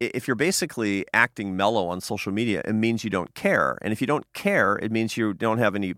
if 0.00 0.26
you're 0.26 0.34
basically 0.34 1.04
acting 1.12 1.56
mellow 1.56 1.86
on 1.88 2.00
social 2.00 2.32
media, 2.32 2.62
it 2.64 2.74
means 2.74 3.04
you 3.04 3.10
don't 3.10 3.34
care. 3.34 3.78
And 3.82 3.92
if 3.92 4.00
you 4.00 4.06
don't 4.06 4.30
care, 4.32 4.76
it 4.76 4.90
means 4.90 5.16
you 5.16 5.34
don't 5.34 5.58
have 5.58 5.74
any 5.74 5.94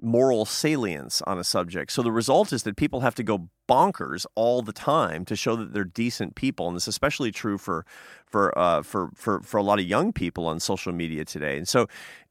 moral 0.00 0.44
salience 0.44 1.22
on 1.22 1.38
a 1.38 1.44
subject. 1.44 1.90
So 1.90 2.02
the 2.02 2.12
result 2.12 2.52
is 2.52 2.64
that 2.64 2.76
people 2.76 3.00
have 3.00 3.14
to 3.14 3.22
go 3.22 3.48
bonkers 3.68 4.26
all 4.34 4.62
the 4.62 4.72
time 4.72 5.24
to 5.24 5.36
show 5.36 5.56
that 5.56 5.72
they're 5.72 5.84
decent 5.84 6.34
people, 6.34 6.68
and 6.68 6.76
this 6.76 6.84
is 6.84 6.88
especially 6.88 7.32
true 7.32 7.58
for 7.58 7.84
for 8.26 8.56
uh, 8.58 8.82
for 8.82 9.10
for 9.14 9.40
for 9.40 9.58
a 9.58 9.62
lot 9.62 9.78
of 9.78 9.86
young 9.86 10.12
people 10.12 10.46
on 10.46 10.60
social 10.60 10.92
media 10.92 11.24
today. 11.24 11.56
And 11.56 11.66
so 11.66 11.86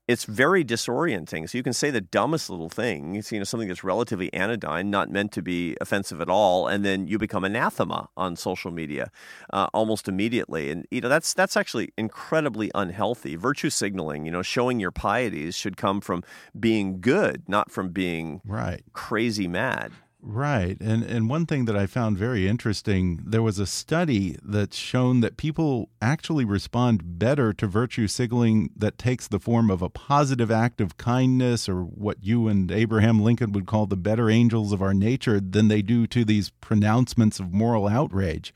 it's 0.08 0.26
very 0.26 0.64
disorienting. 0.64 1.50
So 1.50 1.58
you 1.58 1.64
can 1.64 1.74
say 1.74 1.90
the 1.90 2.02
dumbest 2.02 2.50
little 2.50 2.70
thing, 2.70 3.16
you 3.16 3.40
know, 3.40 3.44
something 3.44 3.68
that's 3.68 3.84
relatively 3.84 4.32
anodyne, 4.34 4.90
not 4.90 5.10
meant 5.10 5.32
to 5.34 5.42
be 5.42 5.76
offensive 5.82 6.22
at 6.22 6.30
all, 6.30 6.68
and 6.68 6.86
then 6.86 7.08
you 7.08 7.18
become 7.18 7.44
anathema 7.44 8.10
on 8.16 8.36
social 8.36 8.72
media 8.72 9.12
uh, 9.52 9.68
almost 9.74 10.08
immediately. 10.08 10.70
And 10.70 10.86
you 10.92 11.02
know 11.02 11.10
that's 11.10 11.34
that's 11.34 11.58
actually 11.58 11.92
incredibly 11.98 12.72
unhealthy. 12.76 13.36
Virtue 13.36 13.70
signaling, 13.70 14.26
you 14.26 14.32
know, 14.32 14.42
showing 14.42 14.80
your 14.80 14.92
pieties 14.92 15.56
should 15.56 15.78
come 15.78 16.02
from 16.02 16.24
being 16.60 17.02
good, 17.02 17.44
not 17.48 17.72
from 17.72 17.90
being 17.90 18.42
right 18.46 18.84
crazy 18.94 19.48
mad. 19.48 19.92
Right. 20.28 20.76
And 20.82 21.04
and 21.04 21.30
one 21.30 21.46
thing 21.46 21.66
that 21.66 21.78
I 21.78 21.86
found 21.86 22.18
very 22.18 22.48
interesting, 22.48 23.22
there 23.24 23.44
was 23.44 23.60
a 23.60 23.68
study 23.68 24.36
that's 24.44 24.76
shown 24.76 25.20
that 25.20 25.38
people 25.38 25.90
actually 26.02 26.46
respond 26.46 27.20
better 27.20 27.54
to 27.54 27.68
virtue 27.68 28.08
signaling 28.08 28.72
that 28.76 28.98
takes 28.98 29.28
the 29.28 29.40
form 29.40 29.70
of 29.70 29.84
a 29.84 29.90
positive 29.90 30.50
act 30.50 30.82
of 30.82 30.98
kindness 30.98 31.70
or 31.70 31.82
what 31.82 32.24
you 32.24 32.48
and 32.48 32.72
Abraham 32.72 33.22
Lincoln 33.22 33.52
would 33.52 33.68
call 33.68 33.86
the 33.86 33.96
better 33.96 34.28
angels 34.28 34.74
of 34.74 34.82
our 34.82 34.96
nature 34.96 35.40
than 35.40 35.68
they 35.68 35.84
do 35.84 36.08
to 36.08 36.26
these 36.26 36.50
pronouncements 36.50 37.40
of 37.40 37.54
moral 37.54 37.88
outrage. 37.88 38.52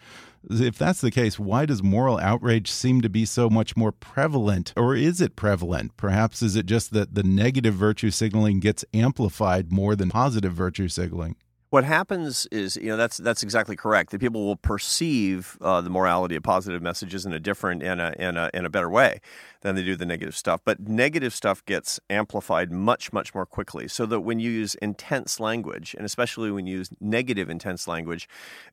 If 0.49 0.75
that's 0.75 1.01
the 1.01 1.11
case, 1.11 1.37
why 1.37 1.67
does 1.67 1.83
moral 1.83 2.17
outrage 2.17 2.71
seem 2.71 3.01
to 3.01 3.09
be 3.09 3.25
so 3.25 3.47
much 3.47 3.77
more 3.77 3.91
prevalent? 3.91 4.73
Or 4.75 4.95
is 4.95 5.21
it 5.21 5.35
prevalent? 5.35 5.95
Perhaps 5.97 6.41
is 6.41 6.55
it 6.55 6.65
just 6.65 6.93
that 6.93 7.13
the 7.13 7.23
negative 7.23 7.75
virtue 7.75 8.09
signaling 8.09 8.59
gets 8.59 8.83
amplified 8.91 9.71
more 9.71 9.95
than 9.95 10.09
positive 10.09 10.53
virtue 10.53 10.87
signaling? 10.87 11.35
What 11.71 11.83
happens 11.83 12.47
is, 12.47 12.77
you 12.77 12.87
know, 12.87 12.97
that's 12.97 13.17
that's 13.17 13.43
exactly 13.43 13.75
correct. 13.75 14.09
That 14.09 14.19
people 14.19 14.43
will 14.43 14.55
perceive 14.55 15.55
uh, 15.61 15.81
the 15.81 15.91
morality 15.91 16.35
of 16.35 16.41
positive 16.41 16.81
messages 16.81 17.27
in 17.27 17.33
a 17.33 17.39
different 17.39 17.83
and 17.83 18.01
a, 18.01 18.13
in 18.19 18.37
a 18.37 18.49
in 18.55 18.65
a 18.65 18.71
better 18.71 18.89
way 18.89 19.21
than 19.61 19.75
they 19.75 19.83
do 19.83 19.95
the 19.95 20.05
negative 20.05 20.35
stuff. 20.35 20.61
But 20.65 20.79
negative 20.79 21.31
stuff 21.31 21.63
gets 21.65 21.99
amplified 22.09 22.71
much 22.71 23.13
much 23.13 23.35
more 23.35 23.45
quickly. 23.45 23.87
So 23.87 24.07
that 24.07 24.21
when 24.21 24.39
you 24.39 24.49
use 24.49 24.73
intense 24.75 25.39
language, 25.39 25.93
and 25.95 26.07
especially 26.07 26.49
when 26.49 26.65
you 26.65 26.77
use 26.77 26.89
negative 26.99 27.51
intense 27.51 27.87
language, 27.87 28.27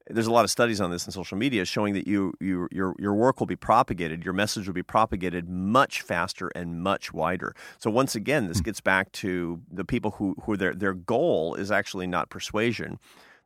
there's 0.06 0.26
a 0.26 0.32
lot 0.32 0.44
of 0.44 0.50
studies 0.50 0.80
on 0.80 0.90
this 0.90 1.04
in 1.04 1.12
social 1.12 1.36
media 1.36 1.66
showing 1.66 1.92
that 1.92 2.06
you, 2.06 2.32
you 2.40 2.66
your 2.72 2.94
your 2.98 3.12
work 3.12 3.40
will 3.40 3.46
be 3.46 3.56
propagated, 3.56 4.24
your 4.24 4.32
message 4.32 4.66
will 4.66 4.74
be 4.74 4.82
propagated 4.82 5.50
much 5.50 6.00
faster 6.00 6.48
and 6.54 6.82
much 6.82 7.12
wider. 7.12 7.54
So 7.78 7.90
once 7.90 8.14
again, 8.14 8.48
this 8.48 8.60
hmm. 8.60 8.64
gets 8.64 8.80
back 8.80 9.12
to 9.12 9.60
the 9.70 9.84
people 9.84 10.12
who 10.12 10.34
who 10.44 10.56
their 10.56 10.74
their 10.74 10.94
goal 10.94 11.56
is 11.56 11.70
actually 11.70 12.06
not 12.06 12.30
persuasion 12.30 12.85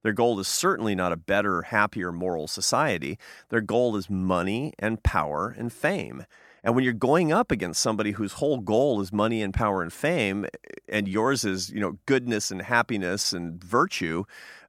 their 0.03 0.13
goal 0.13 0.41
is 0.41 0.49
certainly 0.49 0.95
not 0.95 1.13
a 1.13 1.17
better, 1.17 1.63
happier, 1.63 2.11
moral 2.13 2.49
society. 2.49 3.19
Their 3.51 3.61
goal 3.61 3.97
is 3.97 4.09
money 4.09 4.73
and 4.79 5.03
power 5.03 5.55
and 5.57 5.73
fame. 5.73 6.25
And 6.63 6.75
when 6.75 6.85
you're 6.85 6.93
going 6.93 7.33
up 7.33 7.51
against 7.51 7.81
somebody 7.81 8.13
whose 8.13 8.35
whole 8.35 8.59
goal 8.59 9.01
is 9.01 9.13
money 9.13 9.43
and 9.43 9.53
power 9.53 9.83
and 9.83 9.93
fame, 9.93 10.47
and 10.89 11.09
yours 11.09 11.45
is 11.45 11.71
you 11.71 11.81
know 11.81 11.99
goodness 12.07 12.51
and 12.51 12.63
happiness 12.63 13.33
and 13.33 13.63
virtue, 13.63 14.25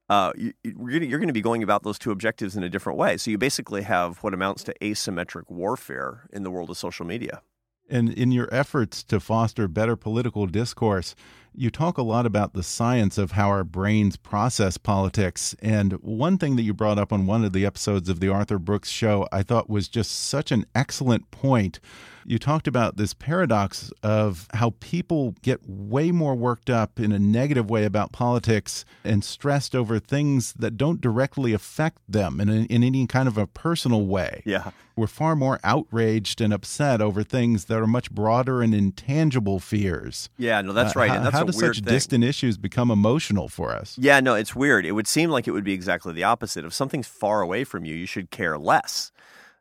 uh, 0.10 0.32
you, 0.36 0.54
are 0.66 1.20
going 1.20 1.28
to 1.28 1.34
be 1.34 1.42
going 1.42 1.64
about 1.64 1.84
those 1.84 2.00
two 2.00 2.12
objectives 2.12 2.56
in 2.56 2.64
a 2.64 2.70
different 2.70 2.98
way. 2.98 3.18
So 3.18 3.32
you 3.32 3.38
basically 3.38 3.84
have 3.84 4.18
what 4.20 4.34
amounts 4.34 4.64
to 4.66 4.74
asymmetric 4.82 5.50
warfare 5.50 6.28
in 6.32 6.44
the 6.44 6.52
world 6.52 6.70
of 6.70 6.78
social 6.78 7.06
media. 7.06 7.42
And 7.90 8.14
in 8.14 8.32
your 8.32 8.48
efforts 8.54 9.04
to 9.06 9.20
foster 9.20 9.68
better 9.68 9.98
political 9.98 10.48
discourse, 10.48 11.14
you 11.54 11.70
talk 11.70 11.98
a 11.98 12.04
lot 12.04 12.26
about 12.26 12.54
the 12.54 12.64
science 12.64 13.18
of 13.18 13.32
how 13.32 13.50
our 13.50 13.64
brains 13.64 14.16
process 14.16 14.78
politics. 14.78 15.56
And 15.62 15.94
one 15.94 16.38
thing 16.38 16.56
that 16.56 16.62
you 16.64 16.74
brought 16.74 16.98
up 16.98 17.12
on 17.12 17.26
one 17.26 17.44
of 17.44 17.54
the 17.54 17.66
episodes 17.66 18.10
of 18.10 18.20
the 18.20 18.30
Arthur 18.30 18.58
Brooks 18.58 18.90
show, 18.90 19.28
I 19.32 19.44
thought 19.44 19.70
was 19.70 19.88
just 19.88 20.12
such 20.12 20.52
an 20.52 20.66
excellent 20.74 21.30
point 21.32 21.80
You 22.26 22.40
talked 22.40 22.68
about 22.68 22.98
this 22.98 23.14
paradox 23.14 23.92
of 24.04 24.48
how 24.54 24.74
people 24.80 25.36
get 25.42 25.60
way 25.68 26.12
more 26.12 26.36
worked 26.36 26.70
up 26.70 27.00
in 27.00 27.12
a 27.12 27.20
negative 27.20 27.70
way 27.70 27.86
about 27.86 28.12
politics 28.12 28.86
and 29.04 29.24
stressed 29.24 29.76
over 29.76 30.00
things 30.00 30.54
that 30.54 30.78
don't 30.78 31.02
directly 31.02 31.54
affect 31.54 32.00
them 32.08 32.40
in, 32.40 32.50
a, 32.50 32.62
in 32.64 32.84
any 32.84 33.08
kind 33.08 33.28
of 33.28 33.38
a 33.38 33.48
personal 33.48 34.06
way. 34.06 34.43
Yeah. 34.45 34.72
We're 34.95 35.08
far 35.08 35.36
more 35.36 35.60
outraged 35.64 36.41
and 36.41 36.54
upset 36.54 37.02
over 37.02 37.24
things 37.24 37.66
that 37.66 37.80
are 37.80 37.88
much 37.88 38.12
broader 38.12 38.62
and 38.62 38.76
intangible 38.76 39.60
fears. 39.60 40.30
Yeah, 40.38 40.62
no, 40.62 40.74
that's 40.74 40.95
right. 40.95 41.10
Uh, 41.10 41.16
and 41.16 41.26
that's 41.26 41.36
how 41.36 41.43
do 41.43 41.54
such 41.54 41.78
thing. 41.78 41.86
distant 41.86 42.24
issues 42.24 42.58
become 42.58 42.91
emotional 42.91 43.48
for 43.48 43.72
us? 43.72 43.98
Yeah, 43.98 44.20
no, 44.20 44.36
it's 44.36 44.56
weird. 44.56 44.86
It 44.86 44.91
would 44.91 45.08
seem 45.08 45.30
like 45.30 45.48
it 45.48 45.52
would 45.52 45.64
be 45.64 45.74
exactly 45.74 46.14
the 46.14 46.24
opposite. 46.24 46.66
If 46.66 46.74
something's 46.74 47.08
far 47.08 47.41
away 47.41 47.64
from 47.64 47.86
you, 47.86 47.95
you 47.95 48.06
should 48.06 48.32
care 48.32 48.58
less, 48.58 49.12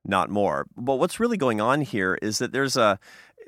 not 0.05 0.31
more. 0.31 0.67
But 0.77 0.97
what's 0.97 1.21
really 1.21 1.37
going 1.37 1.61
on 1.61 1.83
here 1.83 2.19
is 2.23 2.39
that 2.39 2.53
there's 2.53 2.77
a 2.77 2.99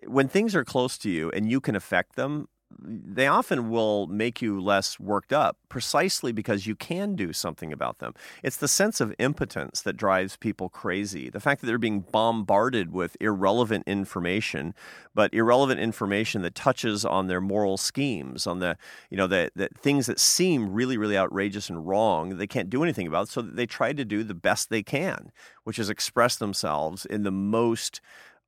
when 0.06 0.28
things 0.28 0.54
are 0.54 0.64
close 0.64 0.98
to 0.98 1.10
you 1.10 1.30
and 1.30 1.48
you 1.48 1.60
can 1.60 1.76
affect 1.76 2.16
them, 2.16 2.48
they 2.80 3.26
often 3.26 3.70
will 3.70 4.06
make 4.06 4.40
you 4.40 4.60
less 4.60 4.98
worked 4.98 5.32
up 5.32 5.56
precisely 5.68 6.32
because 6.32 6.66
you 6.66 6.74
can 6.74 7.14
do 7.14 7.32
something 7.32 7.72
about 7.72 7.98
them. 7.98 8.14
It's 8.42 8.56
the 8.56 8.68
sense 8.68 9.00
of 9.00 9.14
impotence 9.18 9.80
that 9.82 9.96
drives 9.96 10.36
people 10.36 10.68
crazy. 10.68 11.30
The 11.30 11.40
fact 11.40 11.60
that 11.60 11.66
they're 11.66 11.78
being 11.78 12.00
bombarded 12.00 12.92
with 12.92 13.16
irrelevant 13.20 13.84
information, 13.86 14.74
but 15.14 15.32
irrelevant 15.32 15.80
information 15.80 16.42
that 16.42 16.54
touches 16.54 17.04
on 17.04 17.26
their 17.26 17.40
moral 17.40 17.76
schemes, 17.76 18.46
on 18.46 18.58
the, 18.58 18.76
you 19.10 19.16
know, 19.16 19.26
the, 19.26 19.50
the 19.56 19.68
things 19.76 20.06
that 20.06 20.20
seem 20.20 20.72
really, 20.72 20.98
really 20.98 21.16
outrageous 21.16 21.70
and 21.70 21.86
wrong, 21.86 22.36
they 22.36 22.46
can't 22.46 22.70
do 22.70 22.82
anything 22.82 23.06
about, 23.06 23.28
so 23.28 23.40
they 23.42 23.66
try 23.66 23.92
to 23.92 24.04
do 24.04 24.22
the 24.22 24.34
best 24.34 24.68
they 24.68 24.82
can, 24.82 25.32
which 25.64 25.78
is 25.78 25.88
express 25.88 26.36
themselves 26.36 27.06
in 27.06 27.22
the 27.22 27.30
most 27.30 28.00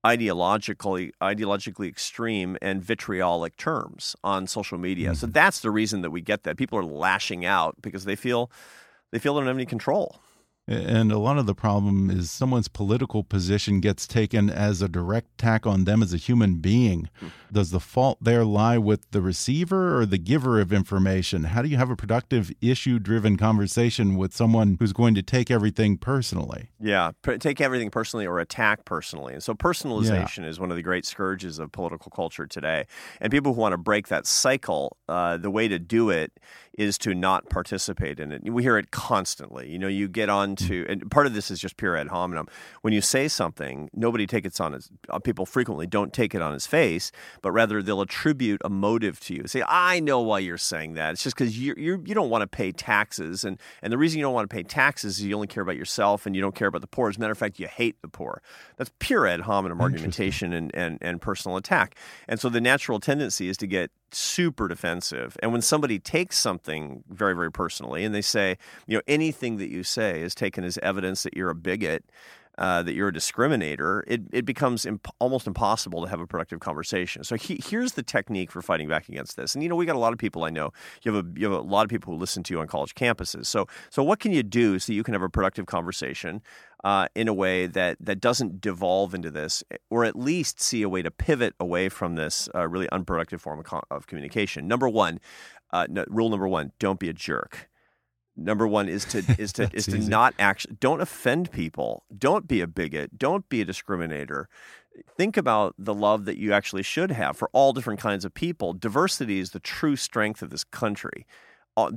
ideologically 0.05 1.13
ideologically 1.23 1.89
extreme 1.89 2.59
and 2.61 2.83
vitriolic 2.83 3.57
terms 3.57 4.15
on 4.23 4.47
social 4.47 4.79
media. 4.79 5.11
Mm-hmm. 5.11 5.17
So 5.17 5.27
that's 5.27 5.61
the 5.61 5.71
reason 5.71 6.03
that 6.03 6.11
we 6.11 6.21
get 6.21 6.43
that. 6.43 6.57
People 6.57 6.79
are 6.79 6.85
lashing 6.85 7.45
out 7.45 7.77
because 7.81 8.05
they 8.05 8.17
feel 8.17 8.51
they 9.11 9.19
feel 9.19 9.35
they 9.35 9.41
don't 9.41 9.47
have 9.47 9.57
any 9.57 9.67
control. 9.67 10.17
And 10.67 11.13
a 11.13 11.19
lot 11.19 11.37
of 11.37 11.45
the 11.45 11.55
problem 11.55 12.11
is 12.11 12.31
someone's 12.31 12.69
political 12.69 13.23
position 13.23 13.81
gets 13.81 14.07
taken 14.07 14.49
as 14.49 14.81
a 14.81 14.89
direct 14.89 15.29
attack 15.35 15.67
on 15.67 15.85
them 15.85 16.03
as 16.03 16.15
a 16.15 16.17
human 16.17 16.57
being. 16.57 17.11
Hmm. 17.21 17.27
Does 17.53 17.71
the 17.71 17.81
fault 17.81 18.19
there 18.23 18.45
lie 18.45 18.79
with 18.79 19.11
the 19.11 19.21
receiver 19.21 19.99
or 20.01 20.07
the 20.07 20.17
giver 20.17 20.61
of 20.61 20.73
information? 20.73 21.45
How 21.45 21.61
do 21.61 21.69
you 21.69 21.77
have 21.77 21.91
a 21.91 21.97
productive 21.97 22.51
issue 22.63 22.99
driven 22.99 23.37
conversation 23.37 24.17
with 24.17 24.35
someone 24.35 24.77
who's 24.79 24.95
going 24.95 25.15
to 25.17 25.23
take 25.23 25.51
everything 25.51 25.99
personally? 25.99 26.71
Yeah, 26.81 27.13
take 27.41 27.61
everything 27.61 27.91
personally 27.91 28.27
or 28.27 28.39
attack 28.39 28.87
personally. 28.87 29.35
And 29.35 29.43
so 29.43 29.53
personalization 29.53 30.45
yeah. 30.45 30.49
is 30.49 30.59
one 30.59 30.71
of 30.71 30.77
the 30.77 30.83
great 30.83 31.05
scourges 31.05 31.59
of 31.59 31.73
political 31.73 32.11
culture 32.11 32.47
today. 32.47 32.87
And 33.21 33.31
people 33.31 33.53
who 33.53 33.61
want 33.61 33.75
to 33.75 33.79
break 33.79 34.09
that 34.09 34.27
cycle, 34.27 34.97
uh, 35.11 35.37
the 35.37 35.51
way 35.51 35.69
to 35.69 35.79
do 35.79 36.09
it 36.09 36.33
is 36.77 36.99
to 36.99 37.15
not 37.15 37.49
participate 37.49 38.19
in 38.19 38.33
it. 38.33 38.43
We 38.51 38.63
hear 38.63 38.77
it 38.77 38.91
constantly. 38.91 39.71
You 39.71 39.79
know, 39.79 39.89
you 39.89 40.09
get 40.09 40.29
on 40.29 40.57
to, 40.57 40.85
and 40.89 41.11
part 41.11 41.27
of 41.27 41.35
this 41.35 41.51
is 41.51 41.61
just 41.61 41.77
pure 41.77 41.97
ad 41.97 42.09
hominem. 42.09 42.49
When 42.83 42.93
you 42.93 43.01
say 43.01 43.29
something, 43.29 43.91
nobody 43.95 44.27
takes 44.27 44.47
it 44.47 44.61
on 44.61 44.73
his, 44.73 44.91
uh, 45.09 45.19
people 45.19 45.47
frequently 45.47 45.87
don't 45.87 46.13
take 46.13 46.35
it 46.35 46.43
on 46.43 46.53
his 46.53 46.67
face, 46.67 47.13
but 47.43 47.53
rather 47.53 47.83
they'll 47.83 48.01
attribute 48.01 48.61
a 48.65 48.71
motive 48.71 49.21
to 49.21 49.35
you. 49.35 49.47
Say, 49.47 49.63
I 49.67 50.01
know 50.01 50.21
why 50.21 50.41
you're 50.41 50.59
saying 50.59 50.95
that. 50.95 51.13
It's 51.13 51.23
just 51.23 51.37
because 51.37 51.59
you 51.59 51.75
you 51.77 52.03
you 52.05 52.15
don't 52.15 52.31
want 52.31 52.43
to 52.43 52.47
pay 52.47 52.73
taxes, 52.73 53.45
and 53.45 53.59
and 53.83 53.93
the 53.93 53.99
reason 53.99 54.19
you 54.19 54.25
don't 54.25 54.35
want 54.35 54.49
to 54.49 54.55
pay 54.55 54.63
taxes 54.63 55.19
is 55.19 55.25
you 55.25 55.35
only 55.35 55.47
care 55.47 55.63
about 55.63 55.77
yourself 55.77 56.27
and 56.27 56.35
you 56.35 56.43
don't 56.43 56.55
care 56.55 56.69
about 56.69 56.81
the 56.81 56.87
poor. 56.87 57.09
As 57.09 57.17
a 57.17 57.21
matter 57.21 57.33
of 57.33 57.39
fact, 57.39 57.59
you 57.59 57.69
hate 57.69 58.01
the 58.03 58.09
poor. 58.09 58.43
That's 58.77 58.91
pure 58.99 59.27
ad 59.27 59.43
hominem 59.43 59.81
argumentation 59.81 60.53
and, 60.53 60.75
and 60.75 60.99
and 61.01 61.21
personal 61.21 61.57
attack. 61.57 61.97
And 62.29 62.41
so 62.41 62.49
the 62.49 62.61
natural 62.61 63.01
tendency 63.01 63.49
is 63.49 63.57
to 63.59 63.67
get 63.67 63.91
super 64.15 64.69
defensive. 64.69 65.37
And 65.43 65.53
when 65.53 65.63
somebody 65.63 65.99
takes 65.99 66.37
something 66.37 67.05
very, 67.09 67.35
very 67.35 67.51
personally 67.51 68.05
and 68.05 68.15
they 68.15 68.23
say, 68.23 68.59
you 68.87 68.97
know, 68.97 69.03
anything 69.07 69.57
that 69.59 69.71
you 69.71 69.83
say 69.83 70.21
is 70.21 70.35
taken 70.35 70.65
as 70.65 70.79
evidence 70.79 71.23
that 71.25 71.37
you're 71.37 71.51
a 71.51 71.55
bigot, 71.55 72.05
uh, 72.59 72.83
that 72.83 72.95
you're 72.95 73.09
a 73.09 73.13
discriminator, 73.13 74.03
it, 74.07 74.23
it 74.33 74.45
becomes 74.45 74.87
imp- 74.87 75.09
almost 75.19 75.47
impossible 75.47 76.03
to 76.03 76.09
have 76.09 76.21
a 76.21 76.27
productive 76.27 76.61
conversation. 76.61 77.25
So 77.25 77.37
he, 77.37 77.61
here's 77.65 77.93
the 77.93 78.03
technique 78.03 78.51
for 78.51 78.63
fighting 78.63 78.89
back 78.89 79.09
against 79.09 79.37
this. 79.37 79.55
And 79.55 79.63
you 79.63 79.69
know, 79.69 79.77
we 79.77 79.87
got 79.87 79.97
a 79.97 79.99
lot 79.99 80.13
of 80.13 80.19
people 80.19 80.45
I 80.45 80.51
know. 80.51 80.71
You 81.03 81.13
have 81.13 81.25
a 81.25 81.39
you 81.39 81.51
have 81.51 81.59
a 81.59 81.63
lot 81.63 81.83
of 81.83 81.91
people 81.91 82.13
who 82.13 82.19
listen 82.19 82.43
to 82.45 82.55
you 82.55 82.61
on 82.61 82.67
college 82.67 82.95
campuses. 82.95 83.47
So 83.47 83.67
so 83.91 84.03
what 84.03 84.21
can 84.21 84.33
you 84.33 84.43
do 84.43 84.79
so 84.79 84.93
you 84.93 85.03
can 85.03 85.15
have 85.15 85.23
a 85.23 85.29
productive 85.29 85.67
conversation? 85.67 86.43
Uh, 86.83 87.09
in 87.15 87.29
a 87.29 87.33
way 87.33 87.67
that 87.67 87.97
that 87.99 88.21
doesn't 88.21 88.61
devolve 88.61 89.15
into 89.15 89.31
this, 89.31 89.65
or 89.89 90.05
at 90.05 90.15
least 90.15 90.61
see 90.61 90.83
a 90.83 90.89
way 90.89 91.01
to 91.01 91.11
pivot 91.11 91.55
away 91.59 91.89
from 91.89 92.15
this 92.15 92.47
uh, 92.55 92.69
really 92.69 92.87
unproductive 92.91 93.41
form 93.41 93.59
of, 93.59 93.65
co- 93.65 93.83
of 93.91 94.07
communication. 94.07 94.69
Number 94.69 94.87
one, 94.87 95.19
uh, 95.73 95.87
no, 95.89 96.05
rule 96.09 96.29
number 96.29 96.47
one: 96.47 96.73
don't 96.79 97.01
be 97.01 97.09
a 97.09 97.15
jerk. 97.15 97.71
Number 98.37 98.67
one 98.67 98.89
is 98.89 99.05
to 99.07 99.25
is 99.39 99.53
to 99.55 99.71
is 99.73 99.87
to 99.87 99.97
easy. 99.97 100.09
not 100.09 100.35
actually 100.39 100.77
don't 100.81 101.01
offend 101.01 101.51
people. 101.53 102.05
Don't 102.17 102.49
be 102.49 102.61
a 102.61 102.67
bigot. 102.67 103.19
Don't 103.19 103.49
be 103.49 103.61
a 103.61 103.67
discriminator. 103.67 104.47
Think 105.17 105.37
about 105.37 105.75
the 105.79 105.95
love 105.95 106.25
that 106.25 106.39
you 106.39 106.53
actually 106.53 106.85
should 106.85 107.11
have 107.11 107.37
for 107.37 107.51
all 107.53 107.73
different 107.73 107.99
kinds 107.99 108.25
of 108.25 108.33
people. 108.33 108.73
Diversity 108.73 109.41
is 109.41 109.51
the 109.51 109.59
true 109.59 109.97
strength 109.97 110.41
of 110.41 110.51
this 110.51 110.63
country 110.63 111.27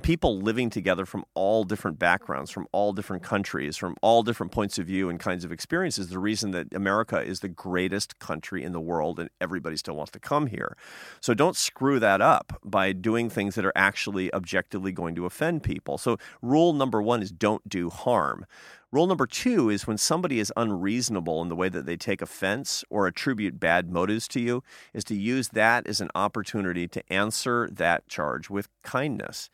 people 0.01 0.39
living 0.39 0.69
together 0.69 1.05
from 1.05 1.23
all 1.33 1.63
different 1.63 1.99
backgrounds, 1.99 2.49
from 2.49 2.67
all 2.71 2.93
different 2.93 3.21
countries, 3.21 3.77
from 3.77 3.95
all 4.01 4.23
different 4.23 4.51
points 4.51 4.79
of 4.79 4.87
view 4.87 5.09
and 5.09 5.19
kinds 5.19 5.45
of 5.45 5.51
experiences. 5.51 6.09
The 6.09 6.19
reason 6.19 6.51
that 6.51 6.73
America 6.73 7.21
is 7.21 7.41
the 7.41 7.47
greatest 7.47 8.17
country 8.19 8.63
in 8.63 8.71
the 8.71 8.81
world 8.81 9.19
and 9.19 9.29
everybody 9.39 9.77
still 9.77 9.95
wants 9.95 10.11
to 10.13 10.19
come 10.19 10.47
here. 10.47 10.75
So 11.21 11.33
don't 11.33 11.55
screw 11.55 11.99
that 11.99 12.21
up 12.21 12.59
by 12.63 12.91
doing 12.91 13.29
things 13.29 13.55
that 13.55 13.65
are 13.65 13.73
actually 13.75 14.33
objectively 14.33 14.91
going 14.91 15.13
to 15.15 15.25
offend 15.25 15.63
people. 15.63 15.97
So 15.97 16.17
rule 16.41 16.73
number 16.73 17.01
one 17.01 17.21
is 17.21 17.31
don't 17.31 17.67
do 17.69 17.89
harm. 17.89 18.45
Rule 18.91 19.07
number 19.07 19.27
two 19.27 19.69
is 19.69 19.85
when 19.85 19.97
somebody 19.97 20.39
is 20.39 20.53
unreasonable 20.55 21.41
in 21.41 21.49
the 21.49 21.55
way 21.55 21.67
that 21.67 21.85
they 21.85 21.97
take 21.97 22.21
offense 22.21 22.85
or 22.89 23.05
attribute 23.05 23.59
bad 23.59 23.91
motives 23.91 24.29
to 24.29 24.39
you, 24.39 24.63
is 24.93 25.03
to 25.05 25.15
use 25.15 25.49
that 25.49 25.85
as 25.87 25.99
an 25.99 26.09
opportunity 26.15 26.87
to 26.87 27.13
answer 27.13 27.67
that 27.71 28.07
charge 28.07 28.49
with 28.49 28.69
kindness. 28.83 29.49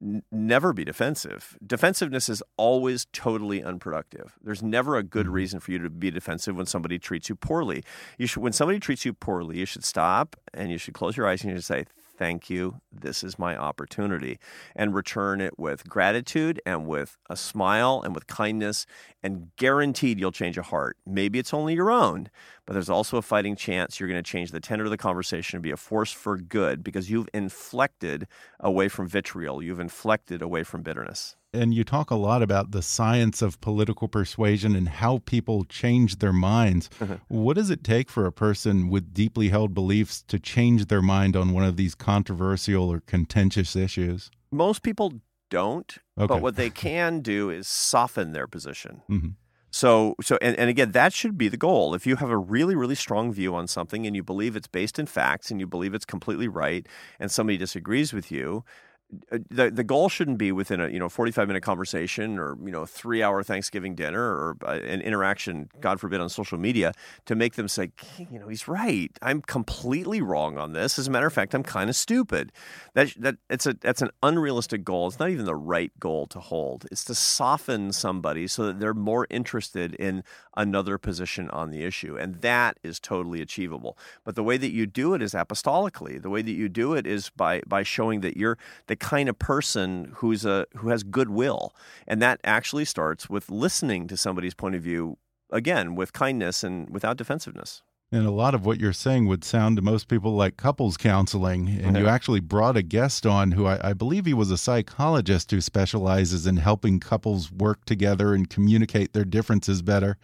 N- 0.00 0.22
never 0.30 0.72
be 0.72 0.84
defensive. 0.84 1.58
Defensiveness 1.66 2.28
is 2.28 2.40
always 2.56 3.08
totally 3.12 3.64
unproductive. 3.64 4.38
There's 4.40 4.62
never 4.62 4.96
a 4.96 5.02
good 5.02 5.26
mm-hmm. 5.26 5.34
reason 5.34 5.60
for 5.60 5.72
you 5.72 5.80
to 5.80 5.90
be 5.90 6.12
defensive 6.12 6.56
when 6.56 6.66
somebody 6.66 7.00
treats 7.00 7.28
you 7.28 7.34
poorly. 7.34 7.82
You 8.16 8.28
should, 8.28 8.44
when 8.44 8.52
somebody 8.52 8.78
treats 8.78 9.04
you 9.04 9.12
poorly, 9.12 9.58
you 9.58 9.66
should 9.66 9.84
stop 9.84 10.36
and 10.54 10.70
you 10.70 10.78
should 10.78 10.94
close 10.94 11.16
your 11.16 11.26
eyes 11.26 11.42
and 11.42 11.50
you 11.50 11.58
should 11.58 11.64
say, 11.64 11.84
thank 12.18 12.50
you. 12.50 12.80
This 12.92 13.22
is 13.22 13.38
my 13.38 13.56
opportunity. 13.56 14.38
And 14.76 14.94
return 14.94 15.40
it 15.40 15.58
with 15.58 15.88
gratitude 15.88 16.60
and 16.66 16.86
with 16.86 17.16
a 17.30 17.36
smile 17.36 18.02
and 18.04 18.14
with 18.14 18.26
kindness, 18.26 18.84
and 19.22 19.50
guaranteed 19.56 20.18
you'll 20.18 20.32
change 20.32 20.58
a 20.58 20.62
heart. 20.62 20.96
Maybe 21.06 21.38
it's 21.38 21.54
only 21.54 21.74
your 21.74 21.90
own, 21.90 22.28
but 22.68 22.74
there's 22.74 22.90
also 22.90 23.16
a 23.16 23.22
fighting 23.22 23.56
chance 23.56 23.98
you're 23.98 24.10
going 24.10 24.22
to 24.22 24.30
change 24.30 24.50
the 24.50 24.60
tenor 24.60 24.84
of 24.84 24.90
the 24.90 24.98
conversation 24.98 25.56
and 25.56 25.62
be 25.62 25.70
a 25.70 25.76
force 25.76 26.12
for 26.12 26.36
good 26.36 26.84
because 26.84 27.08
you've 27.08 27.26
inflected 27.32 28.28
away 28.60 28.88
from 28.88 29.08
vitriol, 29.08 29.62
you've 29.62 29.80
inflected 29.80 30.42
away 30.42 30.62
from 30.64 30.82
bitterness 30.82 31.34
and 31.54 31.72
you 31.72 31.82
talk 31.82 32.10
a 32.10 32.14
lot 32.14 32.42
about 32.42 32.72
the 32.72 32.82
science 32.82 33.40
of 33.40 33.58
political 33.62 34.06
persuasion 34.06 34.76
and 34.76 34.86
how 34.86 35.22
people 35.24 35.64
change 35.64 36.18
their 36.18 36.32
minds. 36.32 36.90
What 37.28 37.56
does 37.56 37.70
it 37.70 37.82
take 37.82 38.10
for 38.10 38.26
a 38.26 38.32
person 38.32 38.90
with 38.90 39.14
deeply 39.14 39.48
held 39.48 39.72
beliefs 39.72 40.22
to 40.28 40.38
change 40.38 40.86
their 40.86 41.00
mind 41.00 41.36
on 41.36 41.54
one 41.54 41.64
of 41.64 41.78
these 41.78 41.94
controversial 41.94 42.92
or 42.92 43.00
contentious 43.00 43.74
issues? 43.74 44.30
Most 44.50 44.82
people 44.82 45.14
don't, 45.48 45.96
okay. 46.18 46.26
but 46.26 46.42
what 46.42 46.56
they 46.56 46.68
can 46.68 47.20
do 47.20 47.48
is 47.48 47.66
soften 47.66 48.32
their 48.32 48.46
position. 48.46 49.00
Mm 49.08 49.20
-hmm. 49.20 49.32
So, 49.70 50.14
so, 50.22 50.38
and, 50.40 50.56
and 50.58 50.70
again, 50.70 50.92
that 50.92 51.12
should 51.12 51.36
be 51.36 51.48
the 51.48 51.56
goal. 51.58 51.94
If 51.94 52.06
you 52.06 52.16
have 52.16 52.30
a 52.30 52.38
really, 52.38 52.74
really 52.74 52.94
strong 52.94 53.32
view 53.32 53.54
on 53.54 53.66
something 53.68 54.06
and 54.06 54.16
you 54.16 54.22
believe 54.22 54.56
it's 54.56 54.66
based 54.66 54.98
in 54.98 55.06
facts 55.06 55.50
and 55.50 55.60
you 55.60 55.66
believe 55.66 55.94
it's 55.94 56.06
completely 56.06 56.48
right, 56.48 56.86
and 57.20 57.30
somebody 57.30 57.58
disagrees 57.58 58.12
with 58.12 58.32
you, 58.32 58.64
the 59.10 59.70
the 59.70 59.84
goal 59.84 60.08
shouldn't 60.08 60.36
be 60.36 60.52
within 60.52 60.80
a 60.80 60.88
you 60.88 60.98
know 60.98 61.08
45 61.08 61.48
minute 61.48 61.62
conversation 61.62 62.38
or 62.38 62.58
you 62.62 62.70
know 62.70 62.84
3 62.84 63.22
hour 63.22 63.42
Thanksgiving 63.42 63.94
dinner 63.94 64.22
or 64.22 64.56
uh, 64.66 64.72
an 64.72 65.00
interaction 65.00 65.70
god 65.80 65.98
forbid 65.98 66.20
on 66.20 66.28
social 66.28 66.58
media 66.58 66.92
to 67.24 67.34
make 67.34 67.54
them 67.54 67.68
say 67.68 67.90
you 68.18 68.38
know 68.38 68.48
he's 68.48 68.68
right. 68.68 69.10
I'm 69.22 69.40
completely 69.40 70.20
wrong 70.20 70.58
on 70.58 70.72
this. 70.72 70.98
As 70.98 71.08
a 71.08 71.10
matter 71.10 71.26
of 71.26 71.32
fact 71.32 71.54
I'm 71.54 71.62
kind 71.62 71.88
of 71.88 71.96
stupid. 71.96 72.52
That 72.92 73.14
that 73.18 73.36
it's 73.48 73.66
a 73.66 73.74
that's 73.74 74.02
an 74.02 74.10
unrealistic 74.22 74.84
goal. 74.84 75.08
It's 75.08 75.18
not 75.18 75.30
even 75.30 75.46
the 75.46 75.54
right 75.54 75.92
goal 75.98 76.26
to 76.28 76.40
hold. 76.40 76.86
It's 76.90 77.04
to 77.04 77.14
soften 77.14 77.92
somebody 77.92 78.46
so 78.46 78.66
that 78.66 78.78
they're 78.78 78.94
more 78.94 79.26
interested 79.30 79.94
in 79.94 80.22
another 80.54 80.98
position 80.98 81.48
on 81.50 81.70
the 81.70 81.84
issue 81.84 82.16
and 82.18 82.42
that 82.42 82.78
is 82.82 83.00
totally 83.00 83.40
achievable. 83.40 83.96
But 84.24 84.34
the 84.34 84.42
way 84.42 84.58
that 84.58 84.72
you 84.72 84.86
do 84.86 85.14
it 85.14 85.22
is 85.22 85.32
apostolically. 85.32 86.20
The 86.20 86.30
way 86.30 86.42
that 86.42 86.52
you 86.52 86.68
do 86.68 86.92
it 86.92 87.06
is 87.06 87.30
by 87.30 87.62
by 87.66 87.82
showing 87.82 88.20
that 88.20 88.36
you're 88.36 88.58
the 88.86 88.97
kind 88.98 89.28
of 89.28 89.38
person 89.38 90.12
who's 90.16 90.44
a 90.44 90.66
who 90.76 90.88
has 90.88 91.02
goodwill, 91.02 91.74
and 92.06 92.20
that 92.22 92.40
actually 92.44 92.84
starts 92.84 93.30
with 93.30 93.50
listening 93.50 94.06
to 94.08 94.16
somebody's 94.16 94.54
point 94.54 94.74
of 94.74 94.82
view 94.82 95.18
again 95.50 95.94
with 95.94 96.12
kindness 96.12 96.62
and 96.62 96.90
without 96.90 97.16
defensiveness. 97.16 97.82
And 98.10 98.26
a 98.26 98.30
lot 98.30 98.54
of 98.54 98.64
what 98.64 98.80
you're 98.80 98.94
saying 98.94 99.26
would 99.26 99.44
sound 99.44 99.76
to 99.76 99.82
most 99.82 100.08
people 100.08 100.32
like 100.32 100.56
couples 100.56 100.96
counseling. 100.96 101.68
And 101.68 101.94
you 101.94 102.08
actually 102.08 102.40
brought 102.40 102.74
a 102.74 102.82
guest 102.82 103.26
on 103.26 103.52
who 103.52 103.66
I, 103.66 103.90
I, 103.90 103.92
believe 103.92 104.24
he 104.24 104.32
was 104.32 104.50
a 104.50 104.56
psychologist 104.56 105.50
who 105.50 105.60
specializes 105.60 106.46
in 106.46 106.56
helping 106.56 107.00
couples 107.00 107.52
work 107.52 107.84
together 107.84 108.32
and 108.32 108.48
communicate 108.48 109.12
their 109.12 109.26
differences 109.26 109.82
better. 109.82 110.16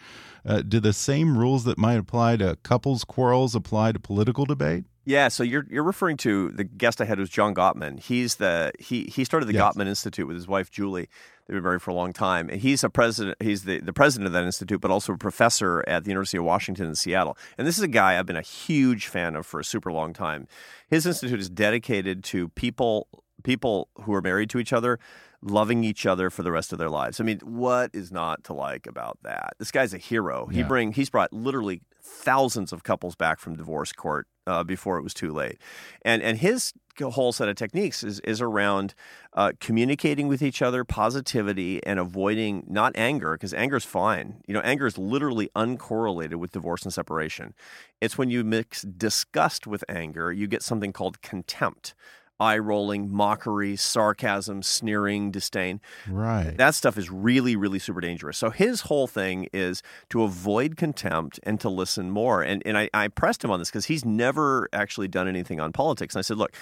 Uh, 0.46 0.62
do 0.62 0.80
the 0.80 0.94
same 0.94 1.36
rules 1.36 1.64
that 1.64 1.76
might 1.76 1.98
apply 1.98 2.38
to 2.38 2.56
couples 2.62 3.04
quarrels 3.04 3.54
apply 3.54 3.92
to 3.92 4.00
political 4.00 4.46
debate? 4.46 4.84
Yeah, 5.04 5.28
so 5.28 5.42
you're 5.42 5.66
you're 5.68 5.84
referring 5.84 6.16
to 6.18 6.50
the 6.50 6.64
guest 6.64 7.00
I 7.00 7.04
had 7.04 7.18
was 7.18 7.28
John 7.28 7.54
Gottman. 7.54 8.00
He's 8.00 8.36
the 8.36 8.72
he 8.78 9.04
he 9.04 9.24
started 9.24 9.46
the 9.46 9.52
yes. 9.52 9.62
Gottman 9.62 9.86
Institute 9.86 10.26
with 10.26 10.36
his 10.36 10.48
wife 10.48 10.70
Julie. 10.70 11.08
They've 11.46 11.56
been 11.56 11.62
married 11.62 11.82
for 11.82 11.90
a 11.90 11.94
long 11.94 12.14
time. 12.14 12.48
And 12.48 12.60
he's 12.60 12.82
a 12.82 12.88
president. 12.88 13.36
He's 13.42 13.64
the, 13.64 13.78
the 13.80 13.92
president 13.92 14.26
of 14.26 14.32
that 14.32 14.44
institute, 14.44 14.80
but 14.80 14.90
also 14.90 15.12
a 15.12 15.18
professor 15.18 15.84
at 15.86 16.04
the 16.04 16.10
University 16.10 16.38
of 16.38 16.44
Washington 16.44 16.86
in 16.86 16.94
Seattle. 16.94 17.36
And 17.58 17.66
this 17.66 17.76
is 17.76 17.84
a 17.84 17.88
guy 17.88 18.18
I've 18.18 18.24
been 18.24 18.36
a 18.36 18.40
huge 18.42 19.08
fan 19.08 19.36
of 19.36 19.44
for 19.44 19.60
a 19.60 19.64
super 19.64 19.92
long 19.92 20.14
time. 20.14 20.48
His 20.88 21.04
institute 21.04 21.38
is 21.38 21.50
dedicated 21.50 22.24
to 22.24 22.48
people 22.50 23.08
people 23.42 23.90
who 24.04 24.14
are 24.14 24.22
married 24.22 24.48
to 24.48 24.58
each 24.58 24.72
other 24.72 24.98
loving 25.42 25.84
each 25.84 26.06
other 26.06 26.30
for 26.30 26.42
the 26.42 26.50
rest 26.50 26.72
of 26.72 26.78
their 26.78 26.88
lives. 26.88 27.20
I 27.20 27.24
mean, 27.24 27.38
what 27.40 27.90
is 27.92 28.10
not 28.10 28.42
to 28.44 28.54
like 28.54 28.86
about 28.86 29.18
that? 29.24 29.52
This 29.58 29.70
guy's 29.70 29.92
a 29.92 29.98
hero. 29.98 30.48
Yeah. 30.50 30.56
He 30.56 30.62
bring 30.62 30.92
he's 30.92 31.10
brought 31.10 31.32
literally 31.32 31.82
thousands 32.02 32.72
of 32.72 32.82
couples 32.82 33.14
back 33.14 33.38
from 33.38 33.56
divorce 33.56 33.92
court 33.92 34.26
uh, 34.46 34.64
before 34.64 34.98
it 34.98 35.02
was 35.02 35.14
too 35.14 35.32
late. 35.32 35.58
And 36.02 36.22
and 36.22 36.38
his 36.38 36.72
whole 37.00 37.32
set 37.32 37.48
of 37.48 37.56
techniques 37.56 38.04
is 38.04 38.20
is 38.20 38.40
around 38.40 38.94
uh, 39.32 39.52
communicating 39.60 40.28
with 40.28 40.42
each 40.42 40.62
other, 40.62 40.84
positivity, 40.84 41.84
and 41.84 41.98
avoiding 41.98 42.64
not 42.68 42.92
anger 42.94 43.32
because 43.32 43.52
anger 43.54 43.76
is 43.76 43.84
fine. 43.84 44.42
You 44.46 44.54
know, 44.54 44.60
anger 44.60 44.86
is 44.86 44.98
literally 44.98 45.50
uncorrelated 45.56 46.36
with 46.36 46.52
divorce 46.52 46.82
and 46.84 46.92
separation. 46.92 47.54
It's 48.00 48.16
when 48.16 48.30
you 48.30 48.44
mix 48.44 48.82
disgust 48.82 49.66
with 49.66 49.84
anger, 49.88 50.32
you 50.32 50.46
get 50.46 50.62
something 50.62 50.92
called 50.92 51.22
contempt 51.22 51.94
eye 52.40 52.58
rolling, 52.58 53.12
mockery, 53.12 53.76
sarcasm, 53.76 54.62
sneering, 54.62 55.30
disdain. 55.30 55.80
Right. 56.08 56.54
That 56.56 56.74
stuff 56.74 56.98
is 56.98 57.10
really, 57.10 57.56
really 57.56 57.78
super 57.78 58.00
dangerous. 58.00 58.38
So 58.38 58.50
his 58.50 58.82
whole 58.82 59.06
thing 59.06 59.48
is 59.52 59.82
to 60.10 60.22
avoid 60.22 60.76
contempt 60.76 61.38
and 61.44 61.60
to 61.60 61.68
listen 61.68 62.10
more. 62.10 62.42
And 62.42 62.62
and 62.66 62.76
I, 62.76 62.90
I 62.92 63.08
pressed 63.08 63.44
him 63.44 63.50
on 63.50 63.58
this 63.58 63.70
because 63.70 63.86
he's 63.86 64.04
never 64.04 64.68
actually 64.72 65.08
done 65.08 65.28
anything 65.28 65.60
on 65.60 65.72
politics. 65.72 66.14
And 66.14 66.20
I 66.20 66.22
said, 66.22 66.36
look, 66.36 66.54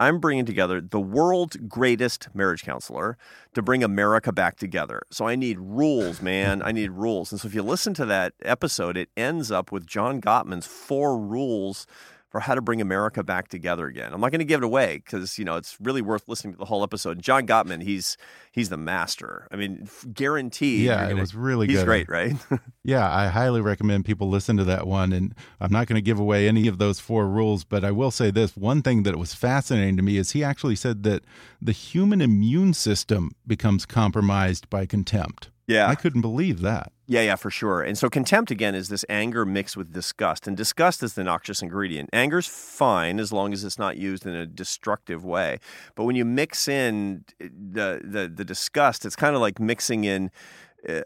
I'm 0.00 0.18
bringing 0.18 0.46
together 0.46 0.80
the 0.80 0.98
world's 0.98 1.56
greatest 1.56 2.28
marriage 2.34 2.64
counselor 2.64 3.18
to 3.52 3.60
bring 3.60 3.84
America 3.84 4.32
back 4.32 4.56
together. 4.56 5.02
So 5.10 5.28
I 5.28 5.36
need 5.36 5.58
rules, 5.60 6.22
man. 6.22 6.62
I 6.62 6.72
need 6.72 6.92
rules. 6.92 7.30
And 7.30 7.40
so 7.40 7.46
if 7.46 7.54
you 7.54 7.62
listen 7.62 7.92
to 7.94 8.06
that 8.06 8.32
episode, 8.42 8.96
it 8.96 9.10
ends 9.14 9.52
up 9.52 9.70
with 9.70 9.86
John 9.86 10.20
Gottman's 10.22 10.66
four 10.66 11.18
rules 11.18 11.86
for 12.30 12.40
how 12.40 12.54
to 12.54 12.62
bring 12.62 12.80
America 12.80 13.22
back 13.24 13.48
together 13.48 13.86
again. 13.86 14.12
I'm 14.14 14.20
not 14.20 14.30
going 14.30 14.38
to 14.38 14.44
give 14.44 14.62
it 14.62 14.64
away 14.64 15.02
because 15.04 15.38
you 15.38 15.44
know 15.44 15.56
it's 15.56 15.76
really 15.80 16.00
worth 16.00 16.28
listening 16.28 16.54
to 16.54 16.58
the 16.58 16.64
whole 16.64 16.82
episode. 16.84 17.20
John 17.20 17.46
Gottman, 17.46 17.82
he's 17.82 18.16
he's 18.52 18.68
the 18.68 18.76
master. 18.76 19.48
I 19.50 19.56
mean, 19.56 19.88
guaranteed. 20.12 20.84
Yeah, 20.86 21.02
gonna, 21.02 21.16
it 21.16 21.20
was 21.20 21.34
really 21.34 21.66
he's 21.66 21.78
good. 21.78 21.86
great, 21.86 22.08
right? 22.08 22.34
yeah, 22.84 23.12
I 23.12 23.26
highly 23.26 23.60
recommend 23.60 24.04
people 24.04 24.28
listen 24.28 24.56
to 24.58 24.64
that 24.64 24.86
one. 24.86 25.12
And 25.12 25.34
I'm 25.60 25.72
not 25.72 25.88
going 25.88 25.96
to 25.96 26.02
give 26.02 26.20
away 26.20 26.46
any 26.46 26.68
of 26.68 26.78
those 26.78 27.00
four 27.00 27.26
rules, 27.26 27.64
but 27.64 27.84
I 27.84 27.90
will 27.90 28.12
say 28.12 28.30
this: 28.30 28.56
one 28.56 28.82
thing 28.82 29.02
that 29.02 29.16
was 29.16 29.34
fascinating 29.34 29.96
to 29.96 30.02
me 30.02 30.16
is 30.16 30.30
he 30.30 30.44
actually 30.44 30.76
said 30.76 31.02
that 31.02 31.24
the 31.60 31.72
human 31.72 32.20
immune 32.20 32.74
system 32.74 33.32
becomes 33.46 33.86
compromised 33.86 34.70
by 34.70 34.86
contempt. 34.86 35.50
Yeah. 35.70 35.88
I 35.88 35.94
couldn't 35.94 36.20
believe 36.20 36.60
that. 36.62 36.92
Yeah, 37.06 37.22
yeah, 37.22 37.36
for 37.36 37.50
sure. 37.50 37.82
And 37.82 37.96
so 37.96 38.08
contempt 38.08 38.50
again 38.50 38.74
is 38.74 38.88
this 38.88 39.04
anger 39.08 39.44
mixed 39.44 39.76
with 39.76 39.92
disgust. 39.92 40.46
And 40.46 40.56
disgust 40.56 41.02
is 41.02 41.14
the 41.14 41.24
noxious 41.24 41.62
ingredient. 41.62 42.10
Anger's 42.12 42.46
fine 42.46 43.20
as 43.20 43.32
long 43.32 43.52
as 43.52 43.64
it's 43.64 43.78
not 43.78 43.96
used 43.96 44.26
in 44.26 44.34
a 44.34 44.46
destructive 44.46 45.24
way. 45.24 45.58
But 45.94 46.04
when 46.04 46.16
you 46.16 46.24
mix 46.24 46.68
in 46.68 47.24
the 47.38 48.00
the, 48.02 48.30
the 48.32 48.44
disgust, 48.44 49.04
it's 49.04 49.16
kind 49.16 49.34
of 49.34 49.40
like 49.40 49.60
mixing 49.60 50.04
in 50.04 50.30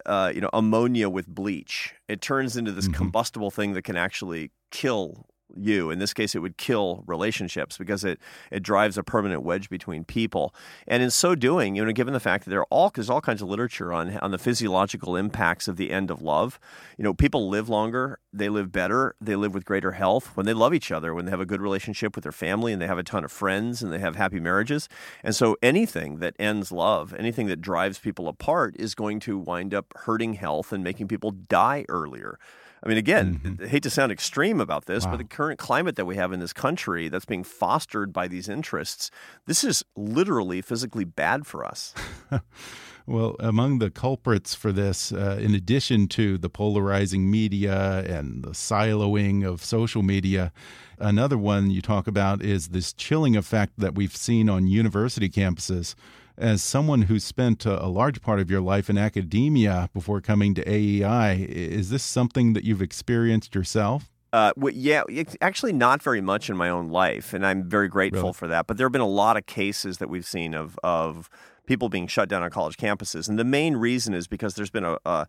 uh, 0.06 0.32
you 0.34 0.40
know 0.40 0.50
ammonia 0.52 1.08
with 1.08 1.26
bleach. 1.26 1.94
It 2.08 2.20
turns 2.20 2.56
into 2.56 2.72
this 2.72 2.86
mm-hmm. 2.86 2.94
combustible 2.94 3.50
thing 3.50 3.72
that 3.74 3.82
can 3.82 3.96
actually 3.96 4.50
kill 4.70 5.26
you. 5.56 5.90
In 5.90 5.98
this 5.98 6.12
case, 6.12 6.34
it 6.34 6.40
would 6.40 6.56
kill 6.56 7.04
relationships 7.06 7.78
because 7.78 8.04
it, 8.04 8.18
it 8.50 8.62
drives 8.62 8.98
a 8.98 9.02
permanent 9.02 9.42
wedge 9.42 9.68
between 9.68 10.04
people. 10.04 10.54
And 10.86 11.02
in 11.02 11.10
so 11.10 11.34
doing, 11.34 11.76
you 11.76 11.84
know, 11.84 11.92
given 11.92 12.14
the 12.14 12.20
fact 12.20 12.44
that 12.44 12.50
there 12.50 12.60
are 12.60 12.66
all 12.70 12.90
there's 12.94 13.10
all 13.10 13.20
kinds 13.20 13.42
of 13.42 13.48
literature 13.48 13.92
on 13.92 14.16
on 14.18 14.30
the 14.30 14.38
physiological 14.38 15.16
impacts 15.16 15.68
of 15.68 15.76
the 15.76 15.90
end 15.90 16.10
of 16.10 16.22
love. 16.22 16.58
You 16.96 17.04
know, 17.04 17.14
people 17.14 17.48
live 17.48 17.68
longer, 17.68 18.18
they 18.32 18.48
live 18.48 18.72
better, 18.72 19.14
they 19.20 19.36
live 19.36 19.54
with 19.54 19.64
greater 19.64 19.92
health 19.92 20.36
when 20.36 20.46
they 20.46 20.52
love 20.52 20.74
each 20.74 20.90
other, 20.92 21.14
when 21.14 21.24
they 21.24 21.30
have 21.30 21.40
a 21.40 21.46
good 21.46 21.60
relationship 21.60 22.14
with 22.14 22.22
their 22.22 22.32
family, 22.32 22.72
and 22.72 22.80
they 22.80 22.86
have 22.86 22.98
a 22.98 23.02
ton 23.02 23.24
of 23.24 23.32
friends, 23.32 23.82
and 23.82 23.92
they 23.92 23.98
have 23.98 24.16
happy 24.16 24.40
marriages. 24.40 24.88
And 25.22 25.34
so, 25.34 25.56
anything 25.62 26.18
that 26.18 26.34
ends 26.38 26.72
love, 26.72 27.14
anything 27.14 27.46
that 27.46 27.60
drives 27.60 27.98
people 27.98 28.28
apart, 28.28 28.74
is 28.78 28.94
going 28.94 29.20
to 29.20 29.38
wind 29.38 29.74
up 29.74 29.92
hurting 29.96 30.34
health 30.34 30.72
and 30.72 30.82
making 30.84 31.08
people 31.08 31.30
die 31.30 31.84
earlier. 31.88 32.38
I 32.84 32.88
mean, 32.88 32.98
again, 32.98 33.40
mm-hmm. 33.42 33.64
I 33.64 33.68
hate 33.68 33.82
to 33.84 33.90
sound 33.90 34.12
extreme 34.12 34.60
about 34.60 34.84
this, 34.84 35.04
wow. 35.04 35.12
but 35.12 35.16
the 35.16 35.24
current 35.24 35.58
climate 35.58 35.96
that 35.96 36.04
we 36.04 36.16
have 36.16 36.32
in 36.32 36.40
this 36.40 36.52
country 36.52 37.08
that's 37.08 37.24
being 37.24 37.42
fostered 37.42 38.12
by 38.12 38.28
these 38.28 38.46
interests, 38.46 39.10
this 39.46 39.64
is 39.64 39.82
literally 39.96 40.60
physically 40.60 41.04
bad 41.04 41.46
for 41.46 41.64
us. 41.64 41.94
well, 43.06 43.36
among 43.40 43.78
the 43.78 43.90
culprits 43.90 44.54
for 44.54 44.70
this, 44.70 45.12
uh, 45.12 45.38
in 45.40 45.54
addition 45.54 46.08
to 46.08 46.36
the 46.36 46.50
polarizing 46.50 47.30
media 47.30 48.04
and 48.06 48.44
the 48.44 48.50
siloing 48.50 49.46
of 49.46 49.64
social 49.64 50.02
media, 50.02 50.52
another 50.98 51.38
one 51.38 51.70
you 51.70 51.80
talk 51.80 52.06
about 52.06 52.42
is 52.42 52.68
this 52.68 52.92
chilling 52.92 53.34
effect 53.34 53.72
that 53.78 53.94
we've 53.94 54.16
seen 54.16 54.50
on 54.50 54.66
university 54.66 55.30
campuses 55.30 55.94
as 56.36 56.62
someone 56.62 57.02
who 57.02 57.18
spent 57.20 57.64
a, 57.64 57.84
a, 57.84 57.86
large 57.86 58.20
part 58.20 58.40
of 58.40 58.50
your 58.50 58.60
life 58.60 58.90
in 58.90 58.98
academia 58.98 59.88
before 59.94 60.20
coming 60.20 60.54
to 60.54 60.68
AEI, 60.68 61.46
is 61.48 61.90
this 61.90 62.02
something 62.02 62.54
that 62.54 62.64
you've 62.64 62.82
experienced 62.82 63.54
yourself? 63.54 64.10
Uh, 64.32 64.52
well, 64.56 64.72
yeah, 64.74 65.04
actually, 65.40 65.72
not 65.72 66.02
very 66.02 66.20
much 66.20 66.50
in 66.50 66.56
my 66.56 66.68
own 66.68 66.88
life, 66.88 67.32
and 67.32 67.46
I'm 67.46 67.68
very 67.68 67.88
grateful 67.88 68.22
really? 68.22 68.32
for 68.32 68.48
that. 68.48 68.66
But 68.66 68.76
there 68.76 68.86
have 68.86 68.92
been 68.92 69.00
a 69.00 69.06
lot 69.06 69.36
of 69.36 69.46
cases 69.46 69.98
that 69.98 70.08
we've 70.08 70.26
seen 70.26 70.54
of 70.54 70.76
of 70.82 71.30
people 71.66 71.88
being 71.88 72.08
shut 72.08 72.28
down 72.28 72.42
on 72.42 72.50
college 72.50 72.76
campuses, 72.76 73.28
and 73.28 73.38
the 73.38 73.44
main 73.44 73.76
reason 73.76 74.12
is 74.12 74.26
because 74.26 74.56
there's 74.56 74.70
been 74.70 74.84
a, 74.84 74.98
a 75.04 75.28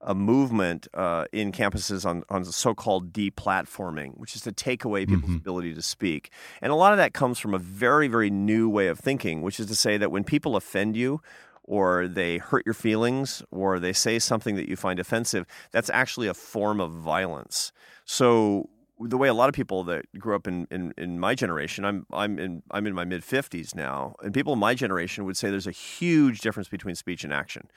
a 0.00 0.14
movement 0.14 0.86
uh, 0.94 1.24
in 1.32 1.52
campuses 1.52 2.04
on, 2.04 2.22
on 2.28 2.42
the 2.42 2.52
so-called 2.52 3.12
deplatforming, 3.12 4.16
which 4.18 4.36
is 4.36 4.42
to 4.42 4.52
take 4.52 4.84
away 4.84 5.06
people's 5.06 5.30
mm-hmm. 5.30 5.36
ability 5.36 5.74
to 5.74 5.82
speak. 5.82 6.30
And 6.60 6.70
a 6.72 6.76
lot 6.76 6.92
of 6.92 6.98
that 6.98 7.12
comes 7.12 7.38
from 7.38 7.54
a 7.54 7.58
very, 7.58 8.08
very 8.08 8.30
new 8.30 8.68
way 8.68 8.88
of 8.88 8.98
thinking, 8.98 9.42
which 9.42 9.58
is 9.58 9.66
to 9.66 9.74
say 9.74 9.96
that 9.96 10.10
when 10.10 10.24
people 10.24 10.56
offend 10.56 10.96
you 10.96 11.20
or 11.64 12.06
they 12.06 12.38
hurt 12.38 12.64
your 12.64 12.74
feelings 12.74 13.42
or 13.50 13.80
they 13.80 13.92
say 13.92 14.18
something 14.18 14.54
that 14.56 14.68
you 14.68 14.76
find 14.76 15.00
offensive, 15.00 15.46
that's 15.72 15.90
actually 15.90 16.28
a 16.28 16.34
form 16.34 16.80
of 16.80 16.92
violence. 16.92 17.72
So 18.04 18.68
the 19.00 19.18
way 19.18 19.28
a 19.28 19.34
lot 19.34 19.48
of 19.48 19.54
people 19.54 19.84
that 19.84 20.04
grew 20.18 20.34
up 20.34 20.46
in, 20.46 20.66
in, 20.70 20.94
in 20.96 21.18
my 21.18 21.34
generation, 21.34 21.84
I'm 21.84 22.06
I'm 22.12 22.38
in 22.38 22.62
I'm 22.70 22.86
in 22.86 22.94
my 22.94 23.04
mid 23.04 23.24
fifties 23.24 23.74
now, 23.74 24.14
and 24.22 24.32
people 24.32 24.52
in 24.52 24.58
my 24.58 24.74
generation 24.74 25.24
would 25.24 25.36
say 25.36 25.50
there's 25.50 25.66
a 25.66 25.72
huge 25.72 26.40
difference 26.40 26.68
between 26.68 26.94
speech 26.94 27.24
and 27.24 27.32
action. 27.32 27.68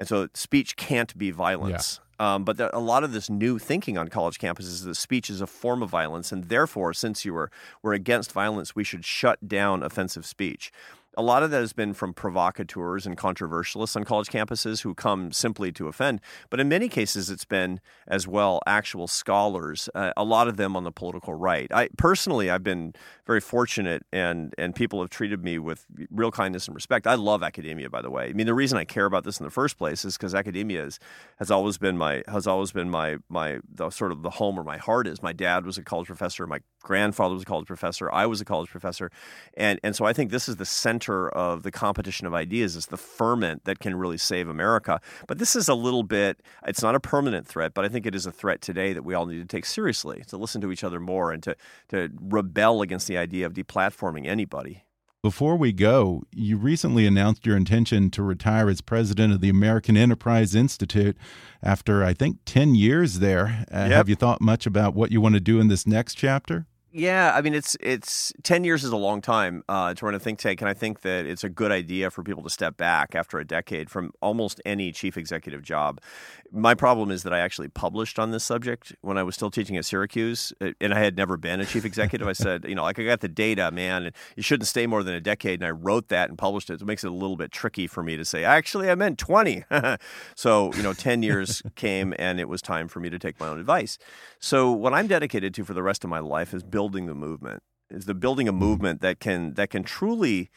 And 0.00 0.08
so 0.08 0.28
speech 0.34 0.76
can't 0.76 1.16
be 1.16 1.30
violence. 1.30 2.00
Yeah. 2.18 2.34
Um, 2.34 2.44
but 2.44 2.60
a 2.60 2.78
lot 2.78 3.02
of 3.02 3.12
this 3.12 3.30
new 3.30 3.58
thinking 3.58 3.96
on 3.96 4.08
college 4.08 4.38
campuses 4.38 4.60
is 4.60 4.84
that 4.84 4.96
speech 4.96 5.30
is 5.30 5.40
a 5.40 5.46
form 5.46 5.82
of 5.82 5.88
violence, 5.88 6.32
and 6.32 6.44
therefore, 6.44 6.92
since 6.92 7.24
you 7.24 7.32
were, 7.32 7.50
were 7.82 7.94
against 7.94 8.32
violence, 8.32 8.76
we 8.76 8.84
should 8.84 9.06
shut 9.06 9.48
down 9.48 9.82
offensive 9.82 10.26
speech 10.26 10.70
a 11.20 11.22
lot 11.22 11.42
of 11.42 11.50
that 11.50 11.60
has 11.60 11.74
been 11.74 11.92
from 11.92 12.14
provocateurs 12.14 13.06
and 13.06 13.14
controversialists 13.14 13.94
on 13.94 14.04
college 14.04 14.28
campuses 14.28 14.80
who 14.80 14.94
come 14.94 15.32
simply 15.32 15.70
to 15.72 15.86
offend. 15.86 16.22
But 16.48 16.60
in 16.60 16.68
many 16.70 16.88
cases, 16.88 17.28
it's 17.28 17.44
been 17.44 17.80
as 18.08 18.26
well 18.26 18.60
actual 18.66 19.06
scholars. 19.06 19.90
Uh, 19.94 20.12
a 20.16 20.24
lot 20.24 20.48
of 20.48 20.56
them 20.56 20.76
on 20.76 20.84
the 20.84 20.90
political 20.90 21.34
right. 21.34 21.70
I 21.72 21.90
personally, 21.98 22.50
I've 22.50 22.62
been 22.62 22.94
very 23.26 23.40
fortunate, 23.40 24.02
and 24.12 24.54
and 24.56 24.74
people 24.74 25.00
have 25.02 25.10
treated 25.10 25.44
me 25.44 25.58
with 25.58 25.84
real 26.10 26.30
kindness 26.30 26.66
and 26.66 26.74
respect. 26.74 27.06
I 27.06 27.16
love 27.16 27.42
academia, 27.42 27.90
by 27.90 28.00
the 28.00 28.10
way. 28.10 28.30
I 28.30 28.32
mean, 28.32 28.46
the 28.46 28.54
reason 28.54 28.78
I 28.78 28.84
care 28.84 29.04
about 29.04 29.24
this 29.24 29.38
in 29.40 29.44
the 29.44 29.50
first 29.50 29.76
place 29.76 30.06
is 30.06 30.16
because 30.16 30.34
academia 30.34 30.84
is, 30.86 30.98
has 31.38 31.50
always 31.50 31.76
been 31.76 31.98
my 31.98 32.22
has 32.28 32.46
always 32.46 32.72
been 32.72 32.88
my 32.88 33.18
my 33.28 33.60
the 33.70 33.90
sort 33.90 34.10
of 34.10 34.22
the 34.22 34.30
home 34.30 34.56
where 34.56 34.64
my 34.64 34.78
heart 34.78 35.06
is. 35.06 35.22
My 35.22 35.34
dad 35.34 35.66
was 35.66 35.76
a 35.76 35.82
college 35.82 36.06
professor. 36.06 36.46
My 36.46 36.60
grandfather 36.82 37.34
was 37.34 37.42
a 37.42 37.46
college 37.46 37.66
professor. 37.66 38.10
I 38.10 38.24
was 38.24 38.40
a 38.40 38.46
college 38.46 38.70
professor, 38.70 39.10
and 39.54 39.78
and 39.84 39.94
so 39.94 40.06
I 40.06 40.14
think 40.14 40.30
this 40.30 40.48
is 40.48 40.56
the 40.56 40.64
center 40.64 41.09
center 41.10 41.28
of 41.30 41.62
the 41.62 41.70
competition 41.70 42.26
of 42.26 42.34
ideas 42.34 42.76
is 42.76 42.86
the 42.86 42.96
ferment 42.96 43.64
that 43.64 43.78
can 43.78 43.96
really 43.96 44.18
save 44.18 44.48
America. 44.48 45.00
But 45.26 45.38
this 45.38 45.56
is 45.56 45.68
a 45.68 45.74
little 45.74 46.02
bit, 46.02 46.40
it's 46.66 46.82
not 46.82 46.94
a 46.94 47.00
permanent 47.00 47.46
threat, 47.46 47.74
but 47.74 47.84
I 47.84 47.88
think 47.88 48.06
it 48.06 48.14
is 48.14 48.26
a 48.26 48.32
threat 48.32 48.60
today 48.60 48.92
that 48.92 49.02
we 49.02 49.14
all 49.14 49.26
need 49.26 49.40
to 49.40 49.46
take 49.46 49.66
seriously, 49.66 50.22
to 50.28 50.36
listen 50.36 50.60
to 50.60 50.70
each 50.70 50.84
other 50.84 51.00
more 51.00 51.32
and 51.32 51.42
to, 51.42 51.56
to 51.88 52.10
rebel 52.20 52.82
against 52.82 53.08
the 53.08 53.18
idea 53.18 53.46
of 53.46 53.54
deplatforming 53.54 54.26
anybody. 54.26 54.84
Before 55.22 55.56
we 55.56 55.72
go, 55.72 56.22
you 56.32 56.56
recently 56.56 57.06
announced 57.06 57.44
your 57.44 57.56
intention 57.56 58.10
to 58.12 58.22
retire 58.22 58.70
as 58.70 58.80
president 58.80 59.34
of 59.34 59.42
the 59.42 59.50
American 59.50 59.94
Enterprise 59.94 60.54
Institute 60.54 61.14
after, 61.62 62.02
I 62.02 62.14
think, 62.14 62.38
10 62.46 62.74
years 62.74 63.18
there. 63.18 63.66
Uh, 63.70 63.80
yep. 63.80 63.90
Have 63.90 64.08
you 64.08 64.14
thought 64.14 64.40
much 64.40 64.64
about 64.64 64.94
what 64.94 65.10
you 65.10 65.20
want 65.20 65.34
to 65.34 65.40
do 65.40 65.60
in 65.60 65.68
this 65.68 65.86
next 65.86 66.14
chapter? 66.14 66.66
Yeah, 66.92 67.32
I 67.36 67.40
mean 67.40 67.54
it's 67.54 67.76
it's 67.78 68.32
ten 68.42 68.64
years 68.64 68.82
is 68.82 68.90
a 68.90 68.96
long 68.96 69.20
time 69.20 69.62
uh, 69.68 69.94
to 69.94 70.04
run 70.04 70.16
a 70.16 70.18
think 70.18 70.40
tank, 70.40 70.60
and 70.60 70.68
I 70.68 70.74
think 70.74 71.02
that 71.02 71.24
it's 71.24 71.44
a 71.44 71.48
good 71.48 71.70
idea 71.70 72.10
for 72.10 72.24
people 72.24 72.42
to 72.42 72.50
step 72.50 72.76
back 72.76 73.14
after 73.14 73.38
a 73.38 73.44
decade 73.46 73.88
from 73.88 74.10
almost 74.20 74.60
any 74.64 74.90
chief 74.90 75.16
executive 75.16 75.62
job. 75.62 76.00
My 76.50 76.74
problem 76.74 77.12
is 77.12 77.22
that 77.22 77.32
I 77.32 77.38
actually 77.38 77.68
published 77.68 78.18
on 78.18 78.32
this 78.32 78.42
subject 78.42 78.92
when 79.02 79.16
I 79.18 79.22
was 79.22 79.36
still 79.36 79.52
teaching 79.52 79.76
at 79.76 79.84
Syracuse, 79.84 80.52
uh, 80.60 80.72
and 80.80 80.92
I 80.92 80.98
had 80.98 81.16
never 81.16 81.36
been 81.36 81.60
a 81.60 81.64
chief 81.64 81.84
executive. 81.84 82.26
I 82.26 82.32
said, 82.32 82.64
you 82.68 82.74
know, 82.74 82.82
like 82.82 82.98
I 82.98 83.04
got 83.04 83.20
the 83.20 83.28
data, 83.28 83.70
man, 83.70 84.06
and 84.06 84.16
you 84.34 84.42
shouldn't 84.42 84.66
stay 84.66 84.88
more 84.88 85.04
than 85.04 85.14
a 85.14 85.20
decade, 85.20 85.60
and 85.60 85.68
I 85.68 85.70
wrote 85.70 86.08
that 86.08 86.28
and 86.28 86.36
published 86.36 86.70
it. 86.70 86.82
It 86.82 86.84
makes 86.84 87.04
it 87.04 87.08
a 87.08 87.14
little 87.14 87.36
bit 87.36 87.52
tricky 87.52 87.86
for 87.86 88.02
me 88.02 88.16
to 88.16 88.24
say, 88.24 88.42
actually, 88.42 88.90
I 88.90 88.96
meant 88.96 89.16
twenty. 89.16 89.62
so 90.34 90.72
you 90.74 90.82
know, 90.82 90.92
ten 90.92 91.22
years 91.22 91.62
came, 91.76 92.14
and 92.18 92.40
it 92.40 92.48
was 92.48 92.60
time 92.60 92.88
for 92.88 92.98
me 92.98 93.10
to 93.10 93.18
take 93.20 93.38
my 93.38 93.46
own 93.46 93.60
advice. 93.60 93.96
So 94.40 94.72
what 94.72 94.92
I'm 94.92 95.06
dedicated 95.06 95.54
to 95.54 95.64
for 95.64 95.74
the 95.74 95.84
rest 95.84 96.02
of 96.02 96.10
my 96.10 96.18
life 96.18 96.52
is 96.52 96.64
building 96.64 96.79
building 96.80 97.04
the 97.04 97.14
movement 97.14 97.62
is 97.90 98.06
the 98.06 98.14
building 98.14 98.48
a 98.48 98.52
mm-hmm. 98.52 98.60
movement 98.60 99.00
that 99.02 99.20
can 99.20 99.52
that 99.52 99.68
can 99.68 99.82
truly 99.82 100.48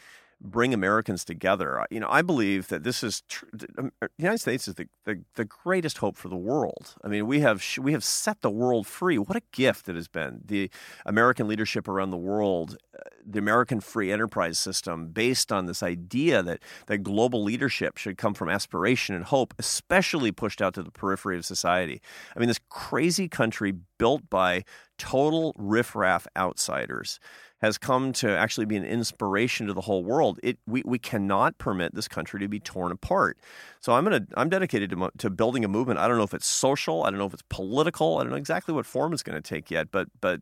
bring 0.44 0.74
Americans 0.74 1.24
together. 1.24 1.86
You 1.90 2.02
know, 2.02 2.10
I 2.10 2.22
believe 2.22 2.68
that 2.68 2.84
this 2.84 3.04
is 3.04 3.24
tr- 3.30 3.46
the 3.54 3.92
United 4.18 4.40
States 4.40 4.68
is 4.68 4.76
the, 4.76 4.88
the, 5.06 5.24
the 5.36 5.46
greatest 5.46 6.00
hope 6.00 6.18
for 6.18 6.28
the 6.28 6.36
world. 6.36 6.96
I 7.04 7.08
mean, 7.08 7.26
we 7.26 7.40
have 7.40 7.64
we 7.80 7.94
have 7.94 8.04
set 8.04 8.42
the 8.42 8.50
world 8.50 8.86
free. 8.86 9.18
What 9.18 9.38
a 9.38 9.42
gift 9.52 9.88
it 9.88 9.96
has 9.96 10.08
been. 10.08 10.42
The 10.46 10.70
American 11.06 11.48
leadership 11.48 11.88
around 11.88 12.12
the 12.12 12.18
world, 12.18 12.78
uh, 12.94 13.10
the 13.26 13.40
American 13.40 13.80
free 13.80 14.12
enterprise 14.12 14.60
system, 14.60 15.08
based 15.08 15.52
on 15.52 15.66
this 15.66 15.82
idea 15.82 16.44
that 16.44 16.60
that 16.88 17.00
global 17.00 17.42
leadership 17.42 17.98
should 17.98 18.18
come 18.18 18.34
from 18.34 18.50
aspiration 18.50 19.16
and 19.16 19.26
hope, 19.26 19.54
especially 19.58 20.32
pushed 20.32 20.62
out 20.62 20.74
to 20.74 20.84
the 20.84 20.92
periphery 20.92 21.38
of 21.38 21.46
society. 21.46 22.02
I 22.36 22.40
mean, 22.40 22.50
this 22.50 22.60
crazy 22.70 23.30
country 23.30 23.74
built 23.98 24.30
by 24.30 24.66
total 24.98 25.54
riffraff 25.58 26.28
outsiders 26.38 27.20
has 27.64 27.78
come 27.78 28.12
to 28.12 28.30
actually 28.30 28.66
be 28.66 28.76
an 28.76 28.84
inspiration 28.84 29.68
to 29.68 29.74
the 29.74 29.80
whole 29.80 30.04
world. 30.04 30.38
It 30.44 30.58
we, 30.68 30.84
we 30.86 31.00
cannot 31.00 31.58
permit 31.58 31.96
this 31.96 32.10
country 32.10 32.42
to 32.42 32.50
be 32.50 32.60
torn 32.60 32.92
apart. 32.92 33.38
So 33.80 33.94
I'm 33.94 34.04
gonna 34.04 34.28
I'm 34.36 34.50
dedicated 34.50 34.90
to, 34.90 35.10
to 35.20 35.30
building 35.30 35.64
a 35.64 35.70
movement. 35.70 35.98
I 35.98 36.10
don't 36.10 36.18
know 36.18 36.24
if 36.24 36.34
it's 36.34 36.46
social. 36.46 37.04
I 37.06 37.10
don't 37.10 37.20
know 37.20 37.26
if 37.26 37.34
it's 37.34 37.44
political. 37.48 38.18
I 38.18 38.24
don't 38.24 38.32
know 38.32 38.38
exactly 38.38 38.74
what 38.74 38.86
form 38.86 39.14
it's 39.14 39.24
going 39.24 39.42
to 39.42 39.50
take 39.50 39.72
yet. 39.72 39.92
But 39.92 40.10
but 40.20 40.42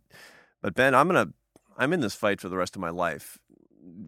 but 0.64 0.74
Ben, 0.74 0.96
I'm 0.96 1.06
gonna 1.06 1.28
I'm 1.78 1.94
in 1.94 2.00
this 2.00 2.16
fight 2.16 2.42
for 2.42 2.50
the 2.50 2.58
rest 2.58 2.76
of 2.76 2.82
my 2.82 2.90
life. 2.90 3.38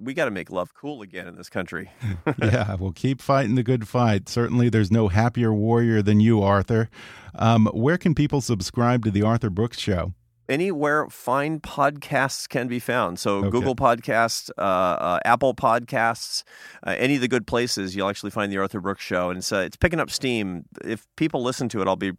We 0.01 0.15
got 0.15 0.25
to 0.25 0.31
make 0.31 0.49
love 0.49 0.73
cool 0.73 1.03
again 1.03 1.27
in 1.27 1.35
this 1.35 1.49
country. 1.49 1.91
yeah, 2.41 2.75
we'll 2.79 2.93
keep 2.93 3.21
fighting 3.21 3.53
the 3.53 3.63
good 3.63 3.87
fight. 3.87 4.27
Certainly, 4.27 4.69
there's 4.69 4.91
no 4.91 5.07
happier 5.09 5.53
warrior 5.53 6.01
than 6.01 6.19
you, 6.19 6.41
Arthur. 6.41 6.89
Um, 7.35 7.67
where 7.73 7.99
can 7.99 8.15
people 8.15 8.41
subscribe 8.41 9.03
to 9.05 9.11
the 9.11 9.21
Arthur 9.21 9.51
Brooks 9.51 9.79
Show? 9.79 10.13
Anywhere 10.49 11.07
fine 11.09 11.59
podcasts 11.59 12.47
can 12.47 12.67
be 12.67 12.79
found. 12.79 13.19
So 13.19 13.37
okay. 13.37 13.49
Google 13.49 13.75
Podcasts, 13.75 14.49
uh, 14.57 14.61
uh, 14.61 15.19
Apple 15.25 15.53
Podcasts, 15.53 16.43
uh, 16.85 16.95
any 16.97 17.15
of 17.15 17.21
the 17.21 17.27
good 17.27 17.47
places, 17.47 17.95
you'll 17.95 18.09
actually 18.09 18.31
find 18.31 18.51
the 18.51 18.57
Arthur 18.57 18.81
Brooks 18.81 19.03
Show, 19.03 19.29
and 19.29 19.39
it's 19.39 19.51
uh, 19.51 19.57
it's 19.57 19.77
picking 19.77 19.99
up 19.99 20.09
steam. 20.09 20.65
If 20.83 21.05
people 21.15 21.43
listen 21.43 21.69
to 21.69 21.81
it, 21.81 21.87
I'll 21.87 21.95
be 21.95 22.13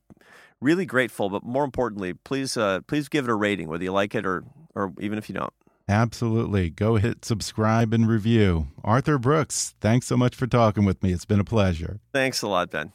really 0.61 0.87
grateful. 0.87 1.29
But 1.29 1.45
more 1.45 1.64
importantly, 1.64 2.14
please 2.14 2.57
uh, 2.57 2.81
please 2.87 3.09
give 3.09 3.25
it 3.25 3.31
a 3.31 3.35
rating, 3.35 3.68
whether 3.68 3.85
you 3.85 3.93
like 3.93 4.14
it 4.14 4.27
or 4.27 4.45
or 4.75 4.93
even 5.01 5.18
if 5.18 5.29
you 5.29 5.35
don't. 5.35 5.53
Absolutely. 5.89 6.70
Go 6.70 6.97
hit 6.97 7.25
subscribe 7.25 7.93
and 7.93 8.09
review. 8.09 8.68
Arthur 8.83 9.18
Brooks, 9.18 9.75
thanks 9.81 10.07
so 10.07 10.16
much 10.16 10.35
for 10.35 10.47
talking 10.47 10.85
with 10.85 11.03
me. 11.03 11.12
It's 11.12 11.27
been 11.27 11.41
a 11.41 11.45
pleasure. 11.45 12.01
Thanks 12.12 12.41
a 12.43 12.49
lot, 12.49 12.70
Ben. 12.70 12.93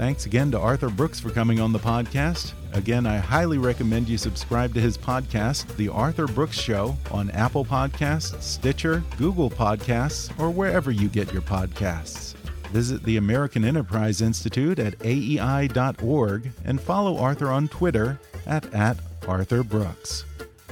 Thanks 0.00 0.24
again 0.24 0.50
to 0.52 0.58
Arthur 0.58 0.88
Brooks 0.88 1.20
for 1.20 1.28
coming 1.28 1.60
on 1.60 1.74
the 1.74 1.78
podcast. 1.78 2.54
Again, 2.72 3.04
I 3.04 3.18
highly 3.18 3.58
recommend 3.58 4.08
you 4.08 4.16
subscribe 4.16 4.72
to 4.72 4.80
his 4.80 4.96
podcast, 4.96 5.76
The 5.76 5.90
Arthur 5.90 6.26
Brooks 6.26 6.58
Show, 6.58 6.96
on 7.10 7.30
Apple 7.32 7.66
Podcasts, 7.66 8.40
Stitcher, 8.40 9.04
Google 9.18 9.50
Podcasts, 9.50 10.32
or 10.40 10.48
wherever 10.48 10.90
you 10.90 11.10
get 11.10 11.34
your 11.34 11.42
podcasts. 11.42 12.32
Visit 12.72 13.02
the 13.02 13.18
American 13.18 13.62
Enterprise 13.62 14.22
Institute 14.22 14.78
at 14.78 14.98
aei.org 15.00 16.50
and 16.64 16.80
follow 16.80 17.18
Arthur 17.18 17.50
on 17.50 17.68
Twitter 17.68 18.18
at, 18.46 18.72
at 18.72 18.96
Arthur 19.28 19.62
Brooks. 19.62 20.24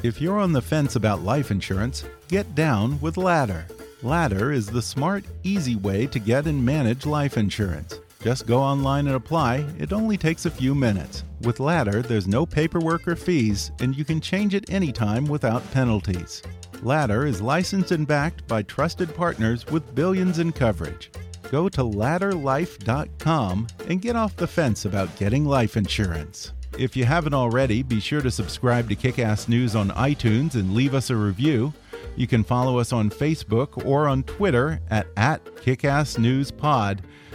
If 0.03 0.23
you're 0.23 0.41
on 0.41 0.55
the 0.55 0.63
fence 0.63 0.97
about 0.97 1.21
life 1.21 1.51
insurance, 1.51 2.03
get 2.29 2.55
down 2.55 2.99
with 3.03 3.19
Ladder. 3.19 3.67
Ladder 4.03 4.53
is 4.53 4.69
the 4.69 4.81
smart, 4.81 5.25
easy 5.43 5.77
way 5.77 6.07
to 6.07 6.19
get 6.19 6.47
and 6.47 6.65
manage 6.65 7.05
life 7.05 7.37
insurance. 7.37 8.01
Just 8.21 8.47
go 8.47 8.59
online 8.59 9.07
and 9.07 9.15
apply, 9.15 9.65
it 9.79 9.93
only 9.93 10.17
takes 10.17 10.45
a 10.45 10.51
few 10.51 10.75
minutes. 10.75 11.23
With 11.43 11.61
Ladder, 11.61 12.03
there's 12.03 12.27
no 12.27 12.45
paperwork 12.45 13.07
or 13.07 13.15
fees, 13.15 13.71
and 13.81 13.97
you 13.97 14.05
can 14.05 14.21
change 14.21 14.55
it 14.55 14.71
anytime 14.71 15.25
without 15.25 15.69
penalties. 15.71 16.43
Ladder 16.83 17.27
is 17.27 17.41
licensed 17.41 17.93
and 17.93 18.09
backed 18.09 18.47
by 18.49 18.63
trusted 18.63 19.15
partners 19.15 19.65
with 19.67 19.95
billions 19.95 20.41
in 20.41 20.51
coverage. 20.51 21.13
Go 21.51 21.69
to 21.69 21.83
ladderlife.com 21.83 23.67
and 23.87 24.03
get 24.03 24.17
off 24.17 24.37
the 24.37 24.47
fence 24.47 24.85
about 24.85 25.17
getting 25.17 25.45
life 25.45 25.77
insurance. 25.77 26.53
If 26.77 26.97
you 26.97 27.05
haven't 27.05 27.35
already, 27.35 27.83
be 27.85 28.01
sure 28.01 28.21
to 28.21 28.31
subscribe 28.31 28.89
to 28.89 28.97
Kickass 28.97 29.49
News 29.49 29.77
on 29.77 29.91
iTunes 29.91 30.55
and 30.55 30.75
leave 30.75 30.95
us 30.95 31.11
a 31.11 31.17
review. 31.17 31.73
You 32.17 32.27
can 32.27 32.43
follow 32.43 32.79
us 32.79 32.93
on 32.93 33.11
Facebook 33.11 33.87
or 33.87 34.09
on 34.09 34.25
Twitter 34.25 34.81
at, 34.91 35.07
at 35.17 35.45
KickassNewsPod. 35.45 36.99